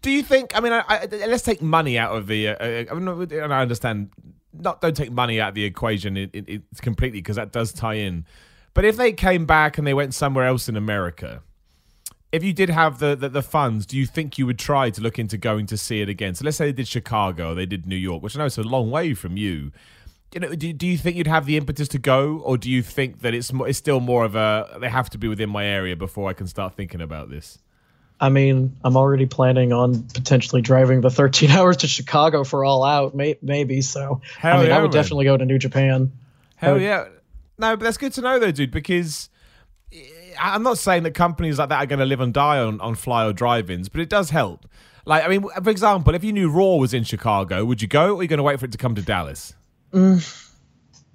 Do 0.01 0.11
you 0.11 0.21
think? 0.21 0.55
I 0.55 0.59
mean, 0.61 0.73
I, 0.73 0.83
I, 0.87 1.07
let's 1.27 1.43
take 1.43 1.61
money 1.61 1.97
out 1.97 2.15
of 2.15 2.27
the. 2.27 2.49
Uh, 2.49 2.53
uh, 2.55 2.85
I 2.91 2.93
mean, 2.93 3.33
I 3.51 3.61
understand. 3.61 4.09
Not 4.53 4.81
don't 4.81 4.95
take 4.95 5.11
money 5.11 5.39
out 5.39 5.49
of 5.49 5.55
the 5.55 5.63
equation 5.63 6.17
it, 6.17 6.31
it, 6.33 6.63
it's 6.71 6.81
completely 6.81 7.19
because 7.19 7.35
that 7.35 7.51
does 7.51 7.71
tie 7.71 7.95
in. 7.95 8.25
But 8.73 8.85
if 8.85 8.97
they 8.97 9.13
came 9.13 9.45
back 9.45 9.77
and 9.77 9.85
they 9.85 9.93
went 9.93 10.13
somewhere 10.13 10.45
else 10.45 10.69
in 10.69 10.75
America, 10.75 11.41
if 12.31 12.43
you 12.43 12.53
did 12.53 12.69
have 12.69 12.99
the, 12.99 13.15
the 13.15 13.29
the 13.29 13.41
funds, 13.41 13.85
do 13.85 13.97
you 13.97 14.05
think 14.05 14.37
you 14.37 14.45
would 14.45 14.59
try 14.59 14.89
to 14.89 15.01
look 15.01 15.17
into 15.17 15.37
going 15.37 15.65
to 15.67 15.77
see 15.77 16.01
it 16.01 16.09
again? 16.09 16.35
So 16.35 16.45
let's 16.45 16.57
say 16.57 16.65
they 16.65 16.73
did 16.73 16.87
Chicago, 16.87 17.53
they 17.53 17.65
did 17.65 17.87
New 17.87 17.95
York, 17.95 18.21
which 18.21 18.35
I 18.35 18.39
know 18.39 18.45
is 18.45 18.57
a 18.57 18.63
long 18.63 18.91
way 18.91 19.13
from 19.13 19.37
you. 19.37 19.71
You 20.33 20.41
know, 20.41 20.53
do, 20.53 20.71
do 20.73 20.85
you 20.85 20.97
think 20.97 21.17
you'd 21.17 21.25
have 21.25 21.47
the 21.47 21.57
impetus 21.57 21.87
to 21.89 21.97
go, 21.97 22.37
or 22.37 22.55
do 22.57 22.69
you 22.69 22.83
think 22.83 23.21
that 23.21 23.33
it's 23.33 23.51
it's 23.51 23.79
still 23.79 23.99
more 23.99 24.23
of 24.25 24.35
a 24.35 24.77
they 24.79 24.89
have 24.89 25.09
to 25.11 25.17
be 25.17 25.27
within 25.27 25.49
my 25.49 25.65
area 25.65 25.95
before 25.95 26.29
I 26.29 26.33
can 26.33 26.45
start 26.45 26.75
thinking 26.75 27.01
about 27.01 27.31
this? 27.31 27.59
I 28.21 28.29
mean, 28.29 28.75
I'm 28.83 28.97
already 28.97 29.25
planning 29.25 29.71
on 29.71 30.03
potentially 30.03 30.61
driving 30.61 31.01
the 31.01 31.09
13 31.09 31.51
hours 31.51 31.77
to 31.77 31.87
Chicago 31.87 32.43
for 32.43 32.65
All 32.65 32.83
Out, 32.83 33.15
may, 33.15 33.37
maybe. 33.41 33.81
So, 33.81 34.21
Hell 34.37 34.57
I 34.57 34.59
mean, 34.59 34.67
yeah, 34.69 34.77
I 34.77 34.81
would 34.81 34.91
man. 34.93 35.01
definitely 35.01 35.25
go 35.25 35.37
to 35.37 35.45
New 35.45 35.57
Japan. 35.59 36.11
Hell 36.55 36.73
would- 36.73 36.81
yeah. 36.81 37.05
No, 37.57 37.75
but 37.75 37.83
that's 37.83 37.97
good 37.97 38.13
to 38.13 38.21
know 38.21 38.39
though, 38.39 38.51
dude, 38.51 38.71
because 38.71 39.29
eh, 39.91 39.97
I'm 40.39 40.63
not 40.63 40.77
saying 40.77 41.03
that 41.03 41.11
companies 41.13 41.59
like 41.59 41.69
that 41.69 41.83
are 41.83 41.85
going 41.85 41.99
to 41.99 42.05
live 42.05 42.21
and 42.21 42.33
die 42.33 42.59
on, 42.59 42.79
on 42.81 42.95
fly 42.95 43.25
or 43.25 43.33
drive-ins, 43.33 43.89
but 43.89 43.99
it 44.01 44.09
does 44.09 44.29
help. 44.29 44.65
Like, 45.05 45.25
I 45.25 45.27
mean, 45.27 45.43
for 45.63 45.69
example, 45.69 46.13
if 46.15 46.23
you 46.23 46.31
knew 46.31 46.49
Raw 46.49 46.75
was 46.75 46.93
in 46.93 47.03
Chicago, 47.03 47.65
would 47.65 47.81
you 47.81 47.87
go, 47.87 48.15
or 48.15 48.19
are 48.19 48.21
you 48.21 48.27
going 48.27 48.37
to 48.37 48.43
wait 48.43 48.59
for 48.59 48.65
it 48.65 48.71
to 48.73 48.77
come 48.77 48.95
to 48.95 49.01
Dallas? 49.01 49.53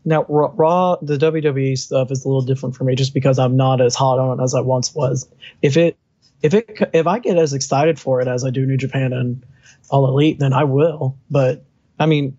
Now, 0.07 0.27
Raw, 0.29 0.51
Raw, 0.55 0.97
the 1.01 1.17
WWE 1.17 1.79
stuff 1.79 2.11
is 2.11 2.25
a 2.25 2.29
little 2.29 2.43
different 2.43 2.77
for 2.77 2.85
me, 2.85 2.95
just 2.95 3.15
because 3.15 3.39
I'm 3.39 3.57
not 3.57 3.81
as 3.81 3.95
hot 3.95 4.19
on 4.19 4.39
it 4.39 4.43
as 4.43 4.55
I 4.55 4.61
once 4.61 4.95
was. 4.95 5.29
If 5.63 5.77
it, 5.77 5.97
if 6.45 6.55
it, 6.55 6.79
if 6.93 7.07
I 7.09 7.19
get 7.19 7.37
as 7.39 7.53
excited 7.55 7.99
for 7.99 8.21
it 8.21 8.29
as 8.29 8.45
I 8.45 8.51
do 8.51 8.65
New 8.67 8.77
Japan 8.77 9.13
and 9.13 9.45
All 9.91 10.07
Elite, 10.07 10.39
then 10.39 10.53
I 10.53 10.65
will. 10.65 11.17
But 11.31 11.65
I 11.99 12.07
mean, 12.07 12.37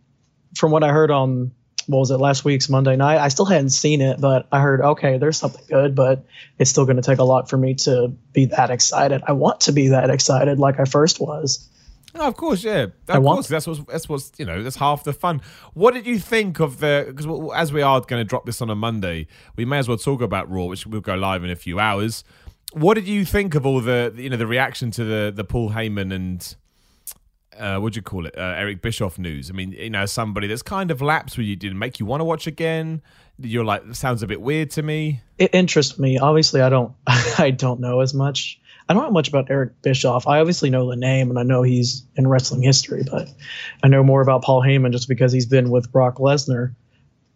from 0.55 0.71
what 0.71 0.83
I 0.83 0.89
heard 0.89 1.11
on 1.11 1.51
what 1.87 1.99
was 1.99 2.11
it 2.11 2.17
last 2.17 2.45
week's 2.45 2.69
Monday 2.69 2.95
night, 2.95 3.17
I 3.19 3.27
still 3.27 3.45
hadn't 3.45 3.69
seen 3.71 4.01
it, 4.01 4.19
but 4.21 4.47
I 4.51 4.59
heard 4.61 4.81
okay, 4.81 5.17
there's 5.17 5.37
something 5.37 5.63
good, 5.67 5.95
but 5.95 6.25
it's 6.59 6.69
still 6.69 6.85
going 6.85 6.95
to 6.97 7.01
take 7.01 7.19
a 7.19 7.23
lot 7.23 7.49
for 7.49 7.57
me 7.57 7.73
to 7.75 8.09
be 8.31 8.45
that 8.45 8.69
excited. 8.71 9.21
I 9.27 9.33
want 9.33 9.61
to 9.61 9.71
be 9.71 9.89
that 9.89 10.09
excited 10.09 10.59
like 10.59 10.79
I 10.79 10.85
first 10.85 11.19
was. 11.19 11.67
No, 12.15 12.21
of 12.21 12.37
course, 12.37 12.63
yeah. 12.63 12.85
I 13.09 13.17
Of 13.17 13.23
want- 13.23 13.37
course, 13.37 13.47
that's 13.49 13.67
what's 13.67 13.81
that's 13.91 14.07
what's 14.07 14.31
you 14.37 14.45
know 14.45 14.63
that's 14.63 14.77
half 14.77 15.03
the 15.03 15.11
fun. 15.13 15.41
What 15.73 15.93
did 15.93 16.05
you 16.07 16.17
think 16.17 16.59
of 16.61 16.79
the? 16.79 17.05
Because 17.13 17.27
as 17.55 17.73
we 17.73 17.81
are 17.81 17.99
going 18.01 18.21
to 18.21 18.23
drop 18.23 18.45
this 18.45 18.61
on 18.61 18.69
a 18.69 18.75
Monday, 18.75 19.27
we 19.57 19.65
may 19.65 19.79
as 19.79 19.87
well 19.89 19.97
talk 19.97 20.21
about 20.21 20.49
Raw, 20.49 20.63
which 20.65 20.87
will 20.87 21.01
go 21.01 21.15
live 21.15 21.43
in 21.43 21.49
a 21.49 21.55
few 21.57 21.77
hours. 21.79 22.23
What 22.75 22.95
did 22.95 23.07
you 23.07 23.23
think 23.23 23.55
of 23.55 23.65
all 23.65 23.79
the 23.79 24.13
you 24.17 24.29
know 24.29 24.35
the 24.35 24.45
reaction 24.45 24.91
to 24.91 25.05
the 25.05 25.31
the 25.33 25.45
Paul 25.45 25.69
Heyman 25.69 26.13
and 26.13 26.55
uh, 27.57 27.79
what 27.79 27.93
do 27.93 27.97
you 27.99 28.01
call 28.01 28.25
it 28.25 28.37
uh, 28.37 28.41
Eric 28.41 28.81
Bischoff 28.81 29.17
news? 29.17 29.49
I 29.49 29.53
mean, 29.53 29.71
you 29.71 29.89
know, 29.89 30.05
somebody 30.05 30.47
that's 30.47 30.61
kind 30.61 30.91
of 30.91 31.01
lapsed 31.01 31.37
with 31.37 31.47
you 31.47 31.55
didn't 31.55 31.79
make 31.79 32.01
you 32.01 32.05
want 32.05 32.19
to 32.19 32.25
watch 32.25 32.47
again. 32.47 33.01
You're 33.39 33.63
like, 33.63 33.95
sounds 33.95 34.23
a 34.23 34.27
bit 34.27 34.41
weird 34.41 34.71
to 34.71 34.83
me. 34.83 35.21
it 35.37 35.55
interests 35.55 35.97
me. 35.97 36.17
Obviously, 36.17 36.59
I 36.59 36.67
don't 36.67 36.91
I 37.07 37.51
don't 37.51 37.79
know 37.79 38.01
as 38.01 38.13
much. 38.13 38.59
I 38.89 38.93
don't 38.93 39.03
know 39.03 39.11
much 39.11 39.29
about 39.29 39.49
Eric 39.49 39.81
Bischoff. 39.81 40.27
I 40.27 40.41
obviously 40.41 40.69
know 40.69 40.89
the 40.89 40.97
name 40.97 41.29
and 41.29 41.39
I 41.39 41.43
know 41.43 41.61
he's 41.61 42.05
in 42.17 42.27
wrestling 42.27 42.61
history, 42.61 43.03
but 43.09 43.29
I 43.83 43.87
know 43.87 44.03
more 44.03 44.21
about 44.21 44.43
Paul 44.43 44.61
Heyman 44.61 44.91
just 44.91 45.07
because 45.07 45.31
he's 45.31 45.45
been 45.45 45.69
with 45.69 45.93
Brock 45.93 46.17
Lesnar. 46.17 46.75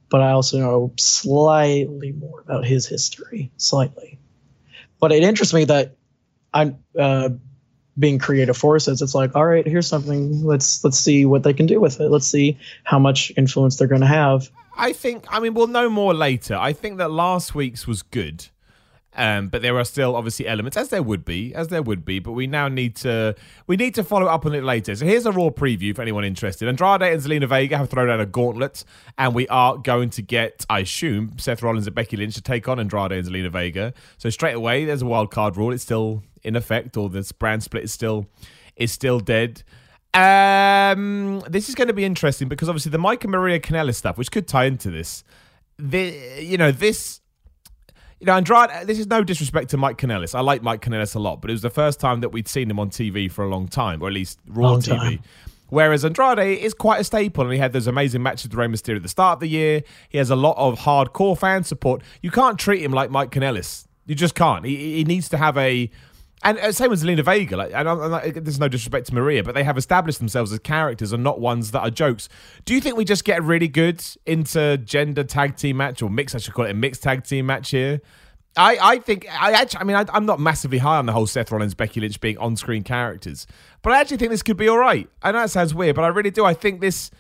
But 0.10 0.20
I 0.20 0.32
also 0.32 0.60
know 0.60 0.94
slightly 0.98 2.12
more 2.12 2.42
about 2.42 2.66
his 2.66 2.88
history, 2.88 3.52
slightly. 3.56 4.19
But 5.00 5.12
it 5.12 5.24
interests 5.24 5.54
me 5.54 5.66
that 5.66 5.96
I'm 6.54 6.78
uh, 6.98 7.30
being 7.98 8.20
creative 8.20 8.58
forces. 8.58 9.02
It's 9.02 9.16
like, 9.16 9.36
all 9.36 9.46
right, 9.46 9.66
here's 9.66 9.88
something. 9.88 10.44
Let's 10.44 10.84
let's 10.84 10.98
see 10.98 11.26
what 11.26 11.44
they 11.44 11.54
can 11.54 11.66
do 11.66 11.80
with 11.80 12.00
it. 12.00 12.10
Let's 12.10 12.28
see 12.28 12.58
how 12.84 13.00
much 13.00 13.32
influence 13.38 13.78
they're 13.78 13.88
going 13.88 14.02
to 14.02 14.08
have. 14.08 14.50
I 14.78 14.94
think. 14.94 15.26
I 15.30 15.40
mean, 15.40 15.54
we'll 15.54 15.68
know 15.68 15.90
more 15.90 16.14
later. 16.14 16.56
I 16.56 16.74
think 16.74 16.98
that 16.98 17.12
last 17.12 17.54
week's 17.54 17.88
was 17.88 18.02
good. 18.02 18.48
Um, 19.16 19.48
but 19.48 19.64
there 19.64 19.76
are 19.78 19.86
still 19.86 20.16
obviously 20.16 20.48
elements, 20.48 20.78
as 20.78 20.90
there 20.90 21.02
would 21.02 21.26
be, 21.26 21.54
as 21.56 21.70
there 21.70 21.82
would 21.82 22.06
be. 22.06 22.20
But 22.20 22.34
we 22.34 22.46
now 22.46 22.68
need 22.68 22.96
to 22.98 23.36
we 23.66 23.76
need 23.76 23.96
to 23.96 24.04
follow 24.04 24.28
up 24.28 24.46
on 24.46 24.54
it 24.54 24.64
later. 24.64 24.96
So 24.96 25.06
here's 25.06 25.26
a 25.26 25.32
raw 25.32 25.50
preview 25.50 25.96
for 25.96 26.04
anyone 26.04 26.24
interested. 26.24 26.68
Andrade 26.68 27.02
and 27.02 27.22
Zelina 27.22 27.48
Vega 27.48 27.78
have 27.78 27.90
thrown 27.90 28.10
out 28.10 28.20
a 28.20 28.26
gauntlet, 28.26 28.84
and 29.18 29.34
we 29.34 29.48
are 29.48 29.78
going 29.78 30.12
to 30.12 30.22
get, 30.22 30.66
I 30.70 30.80
assume, 30.80 31.34
Seth 31.40 31.64
Rollins 31.64 31.88
and 31.88 31.96
Becky 31.96 32.18
Lynch 32.18 32.36
to 32.36 32.42
take 32.42 32.68
on 32.68 32.80
Andrade 32.80 33.12
and 33.12 33.28
Zelina 33.28 33.52
Vega. 33.52 33.94
So 34.18 34.30
straight 34.30 34.56
away, 34.56 34.86
there's 34.86 35.02
a 35.02 35.08
wild 35.08 35.32
card 35.32 35.58
rule. 35.58 35.74
It's 35.74 35.84
still 35.84 36.24
in 36.44 36.56
effect, 36.56 36.96
or 36.96 37.10
this 37.10 37.32
brand 37.32 37.64
split 37.64 37.84
is 37.84 37.92
still 37.92 38.28
is 38.76 38.92
still 38.92 39.20
dead. 39.20 39.64
Um, 40.14 41.42
this 41.48 41.70
is 41.70 41.76
going 41.76 41.88
to 41.88 41.94
be 41.94 42.06
interesting 42.06 42.48
because 42.48 42.70
obviously 42.70 42.92
the 42.92 42.98
Mike 42.98 43.24
and 43.24 43.32
Maria 43.32 43.60
Kanellis 43.60 43.96
stuff, 43.96 44.18
which 44.18 44.32
could 44.32 44.48
tie 44.48 44.66
into 44.66 44.90
this. 44.90 45.24
The 45.78 46.42
you 46.42 46.58
know 46.58 46.72
this 46.72 47.19
you 48.20 48.26
know, 48.26 48.34
Andrade, 48.34 48.70
uh, 48.70 48.84
this 48.84 49.00
is 49.00 49.08
no 49.08 49.24
disrespect 49.24 49.70
to 49.70 49.78
Mike 49.78 49.98
Kanellis. 49.98 50.36
I 50.36 50.42
like 50.42 50.62
Mike 50.62 50.82
Kanellis 50.82 51.16
a 51.16 51.20
lot, 51.20 51.42
but 51.42 51.50
it 51.50 51.54
was 51.54 51.62
the 51.62 51.70
first 51.70 52.00
time 52.00 52.20
that 52.22 52.30
we'd 52.30 52.48
seen 52.48 52.70
him 52.70 52.80
on 52.80 52.90
TV 52.90 53.32
for 53.32 53.46
a 53.46 53.50
long 53.50 53.68
time, 53.68 54.02
or 54.02 54.08
at 54.08 54.14
least 54.14 54.40
Raw 54.48 54.72
Long 54.72 54.82
TV. 54.82 54.98
time. 54.98 55.20
Whereas 55.70 56.04
Andrade 56.04 56.60
is 56.60 56.74
quite 56.74 57.00
a 57.00 57.04
staple, 57.04 57.44
and 57.44 57.54
he 57.54 57.60
had 57.60 57.74
those 57.74 57.88
amazing 57.88 58.24
matches 58.24 58.46
with 58.50 58.56
Rey 58.56 58.68
Mysterio 58.68 58.98
at 58.98 59.04
the 59.04 59.10
start 59.10 59.38
of 59.38 59.40
the 59.40 59.48
year. 59.48 59.84
He 60.10 60.18
has 60.18 60.30
a 60.32 60.36
lot 60.36 60.58
of 60.58 60.80
hardcore 60.80 61.38
fan 61.38 61.64
support. 61.64 62.02
You 62.22 62.32
can't 62.32 62.58
treat 62.58 62.82
him 62.82 62.92
like 62.92 63.12
Mike 63.12 63.32
Kanellis. 63.32 63.86
You 64.06 64.16
just 64.16 64.34
can't. 64.36 64.66
He, 64.66 64.96
he 64.96 65.04
needs 65.04 65.30
to 65.30 65.38
have 65.38 65.58
a. 65.58 65.90
And 66.44 66.58
uh, 66.58 66.72
same 66.72 66.90
with 66.90 67.04
Zelina 67.04 67.24
Vega. 67.24 67.58
Like, 67.58 67.74
and 67.74 67.90
I'm, 67.90 68.00
I'm 68.00 68.12
like, 68.12 68.34
there's 68.34 68.60
no 68.60 68.68
disrespect 68.68 69.08
to 69.08 69.16
Maria, 69.16 69.44
but 69.44 69.56
they 69.56 69.64
have 69.64 69.78
established 69.78 70.20
themselves 70.20 70.54
as 70.54 70.60
characters 70.60 71.12
and 71.12 71.24
not 71.24 71.40
ones 71.40 71.72
that 71.72 71.82
are 71.82 71.90
jokes. 71.90 72.30
Do 72.66 72.74
you 72.74 72.82
think 72.82 72.96
we 72.96 73.06
just 73.06 73.26
get 73.26 73.44
really 73.44 73.68
good 73.68 74.04
into 74.26 74.78
gender 74.78 75.24
tag 75.24 75.58
team 75.58 75.78
match 75.78 76.02
or 76.02 76.10
mix? 76.10 76.34
I 76.36 76.38
should 76.38 76.54
call 76.54 76.66
it 76.66 76.72
a 76.72 76.76
mixed 76.76 77.04
tag 77.04 77.26
team 77.26 77.46
match 77.46 77.72
here. 77.72 78.02
I, 78.58 78.78
I 78.82 78.98
think 79.00 79.28
I 79.30 79.52
actually 79.52 79.82
I 79.82 79.84
mean 79.84 79.96
I, 79.96 80.06
I'm 80.12 80.26
not 80.26 80.40
massively 80.40 80.80
high 80.80 80.98
on 80.98 81.06
the 81.06 81.12
whole 81.12 81.28
Seth 81.28 81.52
Rollins 81.52 81.76
Becky 81.76 82.02
Lynch 82.02 82.20
being 82.20 82.38
on 82.40 82.56
screen 82.56 82.84
characters, 82.84 83.46
but 83.84 83.94
I 83.94 84.02
actually 84.02 84.18
think 84.18 84.32
this 84.32 84.42
could 84.42 84.58
be 84.58 84.68
all 84.68 84.80
right. 84.80 85.08
I 85.22 85.32
know 85.32 85.42
that 85.42 85.52
sounds 85.52 85.74
weird, 85.74 85.96
but 85.96 86.04
I 86.04 86.08
really 86.08 86.32
do. 86.32 86.46
I 86.46 86.56
think 86.56 86.82
this 86.82 87.12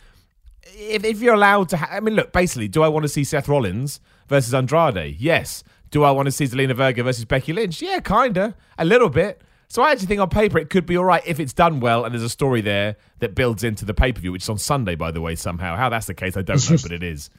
if, 0.63 1.03
if 1.03 1.21
you're 1.21 1.33
allowed 1.35 1.69
to, 1.69 1.77
ha- 1.77 1.89
I 1.91 1.99
mean, 1.99 2.15
look, 2.15 2.31
basically, 2.31 2.67
do 2.67 2.83
I 2.83 2.87
want 2.87 3.03
to 3.03 3.09
see 3.09 3.23
Seth 3.23 3.47
Rollins 3.47 3.99
versus 4.27 4.53
Andrade? 4.53 5.15
Yes. 5.19 5.63
Do 5.91 6.03
I 6.03 6.11
want 6.11 6.27
to 6.27 6.31
see 6.31 6.45
Zelina 6.45 6.75
Vega 6.75 7.03
versus 7.03 7.25
Becky 7.25 7.53
Lynch? 7.53 7.81
Yeah, 7.81 7.99
kinda, 7.99 8.55
a 8.77 8.85
little 8.85 9.09
bit. 9.09 9.41
So 9.67 9.83
I 9.83 9.91
actually 9.91 10.07
think 10.07 10.19
on 10.19 10.29
paper 10.29 10.57
it 10.57 10.69
could 10.69 10.85
be 10.85 10.97
all 10.97 11.05
right 11.05 11.21
if 11.25 11.39
it's 11.39 11.53
done 11.53 11.79
well 11.79 12.03
and 12.03 12.13
there's 12.13 12.23
a 12.23 12.29
story 12.29 12.61
there 12.61 12.95
that 13.19 13.35
builds 13.35 13.63
into 13.63 13.85
the 13.85 13.93
pay 13.93 14.11
per 14.11 14.19
view, 14.19 14.31
which 14.31 14.43
is 14.43 14.49
on 14.49 14.57
Sunday, 14.57 14.95
by 14.95 15.11
the 15.11 15.21
way. 15.21 15.35
Somehow, 15.35 15.75
how 15.75 15.89
that's 15.89 16.07
the 16.07 16.15
case, 16.15 16.35
I 16.35 16.41
don't 16.41 16.69
know, 16.69 16.77
but 16.81 16.91
it 16.91 17.03
is. 17.03 17.29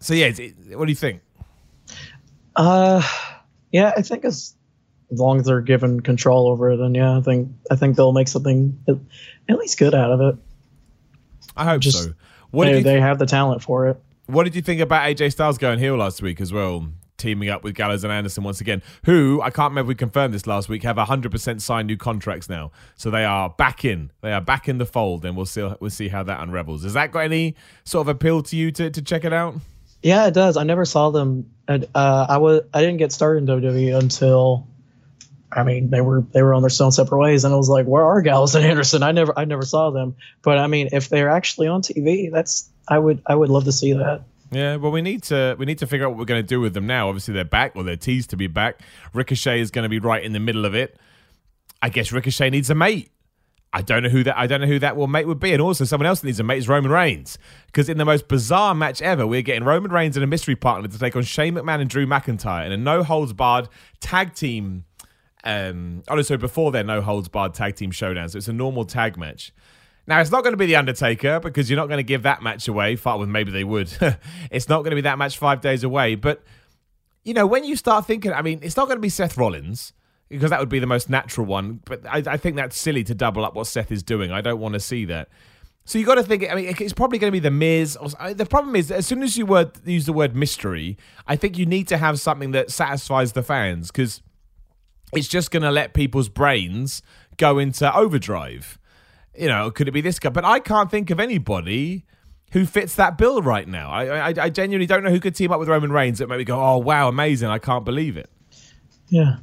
So 0.00 0.14
yeah, 0.14 0.26
it, 0.26 0.54
what 0.76 0.86
do 0.86 0.90
you 0.90 0.96
think? 0.96 1.22
Uh, 2.56 3.02
yeah, 3.70 3.92
I 3.96 4.02
think 4.02 4.24
as, 4.24 4.54
as 5.12 5.18
long 5.18 5.38
as 5.38 5.46
they're 5.46 5.60
given 5.60 6.00
control 6.00 6.48
over 6.48 6.72
it, 6.72 6.76
then 6.76 6.94
yeah, 6.94 7.16
I 7.16 7.20
think 7.20 7.50
I 7.70 7.76
think 7.76 7.96
they'll 7.96 8.12
make 8.12 8.28
something 8.28 8.78
at, 8.88 9.58
least 9.58 9.78
good 9.78 9.94
out 9.94 10.10
of 10.10 10.20
it. 10.20 10.36
I 11.56 11.64
hope 11.64 11.82
Just- 11.82 12.04
so. 12.04 12.14
What 12.50 12.66
They, 12.66 12.82
they 12.82 13.00
have 13.00 13.18
the 13.18 13.26
talent 13.26 13.62
for 13.62 13.88
it. 13.88 14.00
What 14.26 14.44
did 14.44 14.54
you 14.54 14.62
think 14.62 14.80
about 14.80 15.02
AJ 15.02 15.32
Styles 15.32 15.58
going 15.58 15.78
heel 15.78 15.96
last 15.96 16.22
week 16.22 16.40
as 16.40 16.52
well? 16.52 16.88
Teaming 17.16 17.48
up 17.48 17.62
with 17.62 17.74
Gallows 17.74 18.02
and 18.04 18.12
Anderson 18.12 18.42
once 18.42 18.60
again, 18.60 18.82
who 19.04 19.40
I 19.40 19.50
can't 19.50 19.70
remember 19.70 19.88
we 19.88 19.94
confirmed 19.94 20.34
this 20.34 20.46
last 20.46 20.68
week, 20.68 20.82
have 20.82 20.96
100% 20.96 21.60
signed 21.60 21.86
new 21.86 21.96
contracts 21.96 22.48
now. 22.48 22.72
So 22.96 23.10
they 23.10 23.24
are 23.24 23.50
back 23.50 23.84
in. 23.84 24.10
They 24.20 24.32
are 24.32 24.40
back 24.40 24.68
in 24.68 24.78
the 24.78 24.84
fold, 24.86 25.24
and 25.24 25.36
we'll 25.36 25.46
see, 25.46 25.62
we'll 25.78 25.90
see 25.90 26.08
how 26.08 26.22
that 26.24 26.40
unravels. 26.40 26.82
Has 26.82 26.94
that 26.94 27.12
got 27.12 27.20
any 27.20 27.54
sort 27.84 28.02
of 28.02 28.08
appeal 28.08 28.42
to 28.42 28.56
you 28.56 28.72
to, 28.72 28.90
to 28.90 29.00
check 29.00 29.24
it 29.24 29.32
out? 29.32 29.54
Yeah, 30.02 30.26
it 30.26 30.34
does. 30.34 30.56
I 30.56 30.64
never 30.64 30.84
saw 30.84 31.10
them. 31.10 31.50
Uh, 31.68 31.78
I 31.94 32.36
was 32.36 32.62
I 32.74 32.80
didn't 32.80 32.98
get 32.98 33.12
started 33.12 33.48
in 33.48 33.62
WWE 33.62 33.98
until, 33.98 34.66
I 35.54 35.62
mean, 35.62 35.90
they 35.90 36.00
were 36.00 36.22
they 36.32 36.42
were 36.42 36.54
on 36.54 36.62
their 36.62 36.70
own 36.80 36.92
separate 36.92 37.18
ways, 37.18 37.44
and 37.44 37.54
I 37.54 37.56
was 37.56 37.68
like, 37.68 37.86
where 37.86 38.04
are 38.04 38.20
Gallows 38.22 38.54
and 38.54 38.64
Anderson? 38.64 39.02
I 39.02 39.12
never 39.12 39.32
I 39.38 39.44
never 39.44 39.64
saw 39.64 39.90
them. 39.90 40.16
But 40.42 40.58
I 40.58 40.66
mean, 40.66 40.88
if 40.92 41.08
they're 41.08 41.30
actually 41.30 41.68
on 41.68 41.82
TV, 41.82 42.30
that's 42.30 42.70
I 42.88 42.98
would 42.98 43.22
I 43.26 43.34
would 43.34 43.50
love 43.50 43.64
to 43.64 43.72
see 43.72 43.92
that. 43.92 44.22
Yeah, 44.50 44.76
well, 44.76 44.92
we 44.92 45.02
need 45.02 45.22
to 45.24 45.56
we 45.58 45.66
need 45.66 45.78
to 45.78 45.86
figure 45.86 46.06
out 46.06 46.10
what 46.10 46.18
we're 46.18 46.24
going 46.24 46.42
to 46.42 46.46
do 46.46 46.60
with 46.60 46.74
them 46.74 46.86
now. 46.86 47.08
Obviously, 47.08 47.34
they're 47.34 47.44
back, 47.44 47.72
or 47.74 47.82
they're 47.82 47.96
teased 47.96 48.30
to 48.30 48.36
be 48.36 48.46
back. 48.46 48.80
Ricochet 49.12 49.60
is 49.60 49.70
going 49.70 49.84
to 49.84 49.88
be 49.88 49.98
right 49.98 50.22
in 50.22 50.32
the 50.32 50.40
middle 50.40 50.64
of 50.64 50.74
it. 50.74 50.96
I 51.82 51.88
guess 51.88 52.12
Ricochet 52.12 52.50
needs 52.50 52.70
a 52.70 52.74
mate. 52.74 53.10
I 53.74 53.82
don't 53.82 54.04
know 54.04 54.08
who 54.08 54.22
that 54.22 54.38
I 54.38 54.46
don't 54.46 54.60
know 54.60 54.68
who 54.68 54.78
that 54.78 54.96
will 54.96 55.08
mate 55.08 55.26
would 55.26 55.40
be, 55.40 55.52
and 55.52 55.60
also 55.60 55.84
someone 55.84 56.06
else 56.06 56.20
that 56.20 56.26
needs 56.26 56.38
a 56.38 56.44
mate 56.44 56.58
is 56.58 56.68
Roman 56.68 56.92
Reigns. 56.92 57.38
Because 57.66 57.88
in 57.88 57.98
the 57.98 58.04
most 58.04 58.28
bizarre 58.28 58.72
match 58.72 59.02
ever, 59.02 59.26
we're 59.26 59.42
getting 59.42 59.64
Roman 59.64 59.90
Reigns 59.90 60.16
and 60.16 60.22
a 60.22 60.28
mystery 60.28 60.54
partner 60.54 60.86
to 60.86 60.98
take 60.98 61.16
on 61.16 61.24
Shane 61.24 61.54
McMahon 61.54 61.80
and 61.80 61.90
Drew 61.90 62.06
McIntyre 62.06 62.64
in 62.64 62.70
a 62.70 62.76
no 62.76 63.02
holds 63.02 63.32
barred 63.32 63.68
tag 63.98 64.34
team. 64.34 64.84
Um, 65.44 66.02
oh, 66.08 66.20
sorry, 66.22 66.38
before 66.38 66.72
their 66.72 66.84
no 66.84 67.00
holds 67.00 67.28
barred 67.28 67.54
tag 67.54 67.76
team 67.76 67.90
showdown, 67.90 68.28
so 68.30 68.38
it's 68.38 68.48
a 68.48 68.52
normal 68.52 68.84
tag 68.84 69.18
match. 69.18 69.52
Now, 70.06 70.20
it's 70.20 70.30
not 70.30 70.42
going 70.42 70.52
to 70.52 70.58
be 70.58 70.66
The 70.66 70.76
Undertaker 70.76 71.40
because 71.40 71.70
you're 71.70 71.78
not 71.78 71.88
going 71.88 71.98
to 71.98 72.04
give 72.04 72.22
that 72.24 72.42
match 72.42 72.68
away. 72.68 72.96
Far 72.96 73.18
with 73.18 73.28
maybe 73.28 73.50
they 73.50 73.64
would. 73.64 73.90
it's 74.50 74.68
not 74.68 74.80
going 74.80 74.90
to 74.90 74.96
be 74.96 75.02
that 75.02 75.18
match 75.18 75.38
five 75.38 75.60
days 75.60 75.82
away. 75.82 76.14
But, 76.14 76.42
you 77.24 77.32
know, 77.32 77.46
when 77.46 77.64
you 77.64 77.74
start 77.74 78.06
thinking, 78.06 78.32
I 78.32 78.42
mean, 78.42 78.60
it's 78.62 78.76
not 78.76 78.86
going 78.86 78.98
to 78.98 79.02
be 79.02 79.08
Seth 79.08 79.38
Rollins 79.38 79.94
because 80.28 80.50
that 80.50 80.60
would 80.60 80.68
be 80.68 80.78
the 80.78 80.86
most 80.86 81.08
natural 81.08 81.46
one. 81.46 81.80
But 81.86 82.06
I, 82.06 82.22
I 82.26 82.36
think 82.36 82.56
that's 82.56 82.78
silly 82.78 83.02
to 83.04 83.14
double 83.14 83.44
up 83.44 83.54
what 83.54 83.66
Seth 83.66 83.90
is 83.90 84.02
doing. 84.02 84.30
I 84.30 84.42
don't 84.42 84.60
want 84.60 84.74
to 84.74 84.80
see 84.80 85.06
that. 85.06 85.28
So 85.86 85.98
you 85.98 86.06
got 86.06 86.14
to 86.16 86.22
think. 86.22 86.50
I 86.50 86.54
mean, 86.54 86.74
it's 86.78 86.94
probably 86.94 87.18
going 87.18 87.30
to 87.30 87.32
be 87.32 87.40
the 87.40 87.50
Miz. 87.50 87.98
The 88.34 88.46
problem 88.46 88.74
is, 88.74 88.90
as 88.90 89.06
soon 89.06 89.22
as 89.22 89.36
you 89.36 89.44
word, 89.44 89.72
use 89.84 90.06
the 90.06 90.14
word 90.14 90.34
mystery, 90.34 90.96
I 91.26 91.36
think 91.36 91.58
you 91.58 91.66
need 91.66 91.88
to 91.88 91.98
have 91.98 92.18
something 92.20 92.52
that 92.52 92.70
satisfies 92.70 93.32
the 93.32 93.42
fans 93.42 93.90
because 93.90 94.22
it's 95.16 95.28
just 95.28 95.50
going 95.50 95.62
to 95.62 95.70
let 95.70 95.94
people's 95.94 96.28
brains 96.28 97.02
go 97.36 97.58
into 97.58 97.94
overdrive. 97.94 98.78
You 99.36 99.48
know, 99.48 99.70
could 99.70 99.88
it 99.88 99.92
be 99.92 100.00
this 100.00 100.18
guy? 100.18 100.30
But 100.30 100.44
I 100.44 100.60
can't 100.60 100.90
think 100.90 101.10
of 101.10 101.18
anybody 101.18 102.04
who 102.52 102.66
fits 102.66 102.94
that 102.94 103.18
bill 103.18 103.42
right 103.42 103.66
now. 103.66 103.90
I, 103.90 104.30
I, 104.30 104.34
I 104.42 104.48
genuinely 104.48 104.86
don't 104.86 105.02
know 105.02 105.10
who 105.10 105.20
could 105.20 105.34
team 105.34 105.50
up 105.50 105.58
with 105.58 105.68
Roman 105.68 105.90
Reigns 105.90 106.18
that 106.18 106.28
made 106.28 106.38
me 106.38 106.44
go, 106.44 106.60
oh 106.60 106.78
wow, 106.78 107.08
amazing! 107.08 107.48
I 107.48 107.58
can't 107.58 107.84
believe 107.84 108.16
it. 108.16 108.30
Yeah, 109.08 109.36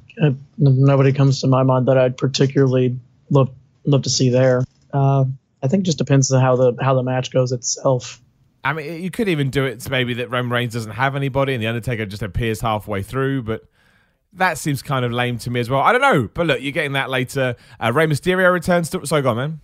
nobody 0.57 1.11
comes 1.11 1.41
to 1.41 1.47
my 1.47 1.63
mind 1.63 1.87
that 1.87 1.97
I'd 1.97 2.17
particularly 2.17 2.97
love 3.29 3.49
love 3.85 4.03
to 4.03 4.09
see 4.09 4.29
there. 4.29 4.63
Uh, 4.93 5.25
I 5.61 5.67
think 5.67 5.81
it 5.81 5.85
just 5.85 5.97
depends 5.97 6.31
on 6.31 6.41
how 6.41 6.55
the 6.55 6.73
how 6.81 6.93
the 6.93 7.03
match 7.03 7.31
goes 7.31 7.51
itself. 7.51 8.21
I 8.63 8.73
mean, 8.73 9.01
you 9.01 9.11
could 9.11 9.27
even 9.27 9.49
do 9.49 9.65
it 9.65 9.79
to 9.81 9.89
maybe 9.89 10.15
that 10.15 10.29
Roman 10.29 10.51
Reigns 10.51 10.73
doesn't 10.73 10.91
have 10.91 11.15
anybody 11.15 11.53
and 11.53 11.61
the 11.61 11.67
Undertaker 11.67 12.05
just 12.05 12.21
appears 12.21 12.61
halfway 12.61 13.01
through, 13.01 13.43
but 13.43 13.63
that 14.33 14.57
seems 14.57 14.81
kind 14.81 15.03
of 15.05 15.11
lame 15.11 15.37
to 15.39 15.49
me 15.49 15.59
as 15.59 15.69
well. 15.69 15.81
I 15.81 15.91
don't 15.91 16.01
know, 16.01 16.29
but 16.33 16.47
look, 16.47 16.61
you're 16.61 16.71
getting 16.71 16.93
that 16.93 17.09
later. 17.09 17.55
Uh, 17.79 17.91
Rey 17.93 18.05
Mysterio 18.07 18.51
returns 18.51 18.89
to. 18.91 19.05
Sorry, 19.05 19.21
go 19.21 19.29
on, 19.31 19.37
man. 19.37 19.59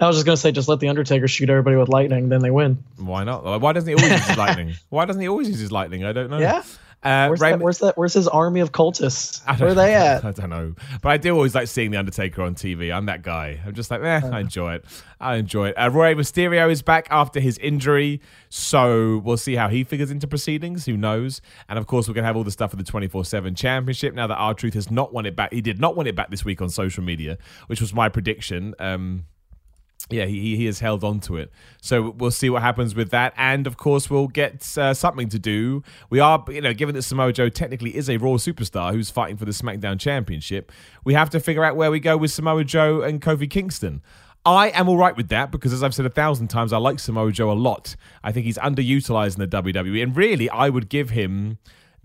I 0.00 0.06
was 0.06 0.16
just 0.16 0.26
gonna 0.26 0.36
say, 0.36 0.52
just 0.52 0.68
let 0.68 0.78
the 0.78 0.88
Undertaker 0.88 1.26
shoot 1.26 1.50
everybody 1.50 1.76
with 1.76 1.88
lightning, 1.88 2.28
then 2.28 2.40
they 2.40 2.50
win. 2.52 2.82
Why 2.98 3.24
not? 3.24 3.60
Why 3.60 3.72
doesn't 3.72 3.88
he 3.88 3.94
always 3.94 4.12
use 4.12 4.26
his 4.28 4.36
lightning? 4.38 4.74
Why 4.90 5.04
doesn't 5.04 5.20
he 5.20 5.28
always 5.28 5.48
use 5.48 5.58
his 5.58 5.72
lightning? 5.72 6.04
I 6.04 6.12
don't 6.12 6.30
know. 6.30 6.38
Yeah? 6.38 6.62
Uh, 7.02 7.28
Where's 7.28 7.40
Rey- 7.40 7.50
that? 7.52 7.60
Where's 7.60 7.78
that? 7.78 7.96
Where's 7.96 8.12
his 8.12 8.26
army 8.26 8.60
of 8.60 8.72
cultists? 8.72 9.40
Where 9.60 9.70
are 9.70 9.74
they 9.74 9.94
at? 9.94 10.24
I 10.24 10.32
don't 10.32 10.50
know. 10.50 10.74
But 11.00 11.10
I 11.10 11.16
do 11.16 11.32
always 11.32 11.54
like 11.54 11.68
seeing 11.68 11.92
The 11.92 11.96
Undertaker 11.96 12.42
on 12.42 12.54
TV. 12.56 12.92
I'm 12.92 13.06
that 13.06 13.22
guy. 13.22 13.60
I'm 13.64 13.74
just 13.74 13.90
like, 13.90 14.02
eh, 14.02 14.20
I 14.24 14.40
enjoy 14.40 14.74
it. 14.74 14.84
I 15.20 15.36
enjoy 15.36 15.68
it. 15.68 15.74
Uh, 15.74 15.90
Rey 15.90 16.14
Mysterio 16.14 16.70
is 16.70 16.82
back 16.82 17.06
after 17.10 17.38
his 17.38 17.56
injury. 17.58 18.20
So 18.48 19.18
we'll 19.18 19.36
see 19.36 19.54
how 19.54 19.68
he 19.68 19.84
figures 19.84 20.10
into 20.10 20.26
proceedings. 20.26 20.86
Who 20.86 20.96
knows? 20.96 21.40
And 21.68 21.78
of 21.78 21.86
course, 21.86 22.08
we're 22.08 22.14
going 22.14 22.24
to 22.24 22.26
have 22.26 22.36
all 22.36 22.44
the 22.44 22.50
stuff 22.50 22.70
for 22.70 22.76
the 22.76 22.84
24 22.84 23.24
7 23.24 23.54
championship. 23.54 24.14
Now 24.14 24.26
that 24.26 24.36
R-Truth 24.36 24.74
has 24.74 24.90
not 24.90 25.12
won 25.12 25.24
it 25.24 25.36
back, 25.36 25.52
he 25.52 25.60
did 25.60 25.80
not 25.80 25.96
win 25.96 26.08
it 26.08 26.16
back 26.16 26.30
this 26.30 26.44
week 26.44 26.60
on 26.60 26.68
social 26.68 27.04
media, 27.04 27.38
which 27.68 27.80
was 27.80 27.94
my 27.94 28.08
prediction. 28.08 28.74
Um, 28.80 29.24
yeah, 30.10 30.24
he, 30.24 30.56
he 30.56 30.66
has 30.66 30.80
held 30.80 31.04
on 31.04 31.20
to 31.20 31.36
it. 31.36 31.50
So 31.82 32.10
we'll 32.10 32.30
see 32.30 32.50
what 32.50 32.62
happens 32.62 32.94
with 32.94 33.10
that. 33.10 33.34
And 33.36 33.66
of 33.66 33.76
course, 33.76 34.08
we'll 34.08 34.28
get 34.28 34.76
uh, 34.78 34.94
something 34.94 35.28
to 35.28 35.38
do. 35.38 35.82
We 36.10 36.20
are, 36.20 36.44
you 36.48 36.60
know, 36.60 36.72
given 36.72 36.94
that 36.94 37.02
Samoa 37.02 37.32
Joe 37.32 37.48
technically 37.48 37.96
is 37.96 38.08
a 38.08 38.16
Raw 38.16 38.32
superstar 38.32 38.92
who's 38.92 39.10
fighting 39.10 39.36
for 39.36 39.44
the 39.44 39.52
SmackDown 39.52 40.00
Championship, 40.00 40.72
we 41.04 41.14
have 41.14 41.30
to 41.30 41.40
figure 41.40 41.64
out 41.64 41.76
where 41.76 41.90
we 41.90 42.00
go 42.00 42.16
with 42.16 42.30
Samoa 42.30 42.64
Joe 42.64 43.02
and 43.02 43.20
Kofi 43.20 43.48
Kingston. 43.48 44.02
I 44.44 44.70
am 44.70 44.88
all 44.88 44.96
right 44.96 45.16
with 45.16 45.28
that 45.28 45.50
because, 45.50 45.72
as 45.72 45.82
I've 45.82 45.94
said 45.94 46.06
a 46.06 46.10
thousand 46.10 46.48
times, 46.48 46.72
I 46.72 46.78
like 46.78 47.00
Samoa 47.00 47.32
Joe 47.32 47.50
a 47.50 47.52
lot. 47.52 47.96
I 48.22 48.32
think 48.32 48.46
he's 48.46 48.56
underutilized 48.56 49.38
in 49.38 49.48
the 49.48 49.62
WWE. 49.62 50.02
And 50.02 50.16
really, 50.16 50.48
I 50.48 50.70
would 50.70 50.88
give 50.88 51.10
him 51.10 51.58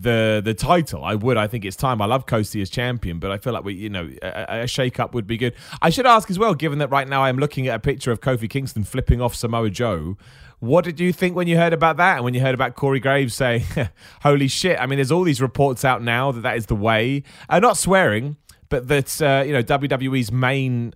the 0.03 0.41
the 0.43 0.53
title. 0.53 1.03
I 1.03 1.15
would. 1.15 1.37
I 1.37 1.47
think 1.47 1.65
it's 1.65 1.75
time. 1.75 2.01
I 2.01 2.05
love 2.05 2.25
Coasty 2.25 2.61
as 2.61 2.69
champion, 2.69 3.19
but 3.19 3.31
I 3.31 3.37
feel 3.37 3.53
like 3.53 3.63
we, 3.63 3.73
you 3.73 3.89
know, 3.89 4.09
a, 4.21 4.61
a 4.61 4.67
shake 4.67 4.99
up 4.99 5.13
would 5.13 5.25
be 5.25 5.37
good. 5.37 5.55
I 5.81 5.89
should 5.89 6.05
ask 6.05 6.29
as 6.29 6.37
well, 6.37 6.53
given 6.53 6.79
that 6.79 6.89
right 6.89 7.07
now 7.07 7.23
I'm 7.23 7.37
looking 7.37 7.67
at 7.67 7.75
a 7.75 7.79
picture 7.79 8.11
of 8.11 8.21
Kofi 8.21 8.49
Kingston 8.49 8.83
flipping 8.83 9.21
off 9.21 9.35
Samoa 9.35 9.69
Joe. 9.69 10.17
What 10.59 10.85
did 10.85 10.99
you 10.99 11.11
think 11.11 11.35
when 11.35 11.47
you 11.47 11.57
heard 11.57 11.73
about 11.73 11.97
that, 11.97 12.17
and 12.17 12.23
when 12.23 12.33
you 12.33 12.39
heard 12.41 12.53
about 12.53 12.75
Corey 12.75 12.99
Graves 12.99 13.33
saying, 13.33 13.63
"Holy 14.21 14.47
shit"? 14.47 14.79
I 14.79 14.85
mean, 14.85 14.97
there's 14.97 15.11
all 15.11 15.23
these 15.23 15.41
reports 15.41 15.83
out 15.83 16.01
now 16.03 16.31
that 16.31 16.41
that 16.41 16.57
is 16.57 16.67
the 16.67 16.75
way. 16.75 17.23
Uh, 17.49 17.59
not 17.59 17.77
swearing, 17.77 18.37
but 18.69 18.87
that 18.87 19.21
uh, 19.21 19.43
you 19.45 19.53
know 19.53 19.63
WWE's 19.63 20.31
main 20.31 20.93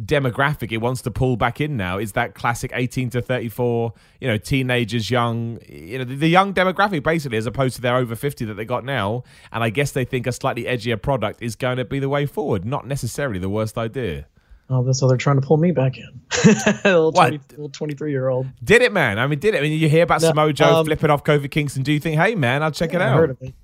demographic 0.00 0.72
it 0.72 0.78
wants 0.78 1.02
to 1.02 1.10
pull 1.10 1.36
back 1.36 1.60
in 1.60 1.76
now 1.76 1.98
is 1.98 2.12
that 2.12 2.34
classic 2.34 2.70
18 2.74 3.10
to 3.10 3.20
34 3.20 3.92
you 4.22 4.28
know 4.28 4.38
teenagers 4.38 5.10
young 5.10 5.58
you 5.68 5.98
know 5.98 6.04
the, 6.04 6.14
the 6.14 6.28
young 6.30 6.54
demographic 6.54 7.02
basically 7.02 7.36
as 7.36 7.44
opposed 7.44 7.76
to 7.76 7.82
their 7.82 7.96
over 7.96 8.16
50 8.16 8.46
that 8.46 8.54
they 8.54 8.64
got 8.64 8.86
now 8.86 9.22
and 9.52 9.62
i 9.62 9.68
guess 9.68 9.92
they 9.92 10.06
think 10.06 10.26
a 10.26 10.32
slightly 10.32 10.64
edgier 10.64 11.00
product 11.00 11.42
is 11.42 11.56
going 11.56 11.76
to 11.76 11.84
be 11.84 11.98
the 11.98 12.08
way 12.08 12.24
forward 12.24 12.64
not 12.64 12.86
necessarily 12.86 13.38
the 13.38 13.50
worst 13.50 13.76
idea 13.76 14.26
Oh, 14.70 14.82
that's 14.82 15.00
so 15.00 15.08
they're 15.08 15.18
trying 15.18 15.38
to 15.38 15.46
pull 15.46 15.58
me 15.58 15.70
back 15.70 15.98
in. 15.98 16.20
little, 16.84 17.12
20, 17.12 17.40
little 17.50 17.68
23 17.68 18.10
year 18.10 18.28
old. 18.28 18.46
Did 18.64 18.80
it, 18.80 18.90
man? 18.90 19.18
I 19.18 19.26
mean, 19.26 19.38
did 19.38 19.54
it? 19.54 19.58
I 19.58 19.60
mean, 19.60 19.78
you 19.78 19.88
hear 19.88 20.04
about 20.04 20.22
No, 20.22 20.28
Samoa 20.28 20.52
Joe 20.54 20.76
um, 20.76 20.86
flipping 20.86 21.10
off 21.10 21.24
Kofi 21.24 21.50
Kingston. 21.50 21.82
Do 21.82 21.92
you 21.92 22.00
think, 22.00 22.18
hey, 22.18 22.34
man, 22.34 22.62
I'll 22.62 22.70
check 22.70 22.94
it 22.94 23.02
I 23.02 23.08
out? 23.08 23.18
heard 23.18 23.30
of 23.30 23.42
it. 23.42 23.54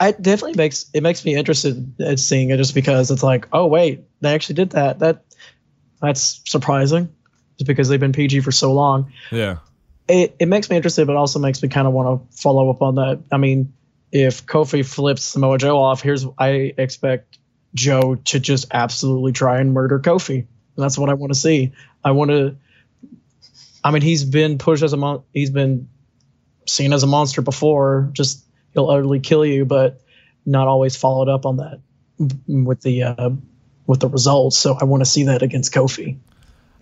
It 0.00 0.22
definitely 0.22 0.56
makes 0.56 0.90
it 0.92 1.02
makes 1.02 1.24
me 1.24 1.34
interested 1.34 2.00
at 2.00 2.18
seeing 2.20 2.50
it 2.50 2.58
just 2.58 2.74
because 2.74 3.10
it's 3.10 3.22
like, 3.22 3.48
oh 3.50 3.66
wait, 3.66 4.04
they 4.20 4.34
actually 4.34 4.56
did 4.56 4.70
that. 4.70 4.98
That 4.98 5.24
that's 6.00 6.40
surprising, 6.46 7.14
just 7.58 7.66
because 7.66 7.88
they've 7.88 8.00
been 8.00 8.12
PG 8.12 8.40
for 8.40 8.52
so 8.52 8.72
long. 8.72 9.12
Yeah. 9.30 9.58
It 10.08 10.36
it 10.38 10.46
makes 10.46 10.70
me 10.70 10.76
interested, 10.76 11.06
but 11.06 11.16
also 11.16 11.38
makes 11.38 11.62
me 11.62 11.68
kind 11.68 11.86
of 11.86 11.92
want 11.92 12.30
to 12.30 12.36
follow 12.36 12.70
up 12.70 12.82
on 12.82 12.96
that. 12.96 13.20
I 13.32 13.38
mean, 13.38 13.72
if 14.12 14.46
Kofi 14.46 14.86
flips 14.86 15.24
Samoa 15.24 15.58
Joe 15.58 15.78
off, 15.78 16.00
here's 16.00 16.26
I 16.38 16.74
expect 16.76 17.38
Joe 17.74 18.14
to 18.14 18.38
just 18.38 18.66
absolutely 18.72 19.32
try 19.32 19.60
and 19.60 19.72
murder 19.72 19.98
Kofi. 19.98 20.38
And 20.38 20.84
that's 20.84 20.98
what 20.98 21.10
I 21.10 21.14
want 21.14 21.32
to 21.32 21.38
see. 21.38 21.72
I 22.04 22.12
want 22.12 22.30
to. 22.30 22.56
I 23.82 23.90
mean, 23.90 24.02
he's 24.02 24.24
been 24.24 24.58
pushed 24.58 24.82
as 24.82 24.92
a 24.92 24.96
mon- 24.96 25.22
he's 25.32 25.50
been 25.50 25.88
seen 26.66 26.92
as 26.92 27.02
a 27.02 27.06
monster 27.06 27.42
before. 27.42 28.10
Just 28.12 28.44
he'll 28.74 28.90
utterly 28.90 29.20
kill 29.20 29.44
you, 29.44 29.64
but 29.64 30.00
not 30.44 30.68
always 30.68 30.96
followed 30.96 31.28
up 31.28 31.46
on 31.46 31.56
that 31.56 31.80
with 32.46 32.80
the 32.82 33.02
uh, 33.02 33.30
with 33.86 34.00
the 34.00 34.08
results. 34.08 34.58
So 34.58 34.76
I 34.80 34.84
want 34.84 35.02
to 35.02 35.08
see 35.10 35.24
that 35.24 35.42
against 35.42 35.72
Kofi. 35.72 36.16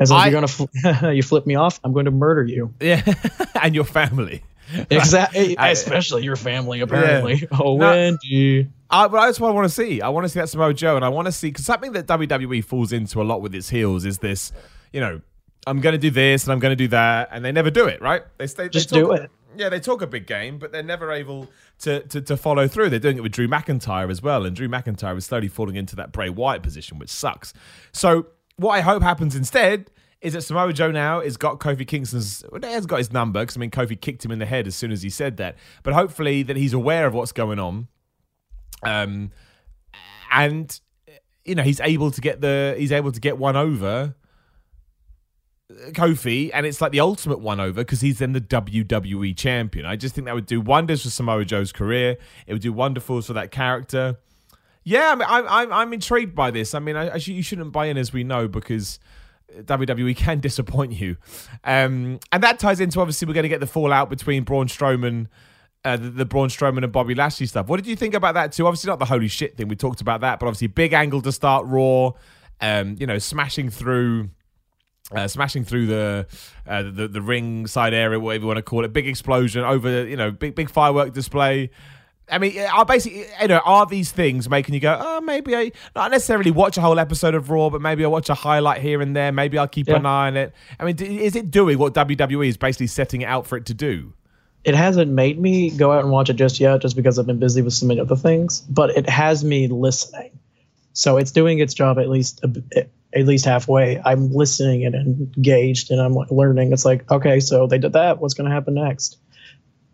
As 0.01 0.11
if 0.11 0.17
I- 0.17 0.27
you're 0.27 0.33
gonna 0.33 0.49
fl- 0.49 0.65
you 1.13 1.23
flip 1.23 1.47
me 1.47 1.55
off, 1.55 1.79
I'm 1.85 1.93
going 1.93 2.07
to 2.07 2.11
murder 2.11 2.45
you. 2.45 2.73
Yeah. 2.81 3.03
and 3.63 3.75
your 3.75 3.85
family. 3.85 4.43
Exactly, 4.91 5.59
I- 5.59 5.69
especially 5.71 6.25
your 6.25 6.37
family. 6.37 6.81
Apparently, 6.81 7.47
oh 7.53 7.77
No. 7.77 7.91
Wendy. 7.91 8.69
I, 8.91 9.09
but 9.09 9.27
that's 9.27 9.39
what 9.39 9.49
I 9.49 9.53
want 9.53 9.67
to 9.69 9.75
see. 9.75 10.01
I 10.01 10.09
want 10.09 10.25
to 10.25 10.29
see 10.29 10.41
that 10.41 10.49
Samoa 10.49 10.73
Joe, 10.73 10.97
and 10.97 11.05
I 11.05 11.09
want 11.11 11.27
to 11.27 11.33
see 11.33 11.49
because 11.49 11.67
something 11.67 11.93
that 11.93 12.07
WWE 12.07 12.65
falls 12.65 12.91
into 12.93 13.21
a 13.21 13.25
lot 13.25 13.43
with 13.43 13.55
its 13.55 13.69
heels 13.69 14.05
is 14.07 14.19
this, 14.19 14.53
you 14.93 15.01
know, 15.01 15.21
I'm 15.67 15.81
going 15.81 15.93
to 15.93 15.99
do 15.99 16.11
this 16.11 16.45
and 16.45 16.53
I'm 16.53 16.61
going 16.61 16.73
to 16.73 16.77
do 16.77 16.89
that, 16.89 17.29
and 17.31 17.45
they 17.45 17.53
never 17.53 17.71
do 17.71 17.87
it. 17.87 18.01
Right? 18.01 18.23
They 18.39 18.47
stay. 18.47 18.69
Just 18.71 18.91
they 18.91 18.97
do 19.01 19.13
it. 19.13 19.31
Yeah, 19.57 19.69
they 19.69 19.81
talk 19.81 20.03
a 20.03 20.07
big 20.07 20.27
game, 20.27 20.59
but 20.59 20.73
they're 20.73 20.83
never 20.83 21.13
able 21.13 21.49
to, 21.81 22.01
to 22.09 22.21
to 22.21 22.37
follow 22.37 22.69
through. 22.69 22.91
They're 22.91 22.99
doing 22.99 23.17
it 23.17 23.23
with 23.23 23.33
Drew 23.33 23.49
McIntyre 23.49 24.11
as 24.11 24.23
well, 24.23 24.45
and 24.45 24.55
Drew 24.55 24.69
McIntyre 24.69 25.17
is 25.17 25.27
slowly 25.27 25.49
falling 25.49 25.77
into 25.77 25.97
that 25.97 26.13
Bray 26.13 26.29
Wyatt 26.29 26.63
position, 26.63 26.99
which 26.99 27.11
sucks. 27.11 27.53
So 27.93 28.27
what 28.57 28.73
I 28.73 28.81
hope 28.81 29.03
happens 29.03 29.35
instead 29.35 29.91
is 30.21 30.33
that 30.33 30.43
Samoa 30.43 30.73
Joe 30.73 30.91
now 30.91 31.21
has 31.21 31.37
got 31.37 31.61
Kofi 31.61 31.87
Kingston's, 31.87 32.43
has 32.63 32.87
got 32.87 32.97
his 32.97 33.13
number 33.13 33.41
because 33.41 33.57
I 33.57 33.61
mean 33.61 33.71
Kofi 33.71 34.01
kicked 34.01 34.25
him 34.25 34.31
in 34.31 34.39
the 34.39 34.47
head 34.47 34.67
as 34.67 34.75
soon 34.75 34.91
as 34.91 35.03
he 35.03 35.11
said 35.11 35.37
that, 35.37 35.57
but 35.83 35.93
hopefully 35.93 36.43
that 36.45 36.57
he's 36.57 36.73
aware 36.73 37.07
of 37.07 37.15
what's 37.15 37.33
going 37.33 37.59
on, 37.59 37.89
um, 38.83 39.31
and 40.33 40.81
you 41.45 41.55
know 41.55 41.63
he's 41.63 41.81
able 41.81 42.11
to 42.11 42.21
get 42.21 42.41
the 42.41 42.75
he's 42.79 42.93
able 42.93 43.13
to 43.13 43.21
get 43.21 43.39
one 43.39 43.57
over. 43.57 44.15
Kofi, 45.73 46.51
and 46.53 46.67
it's 46.67 46.81
like 46.81 46.93
the 46.93 47.01
ultimate 47.01 47.41
one 47.41 47.59
over 47.59 47.81
because 47.81 48.03
he's 48.03 48.19
then 48.19 48.33
the 48.33 48.41
WWE 48.41 49.35
champion. 49.37 49.87
I 49.87 49.97
just 49.97 50.15
think 50.15 50.27
that 50.27 50.35
would 50.35 50.47
do 50.47 50.61
wonders 50.61 51.03
for 51.03 51.11
Samoa 51.11 51.45
Joe's 51.45 51.73
career. 51.73 52.19
It 52.47 52.53
would 52.53 52.63
do 52.63 52.73
wonderfuls 52.73 53.27
for 53.27 53.33
that 53.33 53.51
character. 53.51 54.19
Yeah, 54.83 55.13
I 55.13 55.15
mean, 55.15 55.27
I'm 55.29 55.49
I'm, 55.49 55.73
I'm 55.73 55.93
intrigued 55.95 56.35
by 56.35 56.51
this. 56.51 56.75
I 56.75 56.81
mean, 56.81 56.97
I, 56.97 57.15
I 57.15 57.19
sh- 57.19 57.29
you 57.29 57.43
shouldn't 57.43 57.73
buy 57.73 57.87
in 57.87 57.97
as 57.97 58.13
we 58.13 58.25
know 58.25 58.47
because 58.47 58.99
WWE 59.55 60.15
can 60.15 60.41
disappoint 60.41 60.93
you, 60.93 61.17
um, 61.65 62.21
and 62.31 62.43
that 62.43 62.59
ties 62.59 62.81
into 62.81 63.01
obviously 63.01 63.27
we're 63.27 63.35
going 63.35 63.45
to 63.45 63.49
get 63.49 63.61
the 63.61 63.67
fallout 63.67 64.11
between 64.11 64.45
Braun 64.45 64.69
Strowman. 64.69 65.29
Uh, 65.87 65.99
the, 65.99 66.09
the 66.09 66.25
Braun 66.25 66.49
Strowman 66.49 66.83
and 66.83 66.93
Bobby 66.93 67.15
Lashley 67.15 67.45
stuff. 67.45 67.67
What 67.69 67.77
did 67.77 67.87
you 67.87 67.95
think 67.95 68.15
about 68.15 68.33
that 68.35 68.53
too? 68.53 68.67
Obviously, 68.67 68.89
not 68.89 68.99
the 68.99 69.05
holy 69.05 69.29
shit 69.29 69.57
thing. 69.57 69.69
We 69.69 69.77
talked 69.77 70.01
about 70.01 70.23
that, 70.23 70.41
but 70.41 70.47
obviously, 70.47 70.69
big 70.69 70.95
angle 70.95 71.21
to 71.23 71.33
start 71.33 71.67
Raw. 71.67 72.13
Um, 72.61 72.97
you 72.99 73.07
know, 73.07 73.19
smashing 73.19 73.69
through 73.69 74.31
uh, 75.13 75.29
smashing 75.29 75.65
through 75.65 75.87
the, 75.87 76.27
uh, 76.67 76.83
the 76.83 77.09
the 77.09 77.21
ring 77.23 77.67
side 77.67 77.93
area, 77.95 78.19
whatever 78.19 78.43
you 78.43 78.47
want 78.47 78.57
to 78.59 78.63
call 78.63 78.85
it, 78.85 78.93
big 78.93 79.07
explosion 79.07 79.63
over, 79.65 80.07
you 80.07 80.17
know, 80.17 80.31
big 80.31 80.55
big 80.55 80.71
firework 80.71 81.13
display. 81.13 81.71
I 82.31 82.39
mean, 82.39 82.59
are 82.59 82.87
basically, 82.87 83.27
you 83.43 83.49
know, 83.49 83.61
are 83.67 83.85
these 83.85 84.11
things 84.11 84.49
making 84.49 84.73
you 84.75 84.81
go, 84.81 84.99
oh, 84.99 85.21
maybe 85.21 85.55
I 85.55 85.73
not 85.95 86.11
necessarily 86.11 86.51
watch 86.51 86.79
a 86.79 86.81
whole 86.81 86.99
episode 86.99 87.35
of 87.35 87.51
Raw, 87.51 87.69
but 87.69 87.83
maybe 87.83 88.03
I 88.03 88.09
watch 88.09 88.31
a 88.31 88.35
highlight 88.35 88.81
here 88.81 89.03
and 89.03 89.15
there. 89.15 89.31
Maybe 89.31 89.59
I'll 89.59 89.69
keep 89.69 89.89
Yeah. 89.89 89.97
an 89.97 90.07
eye 90.07 90.29
on 90.29 90.37
it. 90.39 90.55
I 90.81 90.85
mean, 90.87 90.97
is 90.99 91.37
it 91.37 91.51
doing 91.51 91.77
what 91.79 91.93
WWE 91.93 92.49
is 92.49 92.57
basically 92.57 92.87
setting 92.87 93.21
it 93.21 93.27
out 93.27 93.47
for 93.47 93.59
it 93.59 93.67
to 93.67 93.75
do? 93.75 94.15
It 94.65 94.75
hasn't 94.75 95.11
made 95.11 95.39
me 95.39 95.69
go 95.69 95.93
out 95.93 96.03
and 96.03 96.11
watch 96.11 96.31
it 96.31 96.37
just 96.37 96.59
yet, 96.59 96.81
just 96.81 96.97
because 96.97 97.19
I've 97.19 97.27
been 97.27 97.39
busy 97.39 97.61
with 97.61 97.75
so 97.75 97.85
many 97.85 98.01
other 98.01 98.17
things. 98.17 98.61
But 98.71 98.97
it 98.97 99.07
has 99.11 99.45
me 99.45 99.69
listening, 99.69 100.31
so 100.95 101.19
it's 101.19 101.31
doing 101.31 101.59
its 101.59 101.75
job 101.75 101.99
at 101.99 102.09
least 102.09 102.41
a 102.43 102.49
bit- 102.49 102.91
at 103.15 103.27
least 103.27 103.45
halfway. 103.45 104.01
I'm 104.05 104.33
listening 104.33 104.85
and 104.85 104.95
engaged, 105.37 105.91
and 105.91 106.01
I'm 106.01 106.15
learning. 106.31 106.73
It's 106.73 106.85
like, 106.85 107.11
okay, 107.11 107.41
so 107.41 107.67
they 107.67 107.79
did 107.79 107.93
that. 107.93 108.21
What's 108.21 108.35
going 108.35 108.49
to 108.49 108.55
happen 108.55 108.75
next? 108.75 109.19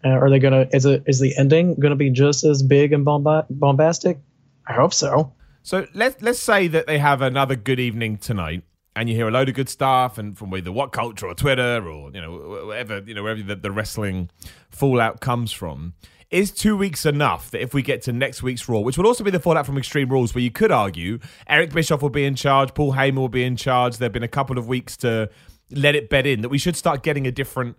Uh, 0.03 0.09
are 0.09 0.31
they 0.31 0.39
gonna? 0.39 0.67
Is 0.73 0.87
it 0.87 1.03
is 1.07 1.21
the 1.21 1.37
ending 1.37 1.75
gonna 1.75 1.97
be 1.97 2.11
just 2.11 2.45
as 2.45 2.63
big 2.63 2.93
and 2.93 3.05
bomba- 3.05 3.47
bombastic? 3.51 4.19
I 4.67 4.73
hope 4.73 4.95
so. 4.95 5.35
So 5.63 5.87
let's 5.95 6.23
let's 6.23 6.39
say 6.39 6.69
that 6.69 6.87
they 6.87 6.99
have 6.99 7.21
another 7.21 7.55
good 7.55 7.79
evening 7.79 8.17
tonight, 8.17 8.63
and 8.97 9.11
you 9.11 9.15
hear 9.15 9.29
a 9.29 9.31
load 9.31 9.51
of 9.51 9.55
good 9.55 9.69
stuff, 9.69 10.17
and 10.17 10.39
from 10.39 10.55
either 10.55 10.73
What 10.73 10.93
Culture 10.93 11.27
or 11.27 11.35
Twitter 11.35 11.87
or 11.87 12.11
you 12.13 12.21
know 12.23 12.65
whatever 12.67 13.03
you 13.07 13.13
know 13.13 13.23
wherever 13.23 13.43
the, 13.43 13.57
the 13.57 13.71
wrestling 13.71 14.31
fallout 14.71 15.21
comes 15.21 15.53
from. 15.53 15.93
Is 16.31 16.53
two 16.53 16.77
weeks 16.77 17.05
enough 17.05 17.51
that 17.51 17.61
if 17.61 17.75
we 17.75 17.83
get 17.83 18.03
to 18.03 18.13
next 18.13 18.41
week's 18.41 18.69
Raw, 18.69 18.79
which 18.79 18.97
will 18.97 19.07
also 19.07 19.25
be 19.25 19.33
the 19.33 19.41
fallout 19.41 19.67
from 19.67 19.77
Extreme 19.77 20.11
Rules, 20.11 20.33
where 20.33 20.43
you 20.43 20.53
could 20.53 20.71
argue 20.71 21.19
Eric 21.49 21.73
Bischoff 21.73 22.03
will 22.03 22.09
be 22.09 22.25
in 22.25 22.37
charge, 22.37 22.73
Paul 22.73 22.93
Heyman 22.93 23.17
will 23.17 23.29
be 23.29 23.43
in 23.43 23.57
charge. 23.57 23.97
There 23.97 24.07
have 24.07 24.13
been 24.13 24.23
a 24.23 24.29
couple 24.29 24.57
of 24.57 24.69
weeks 24.69 24.97
to 24.99 25.29
let 25.73 25.97
it 25.97 26.09
bed 26.09 26.27
in 26.27 26.43
that 26.43 26.49
we 26.49 26.59
should 26.59 26.77
start 26.77 27.03
getting 27.03 27.27
a 27.27 27.33
different 27.33 27.77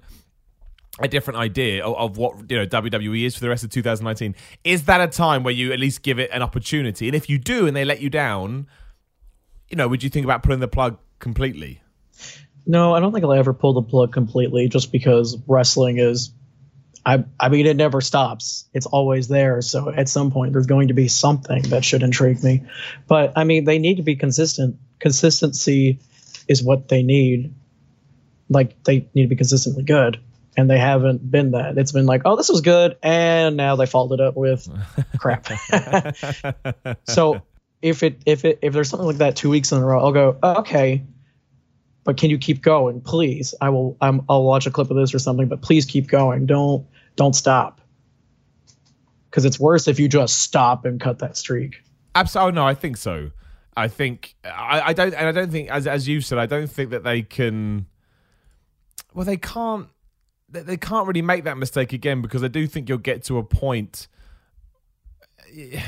a 1.00 1.08
different 1.08 1.40
idea 1.40 1.84
of, 1.86 1.96
of 1.96 2.18
what 2.18 2.52
you 2.52 2.58
know 2.58 2.66
WWE 2.66 3.26
is 3.26 3.36
for 3.36 3.42
the 3.42 3.50
rest 3.50 3.64
of 3.64 3.70
2019. 3.70 4.36
Is 4.64 4.84
that 4.84 5.00
a 5.00 5.08
time 5.08 5.44
where 5.44 5.54
you 5.54 5.72
at 5.72 5.80
least 5.80 6.02
give 6.02 6.20
it 6.20 6.30
an 6.34 6.42
opportunity? 6.42 7.08
And 7.08 7.16
if 7.16 7.30
you 7.30 7.38
do, 7.38 7.68
and 7.68 7.76
they 7.76 7.86
let 7.86 8.02
you 8.02 8.10
down, 8.10 8.68
you 9.70 9.78
know, 9.78 9.88
would 9.88 10.04
you 10.04 10.10
think 10.10 10.26
about 10.26 10.44
pulling 10.44 10.60
the 10.60 10.68
plug 10.68 10.98
completely? 11.20 11.82
No, 12.66 12.94
I 12.94 13.00
don't 13.00 13.12
think 13.12 13.24
I'll 13.24 13.34
ever 13.34 13.54
pull 13.54 13.74
the 13.74 13.82
plug 13.82 14.12
completely 14.12 14.68
just 14.68 14.92
because 14.92 15.38
wrestling 15.48 15.98
is 15.98 16.34
I 17.06 17.24
I 17.40 17.50
mean 17.50 17.66
it 17.66 17.76
never 17.76 18.02
stops. 18.02 18.66
It's 18.74 18.86
always 18.86 19.28
there. 19.28 19.62
So 19.62 19.90
at 19.92 20.10
some 20.10 20.32
point 20.32 20.54
there's 20.54 20.68
going 20.68 20.90
to 20.90 20.94
be 20.94 21.08
something 21.08 21.64
that 21.64 21.84
should 21.84 22.04
intrigue 22.04 22.44
me. 22.44 22.64
But 23.08 23.34
I 23.36 23.44
mean 23.44 23.66
they 23.66 23.80
need 23.80 23.98
to 23.98 24.04
be 24.04 24.16
consistent. 24.16 24.78
Consistency 25.00 26.00
is 26.48 26.62
what 26.62 26.88
they 26.88 27.04
need. 27.04 27.54
Like 28.50 28.84
they 28.84 29.08
need 29.14 29.24
to 29.24 29.28
be 29.28 29.36
consistently 29.36 29.84
good. 29.84 30.20
And 30.58 30.70
they 30.70 30.78
haven't 30.78 31.30
been 31.32 31.52
that. 31.52 31.78
It's 31.78 31.94
been 31.94 32.06
like, 32.06 32.24
oh, 32.26 32.36
this 32.36 32.50
was 32.50 32.60
good, 32.60 32.98
and 33.02 33.56
now 33.56 33.78
they 33.78 33.86
followed 33.86 34.20
it 34.20 34.20
up 34.20 34.36
with 34.36 34.68
crap. 35.18 35.48
so 37.08 37.42
if 37.82 38.04
it 38.04 38.22
if 38.26 38.44
it 38.44 38.60
if 38.62 38.74
there's 38.74 38.90
something 38.90 39.08
like 39.08 39.18
that 39.18 39.38
two 39.38 39.50
weeks 39.50 39.72
in 39.72 39.78
a 39.78 39.86
row, 39.86 40.04
I'll 40.04 40.12
go, 40.12 40.38
oh, 40.44 40.60
okay, 40.60 41.04
but 42.04 42.18
can 42.18 42.30
you 42.30 42.38
keep 42.38 42.62
going, 42.62 43.02
please? 43.02 43.54
I 43.62 43.70
will. 43.70 43.98
I'm, 44.02 44.22
I'll 44.28 44.44
watch 44.44 44.66
a 44.66 44.72
clip 44.72 44.90
of 44.90 44.98
this 44.98 45.14
or 45.14 45.20
something, 45.20 45.48
but 45.48 45.62
please 45.62 45.86
keep 45.86 46.08
going. 46.08 46.46
Don't 46.46 46.86
don't 47.16 47.36
stop. 47.36 47.82
Because 49.30 49.46
it's 49.46 49.60
worse 49.60 49.88
if 49.88 50.00
you 50.00 50.10
just 50.10 50.40
stop 50.42 50.86
and 50.86 51.00
cut 51.00 51.20
that 51.20 51.38
streak. 51.38 51.84
Absolutely, 52.16 52.50
Oh, 52.50 52.52
no, 52.56 52.68
I 52.68 52.74
think 52.74 52.98
so. 52.98 53.32
I 53.78 53.88
think 53.88 54.36
I, 54.44 54.82
I 54.88 54.94
don't, 54.94 55.14
and 55.14 55.28
I 55.28 55.32
don't 55.32 55.52
think, 55.52 55.70
as 55.70 55.88
as 55.88 56.08
you 56.08 56.22
said, 56.22 56.38
I 56.38 56.46
don't 56.46 56.70
think 56.70 56.90
that 56.90 57.04
they 57.04 57.22
can. 57.22 57.86
Well, 59.14 59.26
they 59.26 59.38
can't. 59.38 59.88
They 60.50 60.62
they 60.62 60.78
can't 60.78 61.08
really 61.08 61.22
make 61.22 61.46
that 61.46 61.58
mistake 61.58 61.94
again 61.94 62.22
because 62.22 62.44
I 62.44 62.48
do 62.48 62.68
think 62.68 62.90
you'll 62.90 62.98
get 62.98 63.24
to 63.26 63.38
a 63.38 63.44
point 63.44 64.08
eh, 65.56 65.80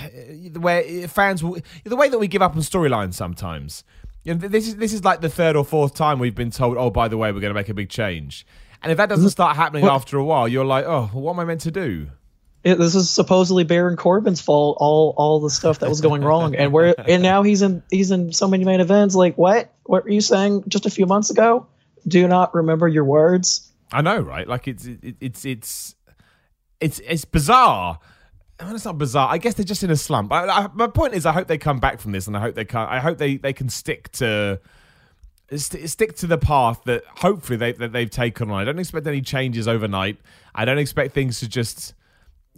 where 0.58 0.84
eh, 0.86 1.08
fans 1.08 1.44
will 1.44 1.58
the 1.84 1.96
way 1.96 2.08
that 2.08 2.20
we 2.20 2.28
give 2.28 2.42
up 2.42 2.56
on 2.56 2.62
storylines 2.62 3.16
sometimes. 3.16 3.84
You 4.24 4.36
know, 4.36 4.48
this 4.48 4.68
is 4.68 4.78
this 4.78 4.94
is 4.94 5.04
like 5.04 5.22
the 5.22 5.30
third 5.30 5.56
or 5.56 5.66
fourth 5.66 5.96
time 5.96 6.20
we've 6.20 6.36
been 6.36 6.52
told, 6.52 6.78
"Oh, 6.78 6.90
by 6.90 7.08
the 7.08 7.18
way, 7.18 7.32
we're 7.32 7.42
going 7.42 7.52
to 7.52 7.60
make 7.60 7.70
a 7.70 7.74
big 7.74 7.90
change," 7.90 8.46
and 8.82 8.92
if 8.92 8.98
that 8.98 9.10
doesn't 9.10 9.26
mm-hmm. 9.26 9.32
start 9.32 9.56
happening 9.56 9.84
What- 9.84 9.94
after 9.94 10.18
a 10.18 10.24
while, 10.24 10.48
you're 10.48 10.66
like, 10.66 10.86
"Oh, 10.86 11.10
what 11.14 11.34
am 11.34 11.40
I 11.40 11.46
meant 11.46 11.62
to 11.62 11.72
do?" 11.72 12.08
It, 12.64 12.76
this 12.78 12.96
is 12.96 13.10
supposedly 13.10 13.66
Baron 13.66 13.98
Corbin's 13.98 14.40
fault. 14.40 14.78
All 14.80 15.14
all 15.18 15.42
the 15.42 15.50
stuff 15.50 15.80
that 15.80 15.90
was 15.90 16.00
going 16.00 16.24
wrong, 16.24 16.56
and 16.56 16.72
where 16.72 16.96
and 17.10 17.22
now 17.22 17.44
he's 17.44 17.62
in 17.62 17.84
he's 17.92 18.12
in 18.12 18.32
so 18.32 18.48
many 18.48 18.64
main 18.64 18.80
events. 18.80 19.16
Like 19.16 19.38
what? 19.38 19.74
What 19.84 20.06
were 20.06 20.12
you 20.12 20.22
saying 20.22 20.64
just 20.70 20.86
a 20.86 20.90
few 20.90 21.06
months 21.06 21.30
ago? 21.30 21.68
Do 22.08 22.20
you 22.20 22.28
not 22.30 22.56
remember 22.56 22.88
your 22.88 23.04
words? 23.04 23.70
I 23.92 24.02
know, 24.02 24.20
right? 24.20 24.48
Like 24.48 24.70
it's 24.70 24.86
it, 24.86 25.16
it's 25.20 25.44
it's 25.44 25.96
it's 26.80 27.00
it's 27.00 27.26
bizarre. 27.26 28.00
I 28.60 28.66
mean, 28.66 28.76
it's 28.76 28.86
not 28.86 28.98
bizarre. 28.98 29.30
I 29.30 29.38
guess 29.40 29.56
they're 29.56 29.66
just 29.66 29.84
in 29.84 29.90
a 29.90 29.96
slump. 29.96 30.32
I, 30.32 30.46
I, 30.46 30.68
my 30.74 30.88
point 30.88 31.14
is, 31.16 31.26
I 31.26 31.32
hope 31.32 31.48
they 31.48 31.58
come 31.58 31.80
back 31.80 32.00
from 32.00 32.12
this, 32.12 32.28
and 32.28 32.38
I 32.38 32.40
hope 32.40 32.56
they 32.56 32.66
can. 32.66 32.88
I 32.88 33.00
hope 33.00 33.18
they 33.18 33.38
they 33.38 33.54
can 33.54 33.70
stick 33.70 34.12
to 34.14 34.60
st- 35.52 35.90
stick 35.90 36.16
to 36.18 36.28
the 36.28 36.38
path 36.38 36.84
that 36.86 37.04
hopefully 37.18 37.58
they 37.58 37.72
that 37.74 37.92
they've 37.92 38.10
taken 38.10 38.52
on. 38.52 38.62
I 38.62 38.64
don't 38.64 38.80
expect 38.80 39.08
any 39.08 39.22
changes 39.22 39.68
overnight. 39.68 40.18
I 40.54 40.66
don't 40.66 40.78
expect 40.78 41.14
things 41.14 41.40
to 41.40 41.48
just 41.48 41.94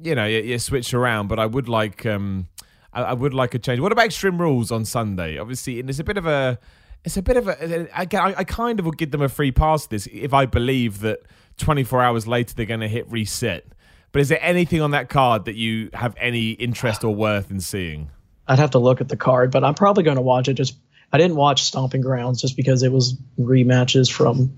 you 0.01 0.15
know 0.15 0.25
you, 0.25 0.39
you 0.39 0.59
switch 0.59 0.93
around. 0.93 1.27
But 1.27 1.39
I 1.39 1.45
would 1.45 1.69
like 1.69 2.05
um 2.05 2.47
I, 2.93 3.03
I 3.03 3.13
would 3.13 3.33
like 3.33 3.53
a 3.53 3.59
change. 3.59 3.79
What 3.79 3.91
about 3.91 4.05
Extreme 4.05 4.39
Rules 4.39 4.71
on 4.71 4.85
Sunday? 4.85 5.37
Obviously, 5.37 5.79
and 5.79 5.89
it's 5.89 5.99
a 5.99 6.03
bit 6.03 6.17
of 6.17 6.25
a 6.25 6.59
it's 7.03 7.17
a 7.17 7.21
bit 7.21 7.37
of 7.37 7.47
a 7.47 7.87
I, 7.97 8.05
I 8.37 8.43
kind 8.43 8.79
of 8.79 8.85
would 8.85 8.97
give 8.97 9.11
them 9.11 9.21
a 9.21 9.29
free 9.29 9.51
pass 9.51 9.87
this 9.87 10.07
if 10.11 10.33
I 10.33 10.45
believe 10.45 10.99
that 11.01 11.19
24 11.57 12.01
hours 12.01 12.27
later 12.27 12.53
they're 12.55 12.65
going 12.65 12.79
to 12.81 12.87
hit 12.87 13.09
reset. 13.09 13.65
But 14.16 14.22
is 14.22 14.30
there 14.30 14.39
anything 14.41 14.82
on 14.82 14.91
that 14.91 15.09
card 15.09 15.43
that 15.43 15.55
you 15.55 15.89
have 15.93 16.16
any 16.18 16.51
interest 16.51 17.03
or 17.03 17.13
worth 17.13 17.51
in 17.51 17.59
seeing? 17.59 18.11
I'd 18.47 18.59
have 18.59 18.72
to 18.72 18.80
look 18.80 19.01
at 19.01 19.09
the 19.09 19.18
card, 19.18 19.51
but 19.51 19.66
I'm 19.66 19.74
probably 19.74 20.03
going 20.03 20.16
to 20.16 20.22
watch 20.22 20.47
it. 20.47 20.53
Just 20.53 20.78
I 21.11 21.18
didn't 21.18 21.36
watch 21.36 21.63
Stomping 21.63 21.99
Grounds 21.99 22.39
just 22.39 22.55
because 22.55 22.82
it 22.82 22.93
was 22.93 23.18
rematches 23.38 24.09
from 24.09 24.55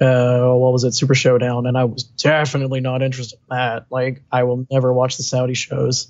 uh, 0.00 0.54
what 0.54 0.72
was 0.72 0.82
it, 0.82 0.94
Super 0.94 1.14
Showdown, 1.14 1.68
and 1.68 1.78
I 1.78 1.84
was 1.84 2.02
definitely 2.02 2.80
not 2.80 3.00
interested 3.00 3.38
in 3.48 3.56
that. 3.56 3.86
Like 3.90 4.24
I 4.32 4.42
will 4.42 4.66
never 4.68 4.92
watch 4.92 5.18
the 5.18 5.22
Saudi 5.22 5.54
shows. 5.54 6.08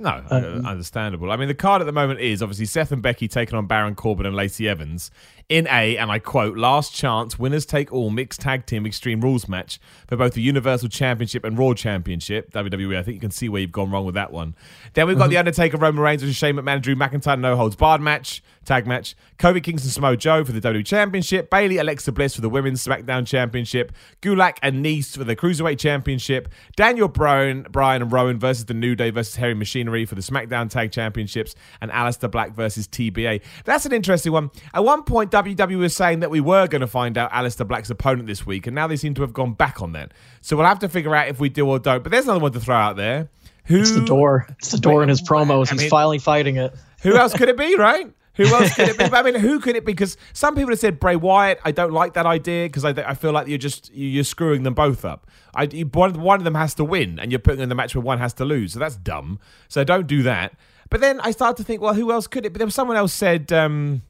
No, 0.00 0.24
um, 0.30 0.64
understandable. 0.64 1.30
I 1.30 1.36
mean, 1.36 1.48
the 1.48 1.54
card 1.54 1.82
at 1.82 1.84
the 1.84 1.92
moment 1.92 2.20
is 2.20 2.42
obviously 2.42 2.64
Seth 2.64 2.90
and 2.90 3.02
Becky 3.02 3.28
taking 3.28 3.58
on 3.58 3.66
Baron 3.66 3.94
Corbin 3.94 4.24
and 4.24 4.34
Lacey 4.34 4.66
Evans 4.66 5.10
in 5.50 5.66
a, 5.66 5.98
and 5.98 6.10
I 6.10 6.18
quote, 6.18 6.56
last 6.56 6.94
chance 6.94 7.38
winners 7.38 7.66
take 7.66 7.92
all 7.92 8.08
mixed 8.08 8.40
tag 8.40 8.64
team 8.64 8.86
extreme 8.86 9.20
rules 9.20 9.46
match 9.46 9.78
for 10.06 10.16
both 10.16 10.32
the 10.32 10.40
Universal 10.40 10.88
Championship 10.88 11.44
and 11.44 11.58
Raw 11.58 11.74
Championship. 11.74 12.50
WWE, 12.52 12.96
I 12.96 13.02
think 13.02 13.16
you 13.16 13.20
can 13.20 13.30
see 13.30 13.50
where 13.50 13.60
you've 13.60 13.72
gone 13.72 13.90
wrong 13.90 14.06
with 14.06 14.14
that 14.14 14.32
one. 14.32 14.54
Then 14.94 15.06
we've 15.06 15.18
got 15.18 15.24
mm-hmm. 15.24 15.32
The 15.32 15.38
Undertaker, 15.38 15.76
Roman 15.76 16.02
Reigns, 16.02 16.22
and 16.22 16.34
Shane 16.34 16.54
McMahon, 16.54 16.80
Drew 16.80 16.96
McIntyre, 16.96 17.38
no 17.38 17.56
holds 17.56 17.76
barred 17.76 18.00
match 18.00 18.42
tag 18.64 18.86
match. 18.86 19.16
Kofi 19.38 19.62
Kingston, 19.62 19.90
Samoa 19.90 20.16
Joe 20.16 20.44
for 20.44 20.52
the 20.52 20.60
WWE 20.60 20.86
Championship. 20.86 21.50
Bayley, 21.50 21.78
Alexa 21.78 22.12
Bliss 22.12 22.34
for 22.34 22.40
the 22.40 22.48
Women's 22.48 22.84
SmackDown 22.84 23.26
Championship. 23.26 23.92
Gulak 24.22 24.58
and 24.62 24.84
Nese 24.84 25.16
for 25.16 25.24
the 25.24 25.34
Cruiserweight 25.34 25.78
Championship. 25.78 26.48
Daniel 26.76 27.08
Bryan, 27.08 27.66
Bryan 27.70 28.02
and 28.02 28.12
Rowan 28.12 28.38
versus 28.38 28.66
the 28.66 28.74
New 28.74 28.94
Day 28.94 29.10
versus 29.10 29.36
Heavy 29.36 29.54
Machinery 29.90 30.06
for 30.06 30.14
the 30.14 30.20
SmackDown 30.20 30.70
Tag 30.70 30.92
Championships. 30.92 31.54
And 31.80 31.90
Aleister 31.90 32.30
Black 32.30 32.52
versus 32.52 32.86
TBA. 32.86 33.42
That's 33.64 33.86
an 33.86 33.92
interesting 33.92 34.32
one. 34.32 34.50
At 34.72 34.84
one 34.84 35.02
point, 35.02 35.30
WWE 35.30 35.78
was 35.78 35.94
saying 35.94 36.20
that 36.20 36.30
we 36.30 36.40
were 36.40 36.66
going 36.66 36.80
to 36.80 36.86
find 36.86 37.18
out 37.18 37.30
Aleister 37.32 37.66
Black's 37.66 37.90
opponent 37.90 38.26
this 38.26 38.46
week, 38.46 38.66
and 38.66 38.74
now 38.74 38.86
they 38.86 38.96
seem 38.96 39.14
to 39.14 39.22
have 39.22 39.32
gone 39.32 39.52
back 39.52 39.82
on 39.82 39.92
that. 39.92 40.12
So 40.40 40.56
we'll 40.56 40.66
have 40.66 40.78
to 40.80 40.88
figure 40.88 41.14
out 41.14 41.28
if 41.28 41.40
we 41.40 41.48
do 41.48 41.68
or 41.68 41.78
don't. 41.78 42.02
But 42.02 42.12
there's 42.12 42.24
another 42.24 42.40
one 42.40 42.52
to 42.52 42.60
throw 42.60 42.76
out 42.76 42.96
there. 42.96 43.28
Who, 43.66 43.80
it's 43.80 43.92
the 43.92 44.04
door. 44.04 44.46
It's 44.58 44.70
the 44.70 44.78
door 44.78 45.02
in 45.02 45.08
his 45.08 45.22
promos. 45.22 45.70
I 45.70 45.74
mean, 45.74 45.82
He's 45.82 45.90
finally 45.90 46.18
fighting 46.18 46.56
it. 46.56 46.74
Who 47.02 47.16
else 47.16 47.34
could 47.34 47.48
it 47.48 47.56
be, 47.56 47.76
right? 47.78 48.12
Who 48.34 48.44
else 48.46 48.74
could 48.74 48.88
it 48.88 48.98
be? 48.98 49.04
I 49.04 49.22
mean, 49.22 49.34
who 49.34 49.60
could 49.60 49.76
it 49.76 49.84
be? 49.84 49.92
Because 49.92 50.16
some 50.32 50.54
people 50.54 50.70
have 50.70 50.78
said 50.78 50.98
Bray 50.98 51.16
Wyatt. 51.16 51.60
I 51.64 51.72
don't 51.72 51.92
like 51.92 52.14
that 52.14 52.26
idea 52.26 52.66
because 52.66 52.84
I, 52.84 52.90
I 52.90 53.14
feel 53.14 53.32
like 53.32 53.48
you're 53.48 53.58
just 53.58 53.92
you're 53.92 54.24
screwing 54.24 54.62
them 54.62 54.74
both 54.74 55.04
up. 55.04 55.26
I, 55.54 55.66
one, 55.66 56.20
one 56.20 56.40
of 56.40 56.44
them 56.44 56.54
has 56.54 56.74
to 56.74 56.84
win, 56.84 57.18
and 57.18 57.32
you're 57.32 57.38
putting 57.38 57.60
in 57.60 57.68
the 57.68 57.74
match 57.74 57.94
where 57.94 58.02
one 58.02 58.18
has 58.18 58.32
to 58.34 58.44
lose. 58.44 58.72
So 58.72 58.78
that's 58.78 58.96
dumb. 58.96 59.40
So 59.68 59.84
don't 59.84 60.06
do 60.06 60.22
that. 60.22 60.54
But 60.90 61.00
then 61.00 61.20
I 61.20 61.30
started 61.30 61.56
to 61.58 61.64
think, 61.64 61.80
well, 61.80 61.94
who 61.94 62.12
else 62.12 62.26
could 62.26 62.44
it? 62.44 62.52
But 62.52 62.62
was 62.64 62.74
someone 62.74 62.96
else 62.96 63.12
said. 63.12 63.52
Um, 63.52 64.02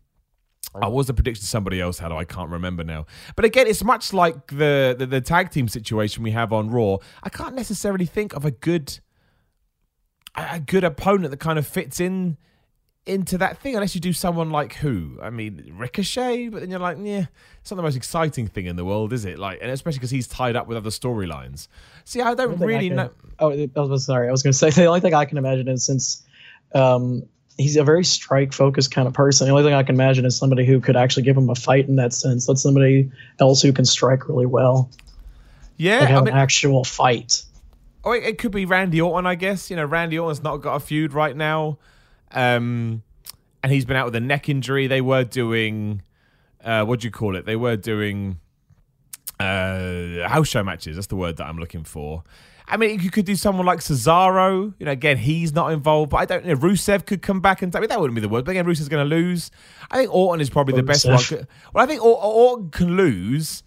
I 0.74 0.86
was 0.86 1.08
the 1.08 1.14
prediction 1.14 1.44
somebody 1.44 1.80
else 1.80 1.98
had. 1.98 2.12
I 2.12 2.24
can't 2.24 2.50
remember 2.50 2.84
now. 2.84 3.06
But 3.34 3.44
again, 3.44 3.66
it's 3.66 3.82
much 3.82 4.12
like 4.12 4.48
the, 4.48 4.94
the, 4.96 5.06
the 5.06 5.20
tag 5.20 5.50
team 5.50 5.66
situation 5.66 6.22
we 6.22 6.30
have 6.30 6.52
on 6.52 6.70
Raw. 6.70 6.98
I 7.22 7.28
can't 7.28 7.56
necessarily 7.56 8.06
think 8.06 8.34
of 8.34 8.44
a 8.44 8.50
good 8.50 9.00
a 10.36 10.60
good 10.60 10.84
opponent 10.84 11.32
that 11.32 11.40
kind 11.40 11.58
of 11.58 11.66
fits 11.66 11.98
in 11.98 12.36
into 13.06 13.38
that 13.38 13.58
thing 13.58 13.74
unless 13.74 13.94
you 13.94 14.00
do 14.00 14.12
someone 14.12 14.50
like 14.50 14.74
who? 14.74 15.18
I 15.22 15.30
mean, 15.30 15.74
Ricochet, 15.76 16.48
but 16.48 16.60
then 16.60 16.70
you're 16.70 16.78
like, 16.78 16.98
yeah, 17.00 17.26
it's 17.60 17.70
not 17.70 17.76
the 17.76 17.82
most 17.82 17.96
exciting 17.96 18.46
thing 18.46 18.66
in 18.66 18.76
the 18.76 18.84
world, 18.84 19.12
is 19.12 19.24
it? 19.24 19.38
Like, 19.38 19.58
and 19.62 19.70
especially 19.70 19.98
because 19.98 20.10
he's 20.10 20.28
tied 20.28 20.56
up 20.56 20.66
with 20.66 20.76
other 20.76 20.90
storylines. 20.90 21.68
See, 22.04 22.20
I 22.20 22.34
don't 22.34 22.58
really 22.58 22.86
I 22.86 22.88
can, 22.88 22.96
know. 22.96 23.10
Oh, 23.38 23.50
I 23.52 23.80
was 23.80 24.04
sorry. 24.04 24.28
I 24.28 24.30
was 24.30 24.42
going 24.42 24.52
to 24.54 24.58
say 24.58 24.70
the 24.70 24.86
only 24.86 25.00
thing 25.00 25.14
I 25.14 25.24
can 25.24 25.38
imagine 25.38 25.68
is 25.68 25.84
since 25.84 26.22
um, 26.74 27.24
he's 27.56 27.76
a 27.76 27.84
very 27.84 28.04
strike 28.04 28.52
focused 28.52 28.90
kind 28.90 29.08
of 29.08 29.14
person. 29.14 29.46
The 29.46 29.52
only 29.52 29.64
thing 29.64 29.74
I 29.74 29.82
can 29.82 29.94
imagine 29.94 30.24
is 30.24 30.36
somebody 30.36 30.64
who 30.64 30.80
could 30.80 30.96
actually 30.96 31.24
give 31.24 31.36
him 31.36 31.48
a 31.50 31.54
fight 31.54 31.88
in 31.88 31.96
that 31.96 32.12
sense. 32.12 32.46
That's 32.46 32.62
somebody 32.62 33.10
else 33.38 33.62
who 33.62 33.72
can 33.72 33.84
strike 33.84 34.28
really 34.28 34.46
well. 34.46 34.90
Yeah, 35.76 36.00
like 36.00 36.08
have 36.08 36.22
I 36.22 36.24
mean, 36.26 36.34
an 36.34 36.38
actual 36.38 36.84
fight. 36.84 37.42
Oh, 38.04 38.12
it, 38.12 38.24
it 38.24 38.38
could 38.38 38.52
be 38.52 38.66
Randy 38.66 39.00
Orton, 39.00 39.26
I 39.26 39.34
guess. 39.34 39.70
You 39.70 39.76
know, 39.76 39.84
Randy 39.84 40.18
Orton's 40.18 40.42
not 40.42 40.58
got 40.58 40.76
a 40.76 40.80
feud 40.80 41.12
right 41.12 41.36
now. 41.36 41.78
Um, 42.32 43.02
and 43.62 43.72
he's 43.72 43.84
been 43.84 43.96
out 43.96 44.06
with 44.06 44.16
a 44.16 44.20
neck 44.20 44.48
injury. 44.48 44.86
They 44.86 45.00
were 45.00 45.24
doing, 45.24 46.02
uh, 46.64 46.84
what 46.84 47.00
do 47.00 47.06
you 47.06 47.10
call 47.10 47.36
it? 47.36 47.44
They 47.44 47.56
were 47.56 47.76
doing 47.76 48.38
uh, 49.38 50.28
house 50.28 50.48
show 50.48 50.62
matches. 50.62 50.96
That's 50.96 51.08
the 51.08 51.16
word 51.16 51.36
that 51.38 51.46
I'm 51.46 51.58
looking 51.58 51.84
for. 51.84 52.22
I 52.66 52.76
mean, 52.76 53.00
you 53.00 53.10
could 53.10 53.24
do 53.24 53.34
someone 53.34 53.66
like 53.66 53.80
Cesaro. 53.80 54.72
You 54.78 54.86
know, 54.86 54.92
again, 54.92 55.18
he's 55.18 55.52
not 55.52 55.72
involved, 55.72 56.10
but 56.10 56.18
I 56.18 56.24
don't 56.24 56.46
know. 56.46 56.54
Rusev 56.54 57.04
could 57.04 57.20
come 57.20 57.40
back 57.40 57.62
and 57.62 57.74
I 57.74 57.80
mean, 57.80 57.88
that 57.88 58.00
wouldn't 58.00 58.14
be 58.14 58.20
the 58.20 58.28
word. 58.28 58.44
But 58.44 58.52
again, 58.52 58.64
Rusev's 58.64 58.88
going 58.88 59.08
to 59.08 59.16
lose. 59.16 59.50
I 59.90 59.98
think 59.98 60.14
Orton 60.14 60.40
is 60.40 60.50
probably 60.50 60.74
the 60.76 60.84
best 60.84 61.04
one. 61.04 61.46
Well, 61.74 61.82
I 61.82 61.86
think 61.86 62.02
Orton 62.02 62.70
can 62.70 62.96
lose, 62.96 63.64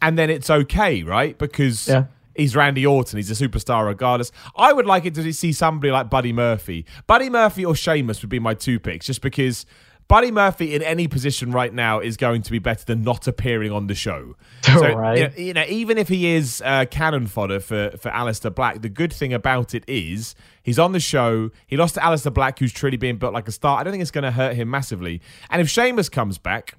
and 0.00 0.16
then 0.16 0.30
it's 0.30 0.48
okay, 0.48 1.02
right? 1.02 1.36
Because 1.36 1.88
yeah 1.88 2.04
he's 2.36 2.56
Randy 2.56 2.86
Orton. 2.86 3.16
He's 3.16 3.30
a 3.30 3.48
superstar 3.48 3.86
regardless. 3.86 4.32
I 4.56 4.72
would 4.72 4.86
like 4.86 5.04
it 5.04 5.14
to 5.14 5.32
see 5.32 5.52
somebody 5.52 5.90
like 5.90 6.10
Buddy 6.10 6.32
Murphy. 6.32 6.86
Buddy 7.06 7.30
Murphy 7.30 7.64
or 7.64 7.74
Sheamus 7.74 8.22
would 8.22 8.30
be 8.30 8.38
my 8.38 8.54
two 8.54 8.78
picks, 8.78 9.06
just 9.06 9.20
because 9.22 9.66
Buddy 10.08 10.30
Murphy 10.30 10.74
in 10.74 10.82
any 10.82 11.08
position 11.08 11.50
right 11.50 11.74
now 11.74 11.98
is 11.98 12.16
going 12.16 12.42
to 12.42 12.50
be 12.50 12.60
better 12.60 12.84
than 12.84 13.02
not 13.02 13.26
appearing 13.26 13.72
on 13.72 13.86
the 13.86 13.94
show. 13.94 14.36
So, 14.76 14.94
right. 14.94 15.38
you, 15.38 15.54
know, 15.54 15.64
even 15.68 15.96
if 15.96 16.08
he 16.08 16.34
is 16.34 16.60
uh, 16.62 16.84
cannon 16.90 17.28
fodder 17.28 17.60
for, 17.60 17.92
for 17.98 18.10
Aleister 18.10 18.54
Black, 18.54 18.82
the 18.82 18.90
good 18.90 19.10
thing 19.10 19.32
about 19.32 19.74
it 19.74 19.84
is 19.86 20.34
he's 20.62 20.78
on 20.78 20.92
the 20.92 21.00
show. 21.00 21.50
He 21.66 21.78
lost 21.78 21.94
to 21.94 22.00
Aleister 22.00 22.34
Black, 22.34 22.58
who's 22.58 22.74
truly 22.74 22.98
being 22.98 23.16
built 23.16 23.32
like 23.32 23.48
a 23.48 23.52
star. 23.52 23.78
I 23.78 23.84
don't 23.84 23.92
think 23.92 24.02
it's 24.02 24.10
going 24.10 24.24
to 24.24 24.32
hurt 24.32 24.54
him 24.54 24.68
massively. 24.68 25.22
And 25.48 25.62
if 25.62 25.70
Sheamus 25.70 26.10
comes 26.10 26.36
back, 26.36 26.74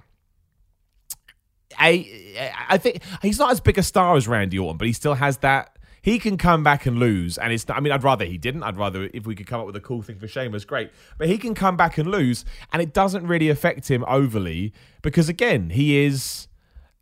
I 1.78 2.65
I 2.70 2.78
think 2.78 3.01
he's 3.22 3.39
not 3.39 3.51
as 3.51 3.59
big 3.59 3.78
a 3.78 3.84
star 3.84 4.15
as 4.15 4.28
Randy 4.28 4.59
Orton, 4.59 4.78
but 4.78 4.88
he 4.88 4.93
still 4.93 5.15
has 5.15 5.38
that. 5.38 5.78
He 6.01 6.20
can 6.20 6.38
come 6.38 6.63
back 6.63 6.86
and 6.86 6.97
lose, 6.97 7.38
and 7.38 7.51
it's. 7.51 7.65
I 7.70 7.80
mean, 7.82 7.91
I'd 7.91 8.03
rather 8.03 8.24
he 8.24 8.38
didn't. 8.38 8.63
I'd 8.63 8.78
rather 8.78 9.09
if 9.13 9.26
we 9.26 9.36
could 9.36 9.47
come 9.47 9.59
up 9.59 9.65
with 9.65 9.76
a 9.76 9.82
cool 9.82 10.01
thing 10.01 10.18
for 10.20 10.28
Sheamus, 10.28 10.63
great. 10.63 10.91
But 11.18 11.28
he 11.28 11.38
can 11.38 11.53
come 11.53 11.76
back 11.76 11.97
and 11.97 12.09
lose, 12.09 12.45
and 12.72 12.82
it 12.82 12.93
doesn't 12.93 13.28
really 13.28 13.49
affect 13.49 13.89
him 13.89 14.05
overly 14.07 14.74
because 15.01 15.28
again, 15.28 15.72
he 15.72 15.97
is 15.97 16.47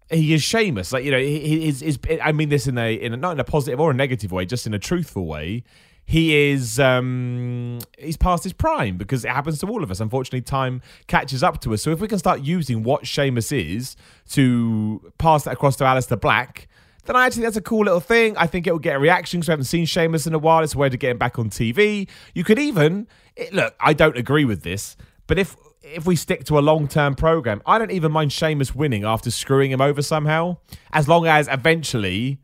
he 0.09 0.33
is 0.33 0.41
Sheamus. 0.41 0.91
Like 0.91 1.03
you 1.03 1.11
know, 1.11 1.19
he 1.19 1.67
is. 1.67 1.83
is 1.83 1.99
I 2.23 2.31
mean 2.31 2.49
this 2.49 2.65
in 2.65 2.77
a 2.77 2.93
in 2.93 3.13
a, 3.13 3.17
not 3.17 3.33
in 3.33 3.39
a 3.39 3.43
positive 3.43 3.79
or 3.79 3.91
a 3.91 3.93
negative 3.93 4.31
way, 4.31 4.45
just 4.45 4.65
in 4.65 4.73
a 4.73 4.79
truthful 4.79 5.25
way 5.25 5.63
he 6.05 6.51
is 6.51 6.79
um, 6.79 7.79
he's 7.97 8.17
past 8.17 8.43
his 8.43 8.53
prime 8.53 8.97
because 8.97 9.25
it 9.25 9.31
happens 9.31 9.59
to 9.59 9.67
all 9.67 9.83
of 9.83 9.89
us. 9.89 9.99
Unfortunately, 9.99 10.41
time 10.41 10.81
catches 11.07 11.41
up 11.43 11.59
to 11.61 11.73
us. 11.73 11.81
So 11.81 11.91
if 11.91 11.99
we 11.99 12.07
can 12.07 12.19
start 12.19 12.41
using 12.41 12.83
what 12.83 13.07
Sheamus 13.07 13.51
is 13.51 13.95
to 14.29 15.11
pass 15.17 15.43
that 15.43 15.53
across 15.53 15.75
to 15.77 15.83
Aleister 15.83 16.19
Black, 16.19 16.67
then 17.05 17.15
I 17.15 17.25
actually 17.25 17.43
that's 17.43 17.57
a 17.57 17.61
cool 17.61 17.85
little 17.85 17.99
thing. 17.99 18.37
I 18.37 18.45
think 18.45 18.67
it 18.67 18.71
will 18.71 18.79
get 18.79 18.95
a 18.95 18.99
reaction 18.99 19.39
because 19.39 19.47
we 19.47 19.51
haven't 19.53 19.65
seen 19.65 19.85
Sheamus 19.85 20.27
in 20.27 20.35
a 20.35 20.39
while. 20.39 20.63
It's 20.63 20.75
a 20.75 20.77
way 20.77 20.89
to 20.89 20.97
get 20.97 21.11
him 21.11 21.17
back 21.17 21.39
on 21.39 21.49
TV. 21.49 22.07
You 22.35 22.43
could 22.43 22.59
even 22.59 23.07
it, 23.35 23.51
look. 23.51 23.75
I 23.79 23.93
don't 23.93 24.17
agree 24.17 24.45
with 24.45 24.61
this, 24.61 24.95
but 25.25 25.39
if 25.39 25.55
if 25.81 26.05
we 26.05 26.15
stick 26.15 26.45
to 26.45 26.59
a 26.59 26.61
long 26.61 26.87
term 26.87 27.15
program, 27.15 27.63
I 27.65 27.79
don't 27.79 27.91
even 27.91 28.11
mind 28.11 28.31
Sheamus 28.31 28.75
winning 28.75 29.05
after 29.05 29.31
screwing 29.31 29.71
him 29.71 29.81
over 29.81 30.03
somehow, 30.03 30.57
as 30.93 31.07
long 31.07 31.25
as 31.25 31.47
eventually 31.47 32.39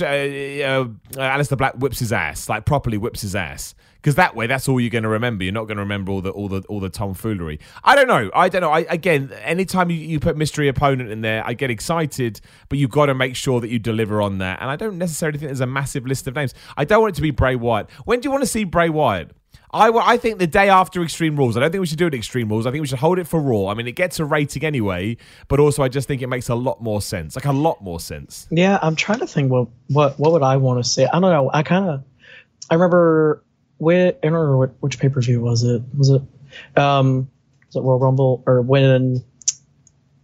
uh, 0.00 0.04
uh, 0.04 0.86
Aleister 1.16 1.56
Black 1.56 1.74
whips 1.74 1.98
his 1.98 2.12
ass, 2.12 2.48
like 2.48 2.64
properly 2.64 2.98
whips 2.98 3.22
his 3.22 3.34
ass, 3.34 3.74
because 3.96 4.16
that 4.16 4.34
way, 4.34 4.46
that's 4.46 4.68
all 4.68 4.80
you're 4.80 4.90
going 4.90 5.04
to 5.04 5.08
remember. 5.08 5.44
You're 5.44 5.52
not 5.52 5.64
going 5.64 5.76
to 5.76 5.82
remember 5.82 6.10
all 6.12 6.20
the 6.20 6.30
all 6.30 6.48
the 6.48 6.62
all 6.62 6.80
the 6.80 6.90
tomfoolery. 6.90 7.60
I 7.84 7.94
don't 7.94 8.08
know. 8.08 8.30
I 8.34 8.48
don't 8.48 8.60
know. 8.60 8.70
I 8.70 8.80
again, 8.80 9.32
anytime 9.42 9.90
you, 9.90 9.96
you 9.96 10.20
put 10.20 10.36
mystery 10.36 10.68
opponent 10.68 11.10
in 11.10 11.20
there, 11.20 11.46
I 11.46 11.54
get 11.54 11.70
excited, 11.70 12.40
but 12.68 12.78
you've 12.78 12.90
got 12.90 13.06
to 13.06 13.14
make 13.14 13.36
sure 13.36 13.60
that 13.60 13.68
you 13.68 13.78
deliver 13.78 14.20
on 14.22 14.38
that. 14.38 14.60
And 14.60 14.70
I 14.70 14.76
don't 14.76 14.98
necessarily 14.98 15.38
think 15.38 15.48
there's 15.48 15.60
a 15.60 15.66
massive 15.66 16.06
list 16.06 16.26
of 16.26 16.34
names. 16.34 16.54
I 16.76 16.84
don't 16.84 17.00
want 17.00 17.14
it 17.14 17.16
to 17.16 17.22
be 17.22 17.30
Bray 17.30 17.56
Wyatt. 17.56 17.90
When 18.04 18.20
do 18.20 18.26
you 18.26 18.30
want 18.30 18.42
to 18.42 18.48
see 18.48 18.64
Bray 18.64 18.88
Wyatt? 18.88 19.30
I, 19.74 19.88
I 19.88 20.16
think 20.18 20.38
the 20.38 20.46
day 20.46 20.68
after 20.68 21.02
Extreme 21.02 21.36
Rules. 21.36 21.56
I 21.56 21.60
don't 21.60 21.72
think 21.72 21.80
we 21.80 21.86
should 21.86 21.98
do 21.98 22.06
it 22.06 22.14
Extreme 22.14 22.50
Rules. 22.50 22.66
I 22.66 22.70
think 22.70 22.82
we 22.82 22.86
should 22.86 22.98
hold 22.98 23.18
it 23.18 23.26
for 23.26 23.40
Raw. 23.40 23.68
I 23.68 23.74
mean, 23.74 23.86
it 23.86 23.96
gets 23.96 24.20
a 24.20 24.24
rating 24.24 24.64
anyway, 24.64 25.16
but 25.48 25.60
also 25.60 25.82
I 25.82 25.88
just 25.88 26.06
think 26.06 26.20
it 26.20 26.26
makes 26.26 26.50
a 26.50 26.54
lot 26.54 26.82
more 26.82 27.00
sense. 27.00 27.36
Like 27.36 27.46
a 27.46 27.52
lot 27.52 27.82
more 27.82 27.98
sense. 27.98 28.46
Yeah, 28.50 28.78
I'm 28.82 28.96
trying 28.96 29.20
to 29.20 29.26
think 29.26 29.50
what 29.50 29.68
what 29.88 30.18
what 30.18 30.32
would 30.32 30.42
I 30.42 30.58
want 30.58 30.84
to 30.84 30.88
say. 30.88 31.06
I 31.06 31.20
don't 31.20 31.30
know. 31.30 31.50
I 31.52 31.62
kind 31.62 31.88
of 31.88 32.04
I 32.70 32.74
remember 32.74 33.42
when 33.78 34.14
I 34.22 34.26
remember 34.26 34.66
which 34.80 34.98
pay 34.98 35.08
per 35.08 35.22
view 35.22 35.40
was 35.40 35.62
it. 35.62 35.82
Was 35.96 36.10
it 36.10 36.22
um 36.76 37.30
was 37.68 37.76
it 37.76 37.80
Royal 37.80 37.98
Rumble 37.98 38.42
or 38.46 38.60
when 38.60 39.24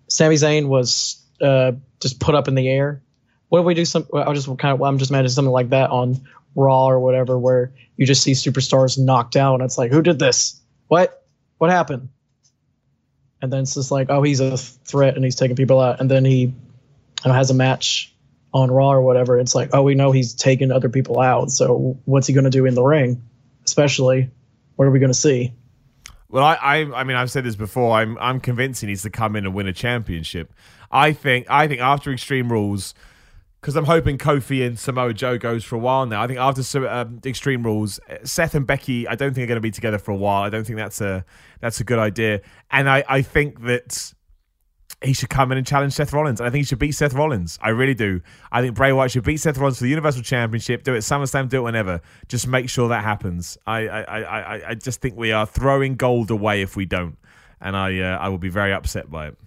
Sami 0.09 0.35
Zayn 0.35 0.67
was 0.67 1.25
uh 1.41 1.73
just 2.01 2.21
put 2.21 2.35
up 2.35 2.49
in 2.49 2.55
the 2.55 2.69
air? 2.69 3.03
What 3.49 3.61
if 3.61 3.65
we 3.65 3.73
do 3.73 3.87
some? 3.87 4.07
I 4.13 4.35
just 4.35 4.47
kind 4.59 4.75
of 4.75 4.83
I'm 4.83 4.99
just 4.99 5.11
imagining 5.11 5.31
something 5.31 5.53
like 5.53 5.71
that 5.71 5.89
on 5.89 6.21
Raw 6.55 6.87
or 6.89 7.01
whatever, 7.01 7.39
where 7.39 7.73
you 7.97 8.07
just 8.07 8.23
see 8.23 8.33
superstars 8.33 8.99
knocked 8.99 9.37
out, 9.37 9.55
and 9.55 9.63
it's 9.65 9.79
like, 9.79 9.91
who 9.91 10.03
did 10.03 10.19
this? 10.19 10.61
What? 10.89 11.25
What 11.59 11.71
happened? 11.71 12.09
and 13.41 13.53
then 13.53 13.61
it's 13.61 13.75
just 13.75 13.91
like, 13.91 14.11
oh, 14.11 14.23
he's 14.23 14.41
a 14.41 14.57
threat 14.57 15.15
and 15.15 15.25
he's 15.25 15.37
taking 15.37 15.57
people 15.57 15.81
out, 15.81 16.01
and 16.01 16.11
then 16.11 16.25
he 16.25 16.41
you 16.41 16.55
know, 17.25 17.33
has 17.33 17.51
a 17.51 17.55
match 17.55 18.15
on 18.53 18.71
Raw 18.71 18.93
or 18.93 19.03
whatever. 19.03 19.39
It's 19.39 19.55
like, 19.55 19.71
oh, 19.73 19.83
we 19.83 19.95
know 19.95 20.11
he's 20.11 20.35
taking 20.35 20.73
other 20.73 20.89
people 20.89 21.21
out, 21.21 21.51
so 21.51 21.99
what's 22.05 22.27
he 22.27 22.35
going 22.35 22.45
to 22.45 22.51
do 22.51 22.67
in 22.67 22.75
the 22.75 22.83
ring? 22.83 23.23
Especially, 23.65 24.31
what 24.77 24.87
are 24.87 24.91
we 24.91 24.99
going 24.99 25.13
to 25.13 25.19
see? 25.19 25.53
Well, 26.31 26.45
I, 26.45 26.55
I, 26.55 27.01
I 27.01 27.05
mean, 27.05 27.17
I've 27.17 27.31
said 27.31 27.45
this 27.45 27.57
before. 27.57 27.97
I'm, 27.97 28.19
I'm 28.19 28.41
convinced 28.41 28.81
he 28.81 28.87
needs 28.87 29.03
to 29.03 29.11
come 29.11 29.37
in 29.37 29.47
and 29.47 29.55
win 29.55 29.67
a 29.67 29.73
championship. 29.73 30.53
I 30.91 31.13
think, 31.13 31.47
I 31.49 31.69
think 31.69 31.81
after 31.81 32.13
Extreme 32.13 32.51
Rules, 32.51 32.95
because 33.61 33.75
I'm 33.75 33.85
hoping 33.85 34.19
Kofi 34.19 34.65
and 34.65 34.79
Samoa 34.79 35.13
Joe 35.13 35.37
goes 35.37 35.65
for 35.65 35.75
a 35.75 35.79
while 35.79 36.07
now. 36.07 36.23
I 36.23 36.27
think 36.27 36.39
after 36.39 36.89
um, 36.89 37.21
Extreme 37.25 37.65
Rules, 37.65 37.99
Seth 38.23 38.55
and 38.55 38.67
Becky, 38.67 39.09
I 39.09 39.15
don't 39.15 39.35
think 39.35 39.45
are 39.45 39.49
going 39.49 39.57
to 39.57 39.61
be 39.61 39.71
together 39.71 39.99
for 39.99 40.13
a 40.13 40.17
while. 40.17 40.43
I 40.43 40.49
don't 40.49 40.65
think 40.65 40.77
that's 40.77 41.01
a 41.01 41.25
that's 41.61 41.81
a 41.81 41.85
good 41.85 41.99
idea. 41.99 42.41
And 42.71 42.89
I, 42.89 43.05
I 43.09 43.23
think 43.23 43.63
that 43.63 44.13
he 45.03 45.13
should 45.13 45.29
come 45.29 45.51
in 45.53 45.59
and 45.59 45.67
challenge 45.67 45.93
Seth 45.93 46.13
Rollins. 46.13 46.41
I 46.41 46.51
think 46.51 46.57
he 46.57 46.65
should 46.65 46.79
beat 46.79 46.93
Seth 46.93 47.15
Rollins. 47.15 47.59
I 47.61 47.71
really 47.71 47.95
do. 47.95 48.21
I 48.51 48.63
think 48.63 48.75
Bray 48.75 48.93
Wyatt 48.93 49.13
should 49.13 49.25
beat 49.25 49.39
Seth 49.39 49.59
Rollins 49.59 49.79
for 49.79 49.85
the 49.85 49.91
Universal 49.91 50.23
Championship. 50.23 50.85
Do 50.85 50.95
it 50.95 50.99
SummerSlam, 50.99 51.49
do 51.49 51.59
it 51.59 51.63
whenever. 51.63 52.01
Just 52.29 52.47
make 52.47 52.69
sure 52.69 52.89
that 52.89 53.03
happens. 53.03 53.59
I 53.67 53.89
I, 53.89 54.21
I, 54.21 54.69
I 54.71 54.75
just 54.75 55.01
think 55.01 55.17
we 55.17 55.33
are 55.33 55.47
throwing 55.47 55.97
gold 55.97 56.31
away 56.31 56.63
if 56.63 56.77
we 56.77 56.87
don't, 56.87 57.19
and 57.61 57.77
I 57.77 57.99
uh, 57.99 58.19
I 58.19 58.29
will 58.29 58.39
be 58.39 58.51
very 58.51 58.73
upset 58.73 59.11
by 59.11 59.29
it. 59.29 59.39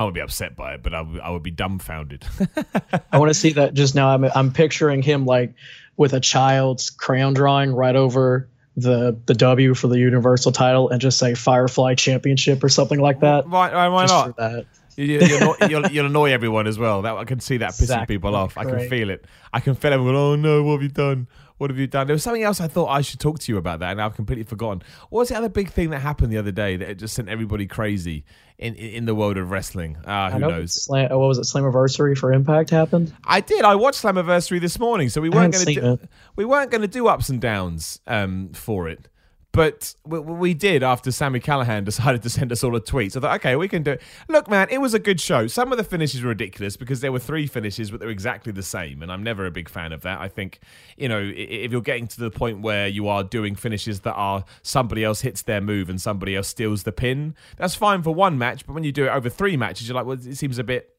I 0.00 0.04
would 0.04 0.14
be 0.14 0.20
upset 0.20 0.56
by 0.56 0.72
it, 0.72 0.82
but 0.82 0.94
I 0.94 1.30
would, 1.30 1.42
be 1.42 1.50
dumbfounded. 1.50 2.24
I 3.12 3.18
want 3.18 3.28
to 3.28 3.34
see 3.34 3.52
that 3.52 3.74
just 3.74 3.94
now. 3.94 4.08
I'm 4.08 4.24
I'm 4.24 4.50
picturing 4.50 5.02
him 5.02 5.26
like 5.26 5.52
with 5.94 6.14
a 6.14 6.20
child's 6.20 6.88
crayon 6.88 7.34
drawing 7.34 7.74
right 7.74 7.94
over 7.94 8.48
the 8.78 9.18
the 9.26 9.34
W 9.34 9.74
for 9.74 9.88
the 9.88 9.98
Universal 9.98 10.52
title 10.52 10.88
and 10.88 11.02
just 11.02 11.18
say 11.18 11.34
Firefly 11.34 11.96
Championship 11.96 12.64
or 12.64 12.70
something 12.70 12.98
like 12.98 13.20
that. 13.20 13.46
Why, 13.46 13.74
why, 13.74 13.88
why 13.88 14.06
not? 14.06 14.38
That. 14.38 14.64
You, 14.96 15.18
will 15.18 15.68
you'll, 15.68 15.86
you'll, 15.88 16.06
annoy 16.06 16.32
everyone 16.32 16.66
as 16.66 16.78
well. 16.78 17.02
That 17.02 17.16
I 17.16 17.24
can 17.24 17.40
see 17.40 17.58
that 17.58 17.72
pissing 17.72 17.82
exactly. 17.82 18.16
people 18.16 18.34
off. 18.34 18.56
I 18.56 18.64
can 18.64 18.88
feel 18.88 19.10
it. 19.10 19.26
I 19.52 19.60
can 19.60 19.74
feel 19.74 19.92
everyone. 19.92 20.14
Oh 20.14 20.34
no, 20.34 20.62
what 20.62 20.72
have 20.72 20.82
you 20.82 20.88
done? 20.88 21.28
What 21.60 21.68
have 21.68 21.78
you 21.78 21.86
done? 21.86 22.06
There 22.06 22.14
was 22.14 22.22
something 22.22 22.42
else 22.42 22.58
I 22.58 22.68
thought 22.68 22.86
I 22.86 23.02
should 23.02 23.20
talk 23.20 23.38
to 23.40 23.52
you 23.52 23.58
about 23.58 23.80
that, 23.80 23.90
and 23.90 24.00
I've 24.00 24.14
completely 24.14 24.44
forgotten. 24.44 24.82
What 25.10 25.20
was 25.20 25.28
the 25.28 25.36
other 25.36 25.50
big 25.50 25.70
thing 25.70 25.90
that 25.90 25.98
happened 25.98 26.32
the 26.32 26.38
other 26.38 26.50
day 26.50 26.76
that 26.76 26.96
just 26.96 27.14
sent 27.14 27.28
everybody 27.28 27.66
crazy 27.66 28.24
in 28.56 28.74
in 28.76 29.04
the 29.04 29.14
world 29.14 29.36
of 29.36 29.50
wrestling? 29.50 29.98
Uh, 30.06 30.30
who 30.30 30.38
know 30.38 30.48
knows? 30.48 30.72
Slam, 30.72 31.10
what 31.10 31.18
was 31.18 31.36
it? 31.36 31.42
Slammiversary 31.42 32.16
for 32.16 32.32
Impact 32.32 32.70
happened. 32.70 33.12
I 33.26 33.42
did. 33.42 33.62
I 33.62 33.74
watched 33.74 34.02
Slammiversary 34.02 34.58
this 34.58 34.78
morning, 34.78 35.10
so 35.10 35.20
we 35.20 35.28
weren't 35.28 35.52
going 35.52 35.66
to 35.66 35.96
do 35.98 36.08
we 36.34 36.46
weren't 36.46 36.70
going 36.70 36.80
to 36.80 36.88
do 36.88 37.08
ups 37.08 37.28
and 37.28 37.42
downs 37.42 38.00
um, 38.06 38.54
for 38.54 38.88
it. 38.88 39.08
But 39.52 39.96
we, 40.04 40.54
did 40.54 40.84
after 40.84 41.10
Sami 41.10 41.40
Callihan 41.40 41.84
decided 41.84 42.22
to 42.22 42.30
send 42.30 42.52
us 42.52 42.62
all 42.62 42.76
a 42.76 42.80
tweet. 42.80 43.12
So 43.12 43.18
I 43.18 43.22
thought, 43.22 43.34
okay, 43.40 43.56
we 43.56 43.66
can 43.66 43.82
do 43.82 43.92
it. 43.92 44.02
Look, 44.28 44.48
man, 44.48 44.68
it 44.70 44.78
was 44.78 44.94
a 44.94 44.98
good 45.00 45.20
show. 45.20 45.48
Some 45.48 45.72
of 45.72 45.78
the 45.78 45.82
finishes 45.82 46.22
were 46.22 46.28
ridiculous 46.28 46.76
because 46.76 47.00
there 47.00 47.10
were 47.10 47.18
three 47.18 47.48
finishes, 47.48 47.90
but 47.90 47.98
they're 47.98 48.10
exactly 48.10 48.52
the 48.52 48.62
same. 48.62 49.02
And 49.02 49.10
I'm 49.10 49.24
never 49.24 49.46
a 49.46 49.50
big 49.50 49.68
fan 49.68 49.92
of 49.92 50.02
that. 50.02 50.20
I 50.20 50.28
think, 50.28 50.60
you 50.96 51.08
know, 51.08 51.20
if 51.34 51.72
you're 51.72 51.80
getting 51.80 52.06
to 52.08 52.20
the 52.20 52.30
point 52.30 52.60
where 52.60 52.86
you 52.86 53.08
are 53.08 53.24
doing 53.24 53.56
finishes 53.56 54.00
that 54.00 54.14
are 54.14 54.44
somebody 54.62 55.02
else 55.02 55.22
hits 55.22 55.42
their 55.42 55.60
move 55.60 55.90
and 55.90 56.00
somebody 56.00 56.36
else 56.36 56.46
steals 56.46 56.84
the 56.84 56.92
pin, 56.92 57.34
that's 57.56 57.74
fine 57.74 58.02
for 58.02 58.14
one 58.14 58.38
match. 58.38 58.64
But 58.66 58.74
when 58.74 58.84
you 58.84 58.92
do 58.92 59.06
it 59.06 59.10
over 59.10 59.28
three 59.28 59.56
matches, 59.56 59.88
you're 59.88 59.96
like, 59.96 60.06
well, 60.06 60.18
it 60.18 60.36
seems 60.36 60.58
a 60.58 60.64
bit 60.64 60.96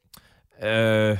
uh, 0.60 1.16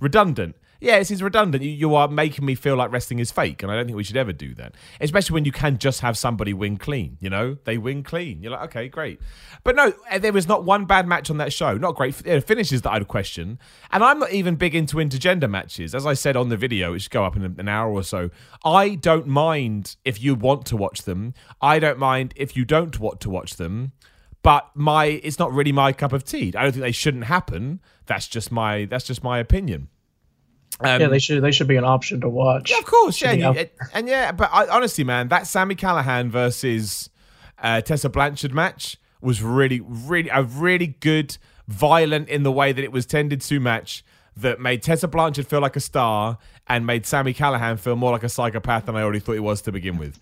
redundant 0.00 0.56
yeah, 0.84 0.96
it 0.96 1.06
seems 1.06 1.22
redundant. 1.22 1.64
You, 1.64 1.70
you, 1.70 1.94
are 1.94 2.08
making 2.08 2.44
me 2.44 2.54
feel 2.54 2.76
like 2.76 2.92
wrestling 2.92 3.18
is 3.18 3.32
fake, 3.32 3.62
and 3.62 3.72
I 3.72 3.74
don't 3.74 3.86
think 3.86 3.96
we 3.96 4.04
should 4.04 4.18
ever 4.18 4.34
do 4.34 4.54
that. 4.56 4.74
Especially 5.00 5.32
when 5.32 5.46
you 5.46 5.52
can 5.52 5.78
just 5.78 6.00
have 6.02 6.18
somebody 6.18 6.52
win 6.52 6.76
clean. 6.76 7.16
You 7.20 7.30
know, 7.30 7.56
they 7.64 7.78
win 7.78 8.02
clean. 8.02 8.42
You're 8.42 8.52
like, 8.52 8.64
okay, 8.64 8.88
great. 8.88 9.18
But 9.62 9.76
no, 9.76 9.94
eh, 10.10 10.18
there 10.18 10.32
was 10.32 10.46
not 10.46 10.64
one 10.64 10.84
bad 10.84 11.06
match 11.08 11.30
on 11.30 11.38
that 11.38 11.54
show. 11.54 11.78
Not 11.78 11.94
great 11.94 12.14
finishes 12.14 12.82
that 12.82 12.92
I'd 12.92 13.08
question. 13.08 13.58
And 13.90 14.04
I'm 14.04 14.18
not 14.18 14.32
even 14.32 14.56
big 14.56 14.74
into 14.74 14.96
intergender 14.96 15.48
matches. 15.48 15.94
As 15.94 16.04
I 16.06 16.12
said 16.12 16.36
on 16.36 16.50
the 16.50 16.56
video, 16.56 16.92
which 16.92 17.08
go 17.08 17.24
up 17.24 17.34
in 17.34 17.42
an 17.42 17.68
hour 17.68 17.90
or 17.90 18.02
so. 18.02 18.28
I 18.62 18.96
don't 18.96 19.26
mind 19.26 19.96
if 20.04 20.22
you 20.22 20.34
want 20.34 20.66
to 20.66 20.76
watch 20.76 21.02
them. 21.02 21.32
I 21.62 21.78
don't 21.78 21.98
mind 21.98 22.34
if 22.36 22.56
you 22.56 22.66
don't 22.66 23.00
want 23.00 23.20
to 23.20 23.30
watch 23.30 23.56
them 23.56 23.92
but 24.42 24.70
my 24.74 25.06
it's 25.06 25.38
not 25.38 25.50
really 25.54 25.72
my 25.72 25.90
cup 25.90 26.12
of 26.12 26.22
tea. 26.22 26.52
I 26.54 26.64
don't 26.64 26.72
think 26.72 26.82
they 26.82 26.92
shouldn't 26.92 27.24
happen. 27.24 27.80
That's 28.04 28.28
just 28.28 28.52
my 28.52 28.84
that's 28.84 29.06
just 29.06 29.24
my 29.24 29.38
opinion. 29.38 29.88
Um, 30.80 31.00
yeah, 31.00 31.08
they 31.08 31.18
should. 31.18 31.42
They 31.42 31.52
should 31.52 31.68
be 31.68 31.76
an 31.76 31.84
option 31.84 32.20
to 32.22 32.28
watch. 32.28 32.70
Yeah, 32.70 32.78
of 32.78 32.84
course. 32.84 33.20
Yeah, 33.20 33.30
and, 33.30 33.70
and, 33.92 34.08
yeah, 34.08 34.32
but 34.32 34.50
I, 34.52 34.66
honestly, 34.66 35.04
man, 35.04 35.28
that 35.28 35.46
Sami 35.46 35.76
Callihan 35.76 36.30
versus 36.30 37.10
uh, 37.62 37.80
Tessa 37.80 38.08
Blanchard 38.08 38.52
match 38.52 38.96
was 39.20 39.42
really, 39.42 39.80
really 39.80 40.28
a 40.28 40.42
really 40.42 40.88
good, 40.88 41.38
violent 41.68 42.28
in 42.28 42.42
the 42.42 42.52
way 42.52 42.72
that 42.72 42.82
it 42.82 42.92
was 42.92 43.06
tended 43.06 43.40
to 43.42 43.60
match 43.60 44.04
that 44.36 44.60
made 44.60 44.82
Tessa 44.82 45.08
Blanchard 45.08 45.46
feel 45.46 45.60
like 45.60 45.76
a 45.76 45.80
star 45.80 46.38
and 46.66 46.86
made 46.86 47.06
Sami 47.06 47.32
Callihan 47.32 47.78
feel 47.78 47.96
more 47.96 48.10
like 48.10 48.24
a 48.24 48.28
psychopath 48.28 48.86
than 48.86 48.96
I 48.96 49.02
already 49.02 49.20
thought 49.20 49.34
he 49.34 49.40
was 49.40 49.62
to 49.62 49.72
begin 49.72 49.96
with. 49.96 50.18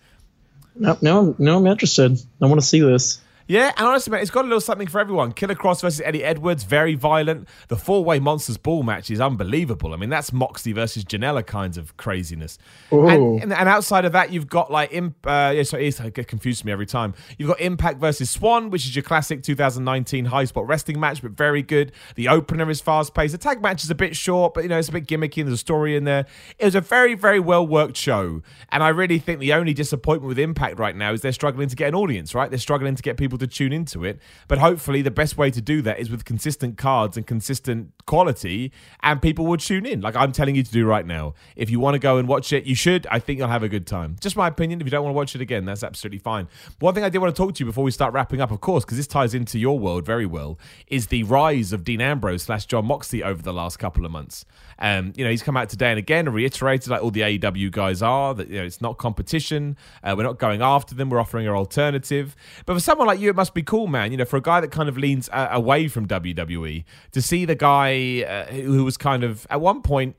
No, 0.75 0.97
no, 1.01 1.35
no, 1.37 1.57
I'm 1.57 1.67
interested. 1.67 2.19
I 2.41 2.45
want 2.45 2.61
to 2.61 2.65
see 2.65 2.81
this. 2.81 3.21
Yeah, 3.53 3.71
and 3.77 3.85
honestly, 3.85 4.09
man, 4.09 4.19
it's 4.19 4.31
got 4.31 4.45
a 4.45 4.47
little 4.47 4.59
something 4.59 4.87
for 4.87 4.99
everyone. 4.99 5.31
Killer 5.31 5.53
Kross 5.53 5.79
versus 5.79 6.01
Eddie 6.03 6.23
Edwards, 6.23 6.63
very 6.63 6.95
violent. 6.95 7.47
The 7.67 7.77
four 7.77 8.03
way 8.03 8.19
Monsters 8.19 8.57
Ball 8.57 8.81
match 8.81 9.11
is 9.11 9.21
unbelievable. 9.21 9.93
I 9.93 9.97
mean, 9.97 10.09
that's 10.09 10.33
Moxley 10.33 10.71
versus 10.71 11.05
Janela 11.05 11.45
kinds 11.45 11.77
of 11.77 11.95
craziness. 11.95 12.57
And, 12.89 13.43
and, 13.43 13.53
and, 13.53 13.69
outside 13.69 14.05
of 14.05 14.11
that, 14.13 14.33
you've 14.33 14.47
got 14.47 14.71
like, 14.71 14.91
imp, 14.91 15.17
uh, 15.27 15.53
yeah, 15.55 15.61
sorry, 15.61 15.87
it 15.87 16.13
get 16.15 16.27
confused 16.27 16.65
me 16.65 16.71
every 16.71 16.87
time. 16.87 17.13
You've 17.37 17.47
got 17.47 17.61
Impact 17.61 17.99
versus 17.99 18.31
Swann, 18.31 18.71
which 18.71 18.87
is 18.87 18.95
your 18.95 19.03
classic 19.03 19.43
2019 19.43 20.25
high 20.25 20.45
spot 20.45 20.65
wrestling 20.65 20.99
match, 20.99 21.21
but 21.21 21.33
very 21.33 21.61
good. 21.61 21.91
The 22.15 22.29
opener 22.29 22.67
is 22.71 22.81
fast 22.81 23.13
paced. 23.13 23.33
The 23.33 23.37
tag 23.37 23.61
match 23.61 23.83
is 23.83 23.91
a 23.91 23.95
bit 23.95 24.15
short, 24.15 24.55
but 24.55 24.63
you 24.63 24.69
know, 24.69 24.79
it's 24.79 24.89
a 24.89 24.93
bit 24.93 25.05
gimmicky 25.05 25.41
and 25.41 25.47
there's 25.47 25.53
a 25.53 25.57
story 25.57 25.95
in 25.95 26.05
there. 26.05 26.25
It 26.57 26.65
was 26.65 26.73
a 26.73 26.81
very, 26.81 27.13
very 27.13 27.39
well 27.39 27.67
worked 27.67 27.97
show. 27.97 28.41
And 28.71 28.81
I 28.81 28.89
really 28.89 29.19
think 29.19 29.39
the 29.39 29.53
only 29.53 29.75
disappointment 29.75 30.27
with 30.27 30.39
Impact 30.39 30.79
right 30.79 30.95
now 30.95 31.13
is 31.13 31.21
they're 31.21 31.31
struggling 31.31 31.69
to 31.69 31.75
get 31.75 31.89
an 31.89 31.93
audience, 31.93 32.33
right? 32.33 32.49
They're 32.49 32.57
struggling 32.57 32.95
to 32.95 33.03
get 33.03 33.15
people 33.15 33.37
to 33.43 33.55
tune 33.55 33.73
into 33.73 34.03
it. 34.03 34.19
But 34.47 34.57
hopefully, 34.59 35.01
the 35.01 35.11
best 35.11 35.37
way 35.37 35.51
to 35.51 35.61
do 35.61 35.81
that 35.83 35.99
is 35.99 36.09
with 36.09 36.25
consistent 36.25 36.77
cards 36.77 37.17
and 37.17 37.27
consistent 37.27 37.91
quality, 38.05 38.71
and 39.01 39.21
people 39.21 39.45
will 39.45 39.57
tune 39.57 39.85
in. 39.85 40.01
Like 40.01 40.15
I'm 40.15 40.31
telling 40.31 40.55
you 40.55 40.63
to 40.63 40.71
do 40.71 40.85
right 40.85 41.05
now. 41.05 41.33
If 41.55 41.69
you 41.69 41.79
want 41.79 41.95
to 41.95 41.99
go 41.99 42.17
and 42.17 42.27
watch 42.27 42.51
it, 42.53 42.65
you 42.65 42.75
should. 42.75 43.07
I 43.11 43.19
think 43.19 43.39
you'll 43.39 43.47
have 43.47 43.63
a 43.63 43.69
good 43.69 43.87
time. 43.87 44.15
Just 44.19 44.35
my 44.35 44.47
opinion. 44.47 44.81
If 44.81 44.87
you 44.87 44.91
don't 44.91 45.03
want 45.03 45.13
to 45.13 45.17
watch 45.17 45.35
it 45.35 45.41
again, 45.41 45.65
that's 45.65 45.83
absolutely 45.83 46.19
fine. 46.19 46.47
One 46.79 46.93
thing 46.93 47.03
I 47.03 47.09
did 47.09 47.19
want 47.19 47.35
to 47.35 47.41
talk 47.41 47.53
to 47.55 47.59
you 47.59 47.65
before 47.65 47.83
we 47.83 47.91
start 47.91 48.13
wrapping 48.13 48.41
up, 48.41 48.51
of 48.51 48.61
course, 48.61 48.83
because 48.85 48.97
this 48.97 49.07
ties 49.07 49.33
into 49.33 49.59
your 49.59 49.77
world 49.79 50.05
very 50.05 50.25
well, 50.25 50.59
is 50.87 51.07
the 51.07 51.23
rise 51.23 51.73
of 51.73 51.83
Dean 51.83 52.01
Ambrose 52.01 52.43
slash 52.43 52.65
Jon 52.65 52.85
Moxley 52.85 53.23
over 53.23 53.41
the 53.41 53.53
last 53.53 53.77
couple 53.77 54.05
of 54.05 54.11
months. 54.11 54.45
Um, 54.79 55.13
you 55.15 55.23
know, 55.23 55.29
he's 55.29 55.43
come 55.43 55.57
out 55.57 55.69
today 55.69 55.89
and 55.89 55.99
again 55.99 56.29
reiterated, 56.29 56.89
like 56.89 57.01
all 57.01 57.11
the 57.11 57.21
AEW 57.21 57.71
guys 57.71 58.01
are, 58.01 58.33
that 58.33 58.49
you 58.49 58.57
know 58.57 58.65
it's 58.65 58.81
not 58.81 58.97
competition. 58.97 59.77
Uh, 60.03 60.15
we're 60.17 60.23
not 60.23 60.39
going 60.39 60.61
after 60.61 60.95
them. 60.95 61.09
We're 61.09 61.19
offering 61.19 61.47
an 61.47 61.53
alternative. 61.53 62.35
But 62.65 62.73
for 62.73 62.79
someone 62.79 63.07
like 63.07 63.19
you, 63.19 63.29
it 63.29 63.35
must 63.35 63.53
be 63.53 63.63
cool, 63.63 63.87
man. 63.87 64.11
You 64.11 64.17
know, 64.17 64.25
for 64.25 64.37
a 64.37 64.41
guy 64.41 64.61
that 64.61 64.71
kind 64.71 64.89
of 64.89 64.97
leans 64.97 65.29
uh, 65.31 65.49
away 65.51 65.87
from 65.87 66.07
WWE, 66.07 66.83
to 67.11 67.21
see 67.21 67.45
the 67.45 67.55
guy 67.55 68.23
uh, 68.23 68.45
who 68.53 68.83
was 68.83 68.97
kind 68.97 69.23
of 69.23 69.47
at 69.49 69.61
one 69.61 69.81
point 69.81 70.15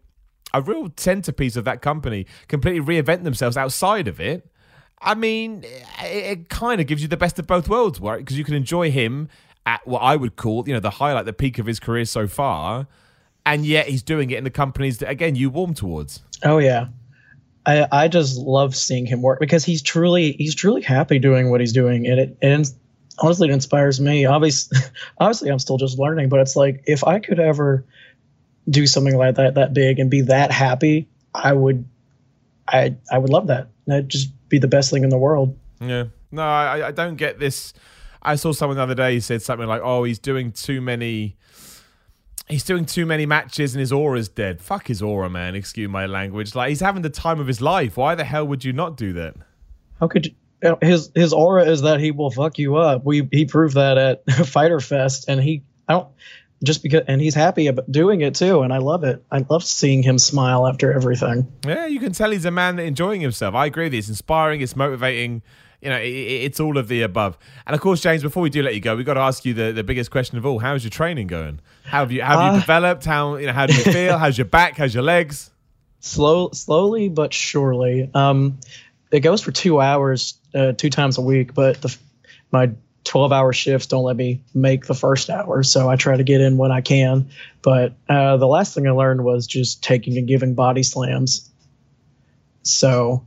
a 0.53 0.63
real 0.63 0.93
centerpiece 0.97 1.57
of 1.57 1.65
that 1.65 1.83
company 1.83 2.27
completely 2.47 2.81
reinvent 2.81 3.25
themselves 3.25 3.57
outside 3.57 4.07
of 4.07 4.21
it. 4.21 4.49
I 5.03 5.15
mean, 5.15 5.65
it, 6.01 6.05
it 6.05 6.49
kind 6.49 6.81
of 6.81 6.87
gives 6.87 7.03
you 7.03 7.09
the 7.09 7.17
best 7.17 7.39
of 7.39 7.47
both 7.47 7.69
worlds, 7.69 8.01
right? 8.01 8.19
Because 8.19 8.39
you 8.39 8.45
can 8.45 8.55
enjoy 8.55 8.91
him 8.91 9.29
at 9.67 9.87
what 9.87 10.01
I 10.01 10.17
would 10.17 10.37
call, 10.37 10.67
you 10.67 10.73
know, 10.73 10.81
the 10.81 10.91
highlight, 10.91 11.27
the 11.27 11.33
peak 11.33 11.59
of 11.59 11.67
his 11.67 11.81
career 11.81 12.05
so 12.05 12.27
far 12.29 12.87
and 13.47 13.67
yet 13.67 13.89
he's 13.89 14.03
doing 14.03 14.31
it 14.31 14.39
in 14.39 14.45
the 14.45 14.51
companies 14.51 14.99
that 14.99 15.09
again 15.09 15.35
you 15.35 15.51
warm 15.51 15.75
towards. 15.75 16.23
Oh 16.43 16.59
yeah. 16.59 16.89
I, 17.67 17.87
I 17.91 18.09
just 18.09 18.37
love 18.37 18.77
seeing 18.77 19.07
him 19.07 19.23
work 19.23 19.41
because 19.41 19.65
he's 19.65 19.83
truly 19.83 20.33
he's 20.33 20.55
truly 20.55 20.83
happy 20.83 21.19
doing 21.19 21.51
what 21.51 21.61
he's 21.61 21.73
doing 21.73 22.07
and 22.07 22.21
it 22.21 22.39
and 22.43 22.71
honestly 23.19 23.49
it 23.49 23.53
inspires 23.53 24.01
me. 24.01 24.27
Obviously 24.27 24.79
obviously 25.19 25.51
I'm 25.51 25.59
still 25.59 25.79
just 25.79 25.99
learning, 25.99 26.29
but 26.29 26.41
it's 26.41 26.57
like 26.57 26.83
if 26.87 27.05
I 27.05 27.21
could 27.21 27.41
ever 27.41 27.85
do 28.69 28.87
something 28.87 29.17
like 29.17 29.37
that 29.37 29.55
that 29.55 29.75
big 29.75 29.99
and 29.99 30.11
be 30.11 30.23
that 30.23 30.51
happy, 30.51 31.09
I 31.35 31.53
would 31.53 31.85
I 32.69 32.97
I 33.11 33.19
would 33.19 33.31
love 33.31 33.49
that. 33.49 33.69
That'd 33.87 34.09
just 34.09 34.31
be 34.49 34.59
the 34.59 34.69
best 34.69 34.91
thing 34.91 35.05
in 35.05 35.11
the 35.11 35.19
world. 35.19 35.59
Yeah. 35.81 36.05
No, 36.31 36.43
I, 36.43 36.89
I 36.89 36.91
don't 36.91 37.17
get 37.17 37.39
this. 37.39 37.73
I 38.21 38.37
saw 38.37 38.53
someone 38.53 38.77
the 38.77 38.83
other 38.83 38.95
day 38.95 39.21
said 39.21 39.43
something 39.43 39.69
like, 39.69 39.83
"Oh, 39.85 40.03
he's 40.03 40.19
doing 40.19 40.51
too 40.51 40.81
many 40.81 41.37
he's 42.49 42.65
doing 42.65 42.85
too 42.85 43.07
many 43.07 43.27
matches 43.27 43.75
and 43.75 43.81
his 43.81 43.93
aura's 43.93 44.29
dead. 44.29 44.61
Fuck 44.61 44.89
his 44.89 45.03
aura, 45.03 45.31
man. 45.31 45.55
Excuse 45.55 45.89
my 45.89 46.07
language. 46.07 46.55
Like 46.55 46.69
he's 46.69 46.81
having 46.81 47.03
the 47.03 47.11
time 47.11 47.41
of 47.41 47.47
his 47.47 47.61
life. 47.61 47.97
Why 47.97 48.15
the 48.15 48.25
hell 48.25 48.47
would 48.47 48.65
you 48.65 48.73
not 48.73 48.97
do 48.97 49.13
that? 49.15 49.35
How 50.01 50.09
could 50.09 50.27
you, 50.27 50.33
uh, 50.63 50.77
his 50.81 51.11
his 51.15 51.33
aura 51.33 51.65
is 51.65 51.83
that 51.83 52.01
he 52.01 52.11
will 52.11 52.31
fuck 52.31 52.59
you 52.59 52.77
up. 52.77 53.05
We 53.05 53.29
he 53.31 53.45
proved 53.45 53.77
that 53.77 53.99
at 53.99 54.31
Fyter 54.47 54.81
Fest, 54.81 55.27
and 55.29 55.41
he 55.41 55.63
I 55.89 55.95
don't 55.95 56.09
just 56.63 56.83
because 56.83 57.03
and 57.09 57.21
he's 57.21 57.35
happy 57.35 57.67
about 57.67 57.91
doing 57.91 58.21
it 58.21 58.35
too, 58.35 58.63
and 58.63 58.73
I 58.73 58.79
love 58.79 59.05
it. 59.05 59.25
I 59.31 59.45
love 59.49 59.65
seeing 59.65 60.03
him 60.03 60.19
smile 60.19 60.67
after 60.67 60.93
everything. 60.93 61.53
Yeah, 61.67 61.87
you 61.87 62.01
can 62.01 62.13
tell 62.13 62.31
he's 62.31 62.45
a 62.45 62.51
man 62.51 62.79
enjoying 62.79 63.21
himself. 63.21 63.55
I 63.55 63.67
agree 63.67 63.85
with 63.85 63.95
you. 63.95 63.99
It's 63.99 64.09
inspiring. 64.09 64.61
It's 64.61 64.77
motivating 64.77 65.43
you 65.85 65.91
know, 65.91 65.99
it, 65.99 66.09
it's 66.09 66.59
all 66.59 66.79
of 66.79 66.89
the 66.89 67.03
above. 67.03 67.37
And 67.67 67.75
of 67.75 67.81
course, 67.81 68.01
James, 68.01 68.23
before 68.23 68.43
we 68.43 68.51
do 68.51 68.63
let 68.63 68.75
you 68.75 68.81
go, 68.81 68.97
we've 68.97 69.07
got 69.07 69.15
to 69.15 69.21
ask 69.21 69.45
you 69.45 69.55
the, 69.55 69.71
the 69.73 69.85
biggest 69.85 70.11
question 70.11 70.39
of 70.39 70.47
all: 70.47 70.59
How's 70.59 70.83
your 70.83 70.91
training 70.91 71.27
going? 71.29 71.61
How 71.85 72.01
have 72.01 72.11
you 72.11 72.23
how 72.23 72.39
have 72.41 72.53
you 72.53 72.59
Uh, 72.59 72.61
developed? 72.61 73.05
How 73.05 73.37
you 73.37 73.47
know 73.47 73.53
how 73.53 73.67
do 73.67 73.75
you 73.75 73.83
feel? 73.85 74.19
How's 74.19 74.39
your 74.39 74.47
back? 74.47 74.77
How's 74.79 74.95
your 74.95 75.05
legs? 75.05 75.51
Slow, 76.01 76.51
slowly 76.53 77.09
but 77.09 77.33
surely. 77.33 78.11
Um, 78.15 78.59
it 79.11 79.21
goes 79.21 79.41
for 79.43 79.53
two 79.53 79.81
hours, 79.81 80.35
uh, 80.55 80.73
two 80.73 80.91
times 80.91 81.19
a 81.19 81.23
week, 81.23 81.55
but 81.55 81.81
the, 81.81 81.97
my 82.51 82.73
12 83.05 83.33
hour 83.33 83.53
shifts 83.53 83.87
don't 83.87 84.03
let 84.05 84.17
me 84.17 84.43
make 84.55 84.87
the 84.87 84.95
first 84.95 85.31
hour, 85.31 85.63
so 85.63 85.89
I 85.89 85.97
try 85.97 86.17
to 86.17 86.25
get 86.25 86.41
in 86.41 86.57
when 86.57 86.73
I 86.73 86.81
can. 86.81 87.29
But 87.63 87.95
uh, 88.09 88.37
the 88.39 88.47
last 88.47 88.75
thing 88.75 88.87
I 88.89 88.91
learned 88.91 89.23
was 89.25 89.47
just 89.47 89.83
taking 89.83 90.19
and 90.19 90.27
giving 90.27 90.55
body 90.55 90.83
slams. 90.83 91.49
So 92.63 93.25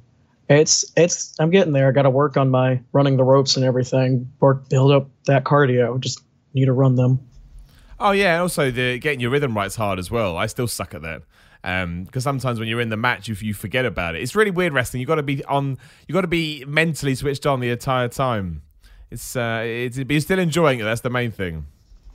it's 0.49 0.91
it's 0.95 1.35
I'm 1.39 1.49
getting 1.49 1.73
there. 1.73 1.87
I 1.87 1.91
got 1.91 2.03
to 2.03 2.09
work 2.09 2.37
on 2.37 2.49
my 2.49 2.81
running 2.93 3.17
the 3.17 3.23
ropes 3.23 3.57
and 3.57 3.65
everything. 3.65 4.31
Work 4.39 4.69
build 4.69 4.91
up 4.91 5.09
that 5.25 5.43
cardio. 5.43 5.99
Just 5.99 6.21
need 6.53 6.65
to 6.65 6.73
run 6.73 6.95
them. 6.95 7.19
Oh 7.99 8.11
yeah, 8.11 8.33
and 8.33 8.41
also 8.41 8.71
the 8.71 8.99
getting 8.99 9.19
your 9.19 9.31
rhythm 9.31 9.55
right's 9.55 9.75
hard 9.75 9.99
as 9.99 10.11
well. 10.11 10.37
I 10.37 10.45
still 10.45 10.67
suck 10.67 10.93
at 10.93 11.01
that. 11.01 11.23
Um, 11.63 12.05
because 12.05 12.23
sometimes 12.23 12.59
when 12.59 12.69
you're 12.69 12.79
in 12.79 12.89
the 12.89 12.97
match, 12.97 13.27
you, 13.27 13.35
you 13.39 13.53
forget 13.53 13.85
about 13.85 14.15
it. 14.15 14.21
It's 14.21 14.35
really 14.35 14.51
weird 14.51 14.73
wrestling. 14.73 15.01
You 15.01 15.07
got 15.07 15.15
to 15.15 15.23
be 15.23 15.43
on. 15.45 15.77
You 16.07 16.13
got 16.13 16.21
to 16.21 16.27
be 16.27 16.63
mentally 16.65 17.15
switched 17.15 17.45
on 17.45 17.59
the 17.59 17.69
entire 17.69 18.07
time. 18.07 18.61
It's 19.11 19.35
uh, 19.35 19.63
it's 19.65 19.97
but 19.97 20.11
you're 20.11 20.21
still 20.21 20.39
enjoying 20.39 20.79
it. 20.79 20.83
That's 20.83 21.01
the 21.01 21.09
main 21.09 21.31
thing. 21.31 21.65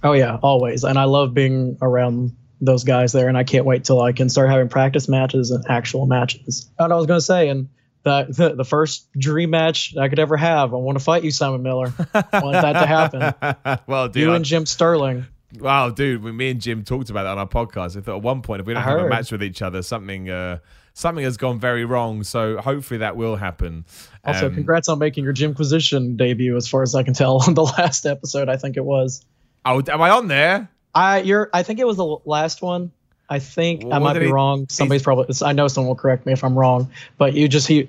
Oh 0.05 0.13
yeah, 0.13 0.39
always. 0.43 0.85
And 0.85 0.99
I 0.99 1.05
love 1.05 1.35
being 1.35 1.77
around 1.83 2.37
those 2.61 2.85
guys 2.85 3.13
there, 3.13 3.29
and 3.29 3.37
I 3.37 3.45
can't 3.45 3.65
wait 3.65 3.85
till 3.85 4.01
I 4.01 4.13
can 4.13 4.29
start 4.29 4.49
having 4.49 4.69
practice 4.69 5.09
matches 5.09 5.51
and 5.51 5.65
actual 5.69 6.07
matches. 6.07 6.71
And 6.79 6.93
I 6.93 6.97
was 6.97 7.07
gonna 7.07 7.21
say, 7.21 7.49
and 7.49 7.69
the, 8.05 8.27
the 8.29 8.55
the 8.57 8.65
first 8.65 9.11
dream 9.13 9.51
match 9.51 9.97
I 9.97 10.09
could 10.09 10.19
ever 10.19 10.37
have, 10.37 10.73
I 10.75 10.77
want 10.77 10.99
to 10.99 11.05
fight 11.05 11.25
you, 11.25 11.31
Simon 11.31 11.63
Miller. 11.63 11.93
I 12.15 12.41
want 12.41 12.53
that 12.55 12.73
to 12.75 12.87
happen. 12.87 13.81
well, 13.87 14.09
dude, 14.09 14.23
You 14.23 14.33
I- 14.33 14.37
and 14.37 14.45
Jim 14.45 14.67
Sterling. 14.67 15.27
Wow, 15.59 15.91
dude, 15.91 16.23
me 16.23 16.51
and 16.51 16.61
Jim 16.63 16.83
talked 16.83 17.11
about 17.11 17.25
that 17.25 17.33
on 17.33 17.39
our 17.39 17.47
podcast, 17.47 17.95
I 17.97 18.01
thought 18.01 18.17
at 18.17 18.23
one 18.23 18.41
point 18.41 18.61
if 18.61 18.67
we 18.67 18.73
don't 18.73 18.83
I 18.83 18.89
have 18.91 19.01
a 19.01 19.09
match 19.09 19.31
with 19.31 19.43
each 19.43 19.61
other, 19.61 19.83
something 19.83 20.31
uh, 20.31 20.61
something 20.95 21.23
has 21.25 21.37
gone 21.37 21.61
very 21.61 21.85
wrong. 21.85 22.23
So 22.25 22.57
hopefully 22.57 22.99
that 22.99 23.17
will 23.17 23.37
happen. 23.37 23.85
Also, 24.25 24.47
Um, 24.47 24.55
congrats 24.55 24.89
on 24.89 24.99
making 24.99 25.25
your 25.25 25.35
Jimquisition 25.35 26.17
debut. 26.17 26.57
As 26.57 26.67
far 26.69 26.83
as 26.83 26.95
I 26.95 27.03
can 27.03 27.13
tell, 27.13 27.43
on 27.47 27.53
the 27.53 27.65
last 27.65 28.07
episode, 28.07 28.49
I 28.49 28.57
think 28.57 28.79
it 28.79 28.85
was. 28.85 29.27
Oh, 29.67 29.83
am 29.87 30.01
I 30.01 30.09
on 30.11 30.29
there? 30.29 30.71
I 30.95 31.21
you're. 31.21 31.51
I 31.53 31.63
think 31.65 31.81
it 31.81 31.87
was 31.87 31.99
the 31.99 32.17
last 32.25 32.63
one. 32.63 32.91
I 33.33 33.39
think 33.39 33.85
I 33.91 33.99
might 33.99 34.19
be 34.19 34.27
he- 34.27 34.33
wrong. 34.33 34.67
Somebody's 34.69 35.03
probably. 35.03 35.35
I 35.43 35.53
know 35.53 35.69
someone 35.69 35.89
will 35.89 35.95
correct 35.95 36.27
me 36.27 36.33
if 36.33 36.45
I'm 36.45 36.59
wrong. 36.59 36.91
But 37.17 37.33
you 37.33 37.49
just 37.49 37.67
he, 37.67 37.89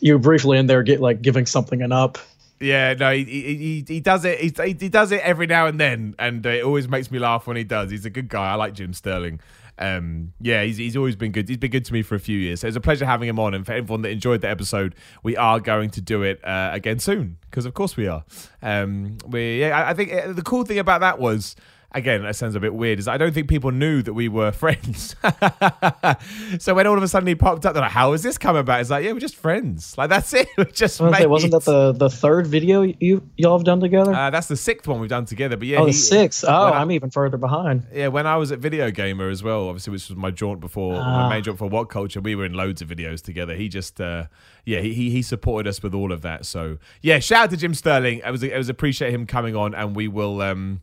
you 0.00 0.18
briefly 0.18 0.56
in 0.56 0.66
there 0.66 0.82
get 0.82 1.00
like 1.00 1.20
giving 1.20 1.44
something 1.44 1.82
an 1.82 1.92
up. 1.92 2.16
Yeah, 2.58 2.94
no, 2.94 3.12
he 3.12 3.24
he, 3.24 3.84
he, 3.86 4.00
does 4.00 4.24
it. 4.24 4.40
He, 4.40 4.52
he 4.72 4.88
does 4.88 5.12
it 5.12 5.20
every 5.20 5.46
now 5.46 5.66
and 5.66 5.78
then, 5.78 6.14
and 6.18 6.44
uh, 6.44 6.50
it 6.50 6.64
always 6.64 6.88
makes 6.88 7.10
me 7.10 7.18
laugh 7.18 7.46
when 7.46 7.56
he 7.56 7.64
does. 7.64 7.90
He's 7.90 8.04
a 8.04 8.10
good 8.10 8.28
guy. 8.28 8.50
I 8.50 8.54
like 8.54 8.74
Jim 8.74 8.92
Sterling. 8.92 9.40
Um, 9.78 10.32
yeah, 10.40 10.64
he's, 10.64 10.76
he's 10.76 10.96
always 10.96 11.14
been 11.14 11.30
good. 11.30 11.48
He's 11.48 11.58
been 11.58 11.70
good 11.70 11.84
to 11.84 11.92
me 11.92 12.02
for 12.02 12.16
a 12.16 12.20
few 12.20 12.36
years. 12.36 12.62
So 12.62 12.66
it's 12.66 12.76
a 12.76 12.80
pleasure 12.80 13.04
having 13.06 13.28
him 13.28 13.38
on. 13.38 13.54
And 13.54 13.64
for 13.64 13.72
everyone 13.72 14.02
that 14.02 14.10
enjoyed 14.10 14.40
the 14.40 14.48
episode, 14.48 14.96
we 15.22 15.36
are 15.36 15.60
going 15.60 15.90
to 15.90 16.00
do 16.00 16.22
it 16.22 16.44
uh, 16.44 16.70
again 16.72 16.98
soon 16.98 17.36
because, 17.42 17.64
of 17.64 17.74
course, 17.74 17.96
we 17.96 18.08
are. 18.08 18.24
Um, 18.60 19.18
we 19.26 19.60
yeah, 19.60 19.78
I, 19.78 19.90
I 19.90 19.94
think 19.94 20.12
uh, 20.12 20.32
the 20.32 20.42
cool 20.42 20.64
thing 20.64 20.78
about 20.78 21.00
that 21.02 21.18
was. 21.18 21.54
Again, 21.92 22.22
that 22.22 22.36
sounds 22.36 22.54
a 22.54 22.60
bit 22.60 22.74
weird. 22.74 22.98
Is 22.98 23.08
I 23.08 23.16
don't 23.16 23.32
think 23.32 23.48
people 23.48 23.70
knew 23.70 24.02
that 24.02 24.12
we 24.12 24.28
were 24.28 24.52
friends. 24.64 25.16
so 26.58 26.74
when 26.74 26.86
all 26.86 26.96
of 26.96 27.02
a 27.02 27.08
sudden 27.08 27.26
he 27.26 27.34
popped 27.34 27.64
up, 27.64 27.72
they're 27.74 27.82
like, 27.82 27.92
"How 27.92 28.12
is 28.12 28.22
this 28.22 28.36
come 28.36 28.56
about?" 28.56 28.80
It's 28.80 28.90
like, 28.90 29.04
"Yeah, 29.04 29.12
we're 29.12 29.20
just 29.20 29.36
friends. 29.36 29.96
Like 29.96 30.10
that's 30.10 30.32
it. 30.34 30.48
We're 30.58 30.64
just 30.64 31.00
I 31.00 31.04
was 31.04 31.12
gonna 31.12 31.16
say, 31.16 31.20
mates." 31.22 31.30
wasn't 31.30 31.52
that 31.52 31.64
the 31.64 31.92
the 31.92 32.10
third 32.10 32.46
video 32.46 32.82
you 32.82 33.26
y'all 33.36 33.56
have 33.56 33.64
done 33.64 33.80
together? 33.80 34.12
Uh, 34.14 34.28
that's 34.30 34.48
the 34.48 34.56
sixth 34.56 34.86
one 34.86 35.00
we've 35.00 35.08
done 35.08 35.24
together. 35.24 35.56
But 35.56 35.66
yeah, 35.68 35.78
oh, 35.80 35.86
the 35.86 35.92
sixth. 35.92 36.44
Oh, 36.46 36.50
I- 36.52 36.80
I'm 36.80 36.90
even 36.90 37.10
further 37.10 37.38
behind. 37.38 37.86
yeah, 37.92 38.08
when 38.08 38.26
I 38.26 38.36
was 38.36 38.52
at 38.52 38.58
Video 38.58 38.90
Gamer 38.90 39.30
as 39.30 39.42
well, 39.42 39.68
obviously, 39.68 39.92
which 39.92 40.08
was 40.08 40.16
my 40.16 40.30
jaunt 40.30 40.60
before, 40.60 40.92
my 40.94 41.00
Ah. 41.00 41.28
main 41.30 41.42
jaunt 41.42 41.58
for 41.58 41.68
What 41.68 41.88
Culture, 41.88 42.20
we 42.20 42.34
were 42.34 42.44
in 42.44 42.52
loads 42.52 42.82
of 42.82 42.88
videos 42.88 43.22
together. 43.22 43.54
He 43.54 43.68
just, 43.68 43.98
uh, 44.00 44.24
yeah, 44.66 44.80
he, 44.80 44.92
he 44.92 45.10
he 45.10 45.22
supported 45.22 45.68
us 45.68 45.82
with 45.82 45.94
all 45.94 46.12
of 46.12 46.20
that. 46.20 46.44
So 46.44 46.76
yeah, 47.00 47.18
shout 47.18 47.44
out 47.44 47.50
to 47.50 47.56
Jim 47.56 47.72
Sterling. 47.72 48.20
It 48.26 48.30
was 48.30 48.42
it 48.42 48.56
was 48.56 48.68
appreciate 48.68 49.14
him 49.14 49.24
coming 49.26 49.56
on, 49.56 49.74
and 49.74 49.96
we 49.96 50.06
will. 50.06 50.42
Um, 50.42 50.82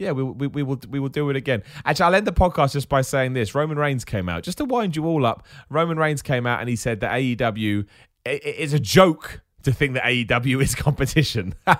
yeah, 0.00 0.12
we, 0.12 0.22
we, 0.22 0.46
we 0.46 0.62
will 0.62 0.80
we 0.88 0.98
will 0.98 1.10
do 1.10 1.28
it 1.28 1.36
again. 1.36 1.62
Actually, 1.84 2.04
I'll 2.04 2.14
end 2.14 2.26
the 2.26 2.32
podcast 2.32 2.72
just 2.72 2.88
by 2.88 3.02
saying 3.02 3.34
this: 3.34 3.54
Roman 3.54 3.78
Reigns 3.78 4.04
came 4.04 4.30
out 4.30 4.42
just 4.42 4.56
to 4.58 4.64
wind 4.64 4.96
you 4.96 5.04
all 5.04 5.26
up. 5.26 5.46
Roman 5.68 5.98
Reigns 5.98 6.22
came 6.22 6.46
out 6.46 6.60
and 6.60 6.70
he 6.70 6.74
said 6.74 7.00
that 7.00 7.12
AEW 7.12 7.86
is 8.24 8.72
a 8.72 8.80
joke 8.80 9.42
to 9.64 9.72
think 9.72 9.94
that 9.94 10.04
AEW 10.04 10.62
is 10.62 10.74
competition, 10.86 11.54
and 11.66 11.76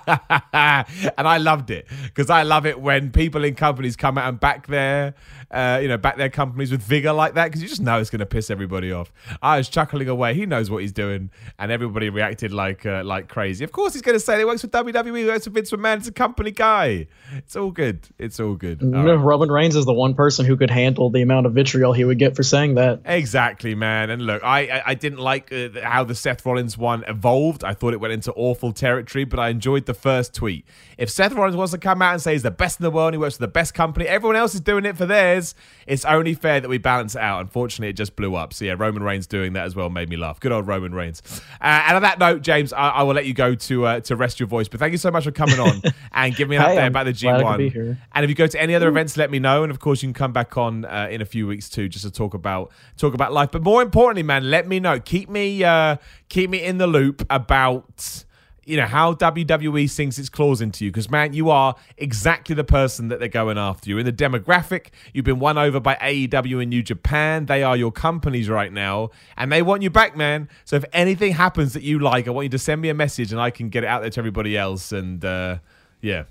I 0.53 1.37
loved 1.37 1.69
it 1.69 1.87
because 2.05 2.29
I 2.29 2.43
love 2.43 2.65
it 2.65 2.79
when 2.79 3.11
people 3.11 3.43
in 3.43 3.55
companies 3.55 3.95
come 3.95 4.17
out 4.17 4.29
and 4.29 4.39
back 4.39 4.67
their, 4.67 5.13
uh, 5.51 5.79
you 5.81 5.87
know, 5.87 5.97
back 5.97 6.17
their 6.17 6.29
companies 6.29 6.71
with 6.71 6.81
vigor 6.81 7.13
like 7.13 7.33
that 7.35 7.45
because 7.45 7.61
you 7.61 7.67
just 7.67 7.81
know 7.81 7.99
it's 7.99 8.09
going 8.09 8.19
to 8.19 8.25
piss 8.25 8.49
everybody 8.49 8.91
off. 8.91 9.11
I 9.41 9.57
was 9.57 9.69
chuckling 9.69 10.07
away. 10.07 10.33
He 10.33 10.45
knows 10.45 10.69
what 10.69 10.81
he's 10.81 10.93
doing, 10.93 11.29
and 11.59 11.71
everybody 11.71 12.09
reacted 12.09 12.53
like 12.53 12.85
uh, 12.85 13.03
like 13.03 13.27
crazy. 13.27 13.63
Of 13.63 13.71
course, 13.71 13.93
he's 13.93 14.01
going 14.01 14.15
to 14.15 14.19
say 14.19 14.37
he 14.37 14.45
works 14.45 14.61
for 14.61 14.67
WWE, 14.67 15.17
he 15.17 15.25
works 15.25 15.45
for 15.45 15.51
Vince 15.51 15.71
McMahon. 15.71 15.97
It's 15.97 16.07
a 16.07 16.11
company 16.11 16.51
guy. 16.51 17.07
It's 17.35 17.55
all 17.55 17.71
good. 17.71 18.07
It's 18.17 18.39
all 18.39 18.55
good. 18.55 18.81
All. 18.83 19.17
Roman 19.17 19.49
Reigns 19.49 19.75
is 19.75 19.85
the 19.85 19.93
one 19.93 20.15
person 20.15 20.45
who 20.45 20.57
could 20.57 20.71
handle 20.71 21.09
the 21.09 21.21
amount 21.21 21.45
of 21.45 21.53
vitriol 21.53 21.93
he 21.93 22.05
would 22.05 22.19
get 22.19 22.35
for 22.35 22.43
saying 22.43 22.75
that. 22.75 23.01
Exactly, 23.05 23.75
man. 23.75 24.09
And 24.09 24.21
look, 24.21 24.43
I 24.43 24.61
I, 24.61 24.81
I 24.87 24.93
didn't 24.93 25.19
like 25.19 25.51
uh, 25.51 25.69
how 25.83 26.03
the 26.03 26.15
Seth 26.15 26.45
Rollins 26.45 26.77
one 26.77 27.03
evolved. 27.07 27.63
I 27.63 27.70
thought 27.73 27.93
it 27.93 27.99
went 27.99 28.13
into 28.13 28.31
awful 28.33 28.71
territory, 28.73 29.23
but 29.23 29.39
I 29.39 29.49
enjoyed 29.49 29.85
the 29.85 29.93
first 29.93 30.33
tweet. 30.33 30.65
If 30.97 31.09
Seth 31.09 31.33
Rollins 31.33 31.55
wants 31.55 31.71
to 31.73 31.77
come 31.77 32.01
out 32.01 32.13
and 32.13 32.21
say 32.21 32.33
he's 32.33 32.43
the 32.43 32.51
best 32.51 32.79
in 32.79 32.83
the 32.83 32.91
world, 32.91 33.09
and 33.09 33.15
he 33.15 33.17
works 33.19 33.37
for 33.37 33.41
the 33.43 33.47
best 33.47 33.73
company, 33.73 34.07
everyone 34.07 34.35
else 34.35 34.53
is 34.53 34.61
doing 34.61 34.85
it 34.85 34.97
for 34.97 35.05
theirs. 35.05 35.55
It's 35.87 36.05
only 36.05 36.33
fair 36.33 36.59
that 36.59 36.69
we 36.69 36.77
balance 36.77 37.15
it 37.15 37.21
out. 37.21 37.41
Unfortunately, 37.41 37.89
it 37.89 37.93
just 37.93 38.15
blew 38.15 38.35
up. 38.35 38.53
So 38.53 38.65
yeah, 38.65 38.75
Roman 38.77 39.03
Reigns 39.03 39.27
doing 39.27 39.53
that 39.53 39.65
as 39.65 39.75
well 39.75 39.89
made 39.89 40.09
me 40.09 40.17
laugh. 40.17 40.39
Good 40.39 40.51
old 40.51 40.67
Roman 40.67 40.93
Reigns. 40.93 41.21
Uh, 41.61 41.83
and 41.87 41.95
on 41.97 42.01
that 42.01 42.19
note, 42.19 42.41
James, 42.41 42.73
I, 42.73 42.89
I 42.89 43.03
will 43.03 43.13
let 43.13 43.25
you 43.25 43.33
go 43.33 43.55
to 43.55 43.85
uh, 43.85 43.99
to 44.01 44.15
rest 44.15 44.39
your 44.39 44.47
voice. 44.47 44.67
But 44.67 44.79
thank 44.79 44.91
you 44.91 44.97
so 44.97 45.11
much 45.11 45.23
for 45.23 45.31
coming 45.31 45.59
on 45.59 45.81
and 46.11 46.35
giving 46.35 46.49
me 46.49 46.57
an 46.57 46.63
update 46.63 46.87
about 46.87 47.05
the 47.05 47.13
glad 47.13 47.43
I 47.43 47.51
could 47.51 47.57
be 47.57 47.71
G1. 47.71 47.97
And 48.13 48.23
if 48.23 48.29
you 48.29 48.35
go 48.35 48.47
to 48.47 48.61
any 48.61 48.75
other 48.75 48.87
events, 48.87 49.17
let 49.17 49.31
me 49.31 49.39
know. 49.39 49.63
And 49.63 49.71
of 49.71 49.79
course, 49.79 50.01
you 50.01 50.07
can 50.07 50.13
come 50.13 50.33
back 50.33 50.57
on 50.57 50.85
uh, 50.85 51.07
in 51.09 51.21
a 51.21 51.25
few 51.25 51.47
weeks 51.47 51.69
too, 51.69 51.87
just 51.89 52.05
to 52.05 52.11
talk 52.11 52.33
about 52.33 52.71
talk 52.97 53.13
about 53.13 53.33
life. 53.33 53.51
But 53.51 53.63
more 53.63 53.81
importantly, 53.81 54.23
man, 54.23 54.49
let 54.49 54.67
me 54.67 54.79
know. 54.79 54.99
Keep 54.99 55.29
me 55.29 55.63
uh, 55.63 55.97
keep 56.31 56.49
me 56.49 56.63
in 56.63 56.77
the 56.77 56.87
loop 56.87 57.25
about 57.29 58.23
you 58.63 58.77
know 58.77 58.85
how 58.85 59.13
WWE 59.13 59.89
sinks 59.89 60.17
its 60.17 60.29
claws 60.29 60.61
into 60.61 60.85
you 60.85 60.91
because 60.91 61.09
man, 61.09 61.33
you 61.33 61.49
are 61.49 61.75
exactly 61.97 62.55
the 62.55 62.63
person 62.63 63.09
that 63.09 63.19
they're 63.19 63.27
going 63.27 63.57
after. 63.57 63.89
You 63.89 63.97
in 63.97 64.05
the 64.05 64.13
demographic. 64.13 64.87
You've 65.13 65.25
been 65.25 65.39
won 65.39 65.57
over 65.57 65.79
by 65.79 65.95
AEW 65.95 66.61
and 66.61 66.69
New 66.69 66.83
Japan. 66.83 67.47
They 67.47 67.63
are 67.63 67.75
your 67.75 67.91
companies 67.91 68.49
right 68.49 68.71
now, 68.71 69.09
and 69.35 69.51
they 69.51 69.61
want 69.61 69.81
you 69.81 69.89
back, 69.89 70.15
man. 70.15 70.47
So 70.63 70.75
if 70.75 70.85
anything 70.93 71.33
happens 71.33 71.73
that 71.73 71.83
you 71.83 71.99
like, 71.99 72.27
I 72.27 72.31
want 72.31 72.45
you 72.45 72.49
to 72.49 72.59
send 72.59 72.81
me 72.81 72.89
a 72.89 72.93
message, 72.93 73.31
and 73.31 73.41
I 73.41 73.49
can 73.49 73.69
get 73.69 73.83
it 73.83 73.87
out 73.87 74.01
there 74.01 74.11
to 74.11 74.19
everybody 74.19 74.57
else. 74.57 74.91
And 74.91 75.25
uh, 75.25 75.57
yeah 76.01 76.23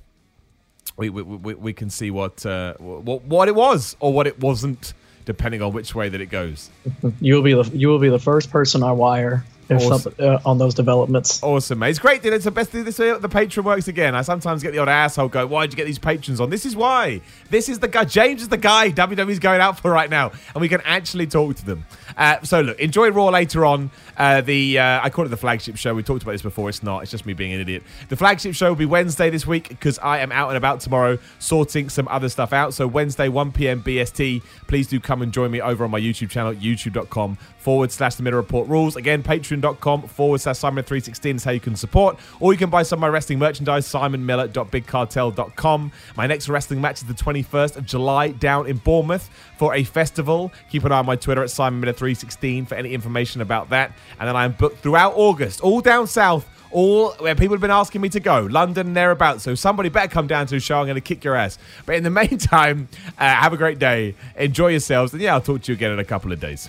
we 0.96 1.10
we, 1.10 1.22
we, 1.22 1.54
we 1.54 1.72
can 1.72 1.90
see 1.90 2.10
what, 2.10 2.44
uh, 2.46 2.74
what 2.78 3.22
what 3.22 3.48
it 3.48 3.54
was 3.54 3.96
or 4.00 4.12
what 4.12 4.26
it 4.26 4.38
wasn't, 4.40 4.94
depending 5.24 5.62
on 5.62 5.72
which 5.72 5.94
way 5.94 6.08
that 6.08 6.20
it 6.20 6.26
goes. 6.26 6.70
You 7.20 7.34
will 7.34 7.42
be 7.42 7.54
the 7.54 7.64
you 7.76 7.88
will 7.88 7.98
be 7.98 8.08
the 8.08 8.18
first 8.18 8.50
person 8.50 8.82
I 8.82 8.92
wire 8.92 9.44
Awesome. 9.76 10.14
some, 10.14 10.14
uh, 10.18 10.38
on 10.44 10.58
those 10.58 10.74
developments. 10.74 11.42
Awesome, 11.42 11.78
mate. 11.78 11.90
It's 11.90 11.98
great, 11.98 12.22
dude. 12.22 12.32
It's 12.32 12.44
the 12.44 12.50
best 12.50 12.70
thing. 12.70 12.84
This 12.84 12.98
way 12.98 13.16
the 13.18 13.28
patron 13.28 13.64
works 13.64 13.88
again. 13.88 14.14
I 14.14 14.22
sometimes 14.22 14.62
get 14.62 14.72
the 14.72 14.78
odd 14.78 14.88
asshole 14.88 15.28
go, 15.28 15.46
"Why'd 15.46 15.72
you 15.72 15.76
get 15.76 15.86
these 15.86 15.98
patrons 15.98 16.40
on?" 16.40 16.50
This 16.50 16.66
is 16.66 16.74
why. 16.74 17.20
This 17.50 17.68
is 17.68 17.78
the 17.78 17.88
guy. 17.88 18.04
James 18.04 18.42
is 18.42 18.48
the 18.48 18.56
guy 18.56 18.90
WWE's 18.90 19.38
going 19.38 19.60
out 19.60 19.78
for 19.78 19.90
right 19.90 20.10
now, 20.10 20.32
and 20.54 20.60
we 20.60 20.68
can 20.68 20.80
actually 20.84 21.26
talk 21.26 21.56
to 21.56 21.64
them. 21.64 21.86
Uh, 22.16 22.40
so 22.42 22.60
look, 22.60 22.78
enjoy 22.80 23.10
Raw 23.10 23.28
later 23.28 23.64
on. 23.64 23.90
Uh, 24.16 24.40
the 24.40 24.78
uh, 24.78 25.00
I 25.02 25.10
call 25.10 25.24
it 25.24 25.28
the 25.28 25.36
flagship 25.36 25.76
show. 25.76 25.94
We 25.94 26.02
talked 26.02 26.22
about 26.22 26.32
this 26.32 26.42
before. 26.42 26.68
It's 26.68 26.82
not. 26.82 27.02
It's 27.02 27.10
just 27.10 27.24
me 27.24 27.32
being 27.32 27.52
an 27.52 27.60
idiot. 27.60 27.82
The 28.08 28.16
flagship 28.16 28.54
show 28.54 28.70
will 28.70 28.76
be 28.76 28.86
Wednesday 28.86 29.30
this 29.30 29.46
week 29.46 29.68
because 29.68 29.98
I 30.00 30.18
am 30.18 30.32
out 30.32 30.48
and 30.48 30.56
about 30.56 30.80
tomorrow 30.80 31.18
sorting 31.38 31.88
some 31.88 32.08
other 32.08 32.28
stuff 32.28 32.52
out. 32.52 32.74
So 32.74 32.86
Wednesday, 32.86 33.28
1 33.28 33.52
p.m. 33.52 33.82
BST. 33.82 34.42
Please 34.66 34.88
do 34.88 35.00
come 35.00 35.22
and 35.22 35.32
join 35.32 35.50
me 35.50 35.60
over 35.60 35.84
on 35.84 35.90
my 35.90 36.00
YouTube 36.00 36.30
channel, 36.30 36.54
youtube.com 36.54 37.38
forward 37.58 37.92
slash 37.92 38.14
the 38.16 38.22
middle 38.22 38.38
report 38.38 38.68
rules. 38.68 38.96
Again, 38.96 39.22
patreon.com 39.60 40.08
forward 40.08 40.40
slash 40.40 40.56
Simon316 40.56 41.36
is 41.36 41.44
how 41.44 41.52
you 41.52 41.60
can 41.60 41.76
support. 41.76 42.18
Or 42.38 42.52
you 42.52 42.58
can 42.58 42.68
buy 42.70 42.82
some 42.82 42.98
of 42.98 43.00
my 43.00 43.08
wrestling 43.08 43.38
merchandise, 43.38 43.86
simonmiller.bigcartel.com. 43.86 45.92
My 46.16 46.26
next 46.26 46.48
wrestling 46.48 46.80
match 46.80 47.02
is 47.02 47.08
the 47.08 47.14
21st 47.14 47.76
of 47.76 47.86
July 47.86 48.28
down 48.28 48.66
in 48.66 48.78
Bournemouth 48.78 49.30
for 49.58 49.74
a 49.74 49.84
festival. 49.84 50.50
Keep 50.70 50.84
an 50.84 50.92
eye 50.92 50.98
on 50.98 51.06
my 51.06 51.16
Twitter 51.16 51.42
at 51.42 51.50
SimonMiller316 51.50 52.68
for 52.68 52.74
any 52.74 52.92
information 52.92 53.40
about 53.40 53.70
that. 53.70 53.92
And 54.18 54.28
then 54.28 54.36
I'm 54.36 54.52
booked 54.52 54.78
throughout 54.78 55.14
August, 55.16 55.60
all 55.60 55.80
down 55.80 56.06
south 56.06 56.48
all 56.72 57.14
where 57.14 57.34
people 57.34 57.54
have 57.54 57.60
been 57.60 57.72
asking 57.72 58.00
me 58.00 58.08
to 58.08 58.20
go, 58.20 58.46
London 58.48 58.86
and 58.86 58.96
thereabouts. 58.96 59.42
So 59.42 59.56
somebody 59.56 59.88
better 59.88 60.06
come 60.06 60.28
down 60.28 60.46
to 60.46 60.54
the 60.54 60.60
show. 60.60 60.78
I'm 60.78 60.84
going 60.84 60.94
to 60.94 61.00
kick 61.00 61.24
your 61.24 61.34
ass. 61.34 61.58
But 61.84 61.96
in 61.96 62.04
the 62.04 62.10
meantime, 62.10 62.88
uh, 63.18 63.24
have 63.24 63.52
a 63.52 63.56
great 63.56 63.80
day, 63.80 64.14
enjoy 64.36 64.68
yourselves, 64.68 65.12
and 65.12 65.20
yeah, 65.20 65.34
I'll 65.34 65.40
talk 65.40 65.62
to 65.62 65.72
you 65.72 65.76
again 65.76 65.90
in 65.90 65.98
a 65.98 66.04
couple 66.04 66.30
of 66.30 66.38
days. 66.38 66.68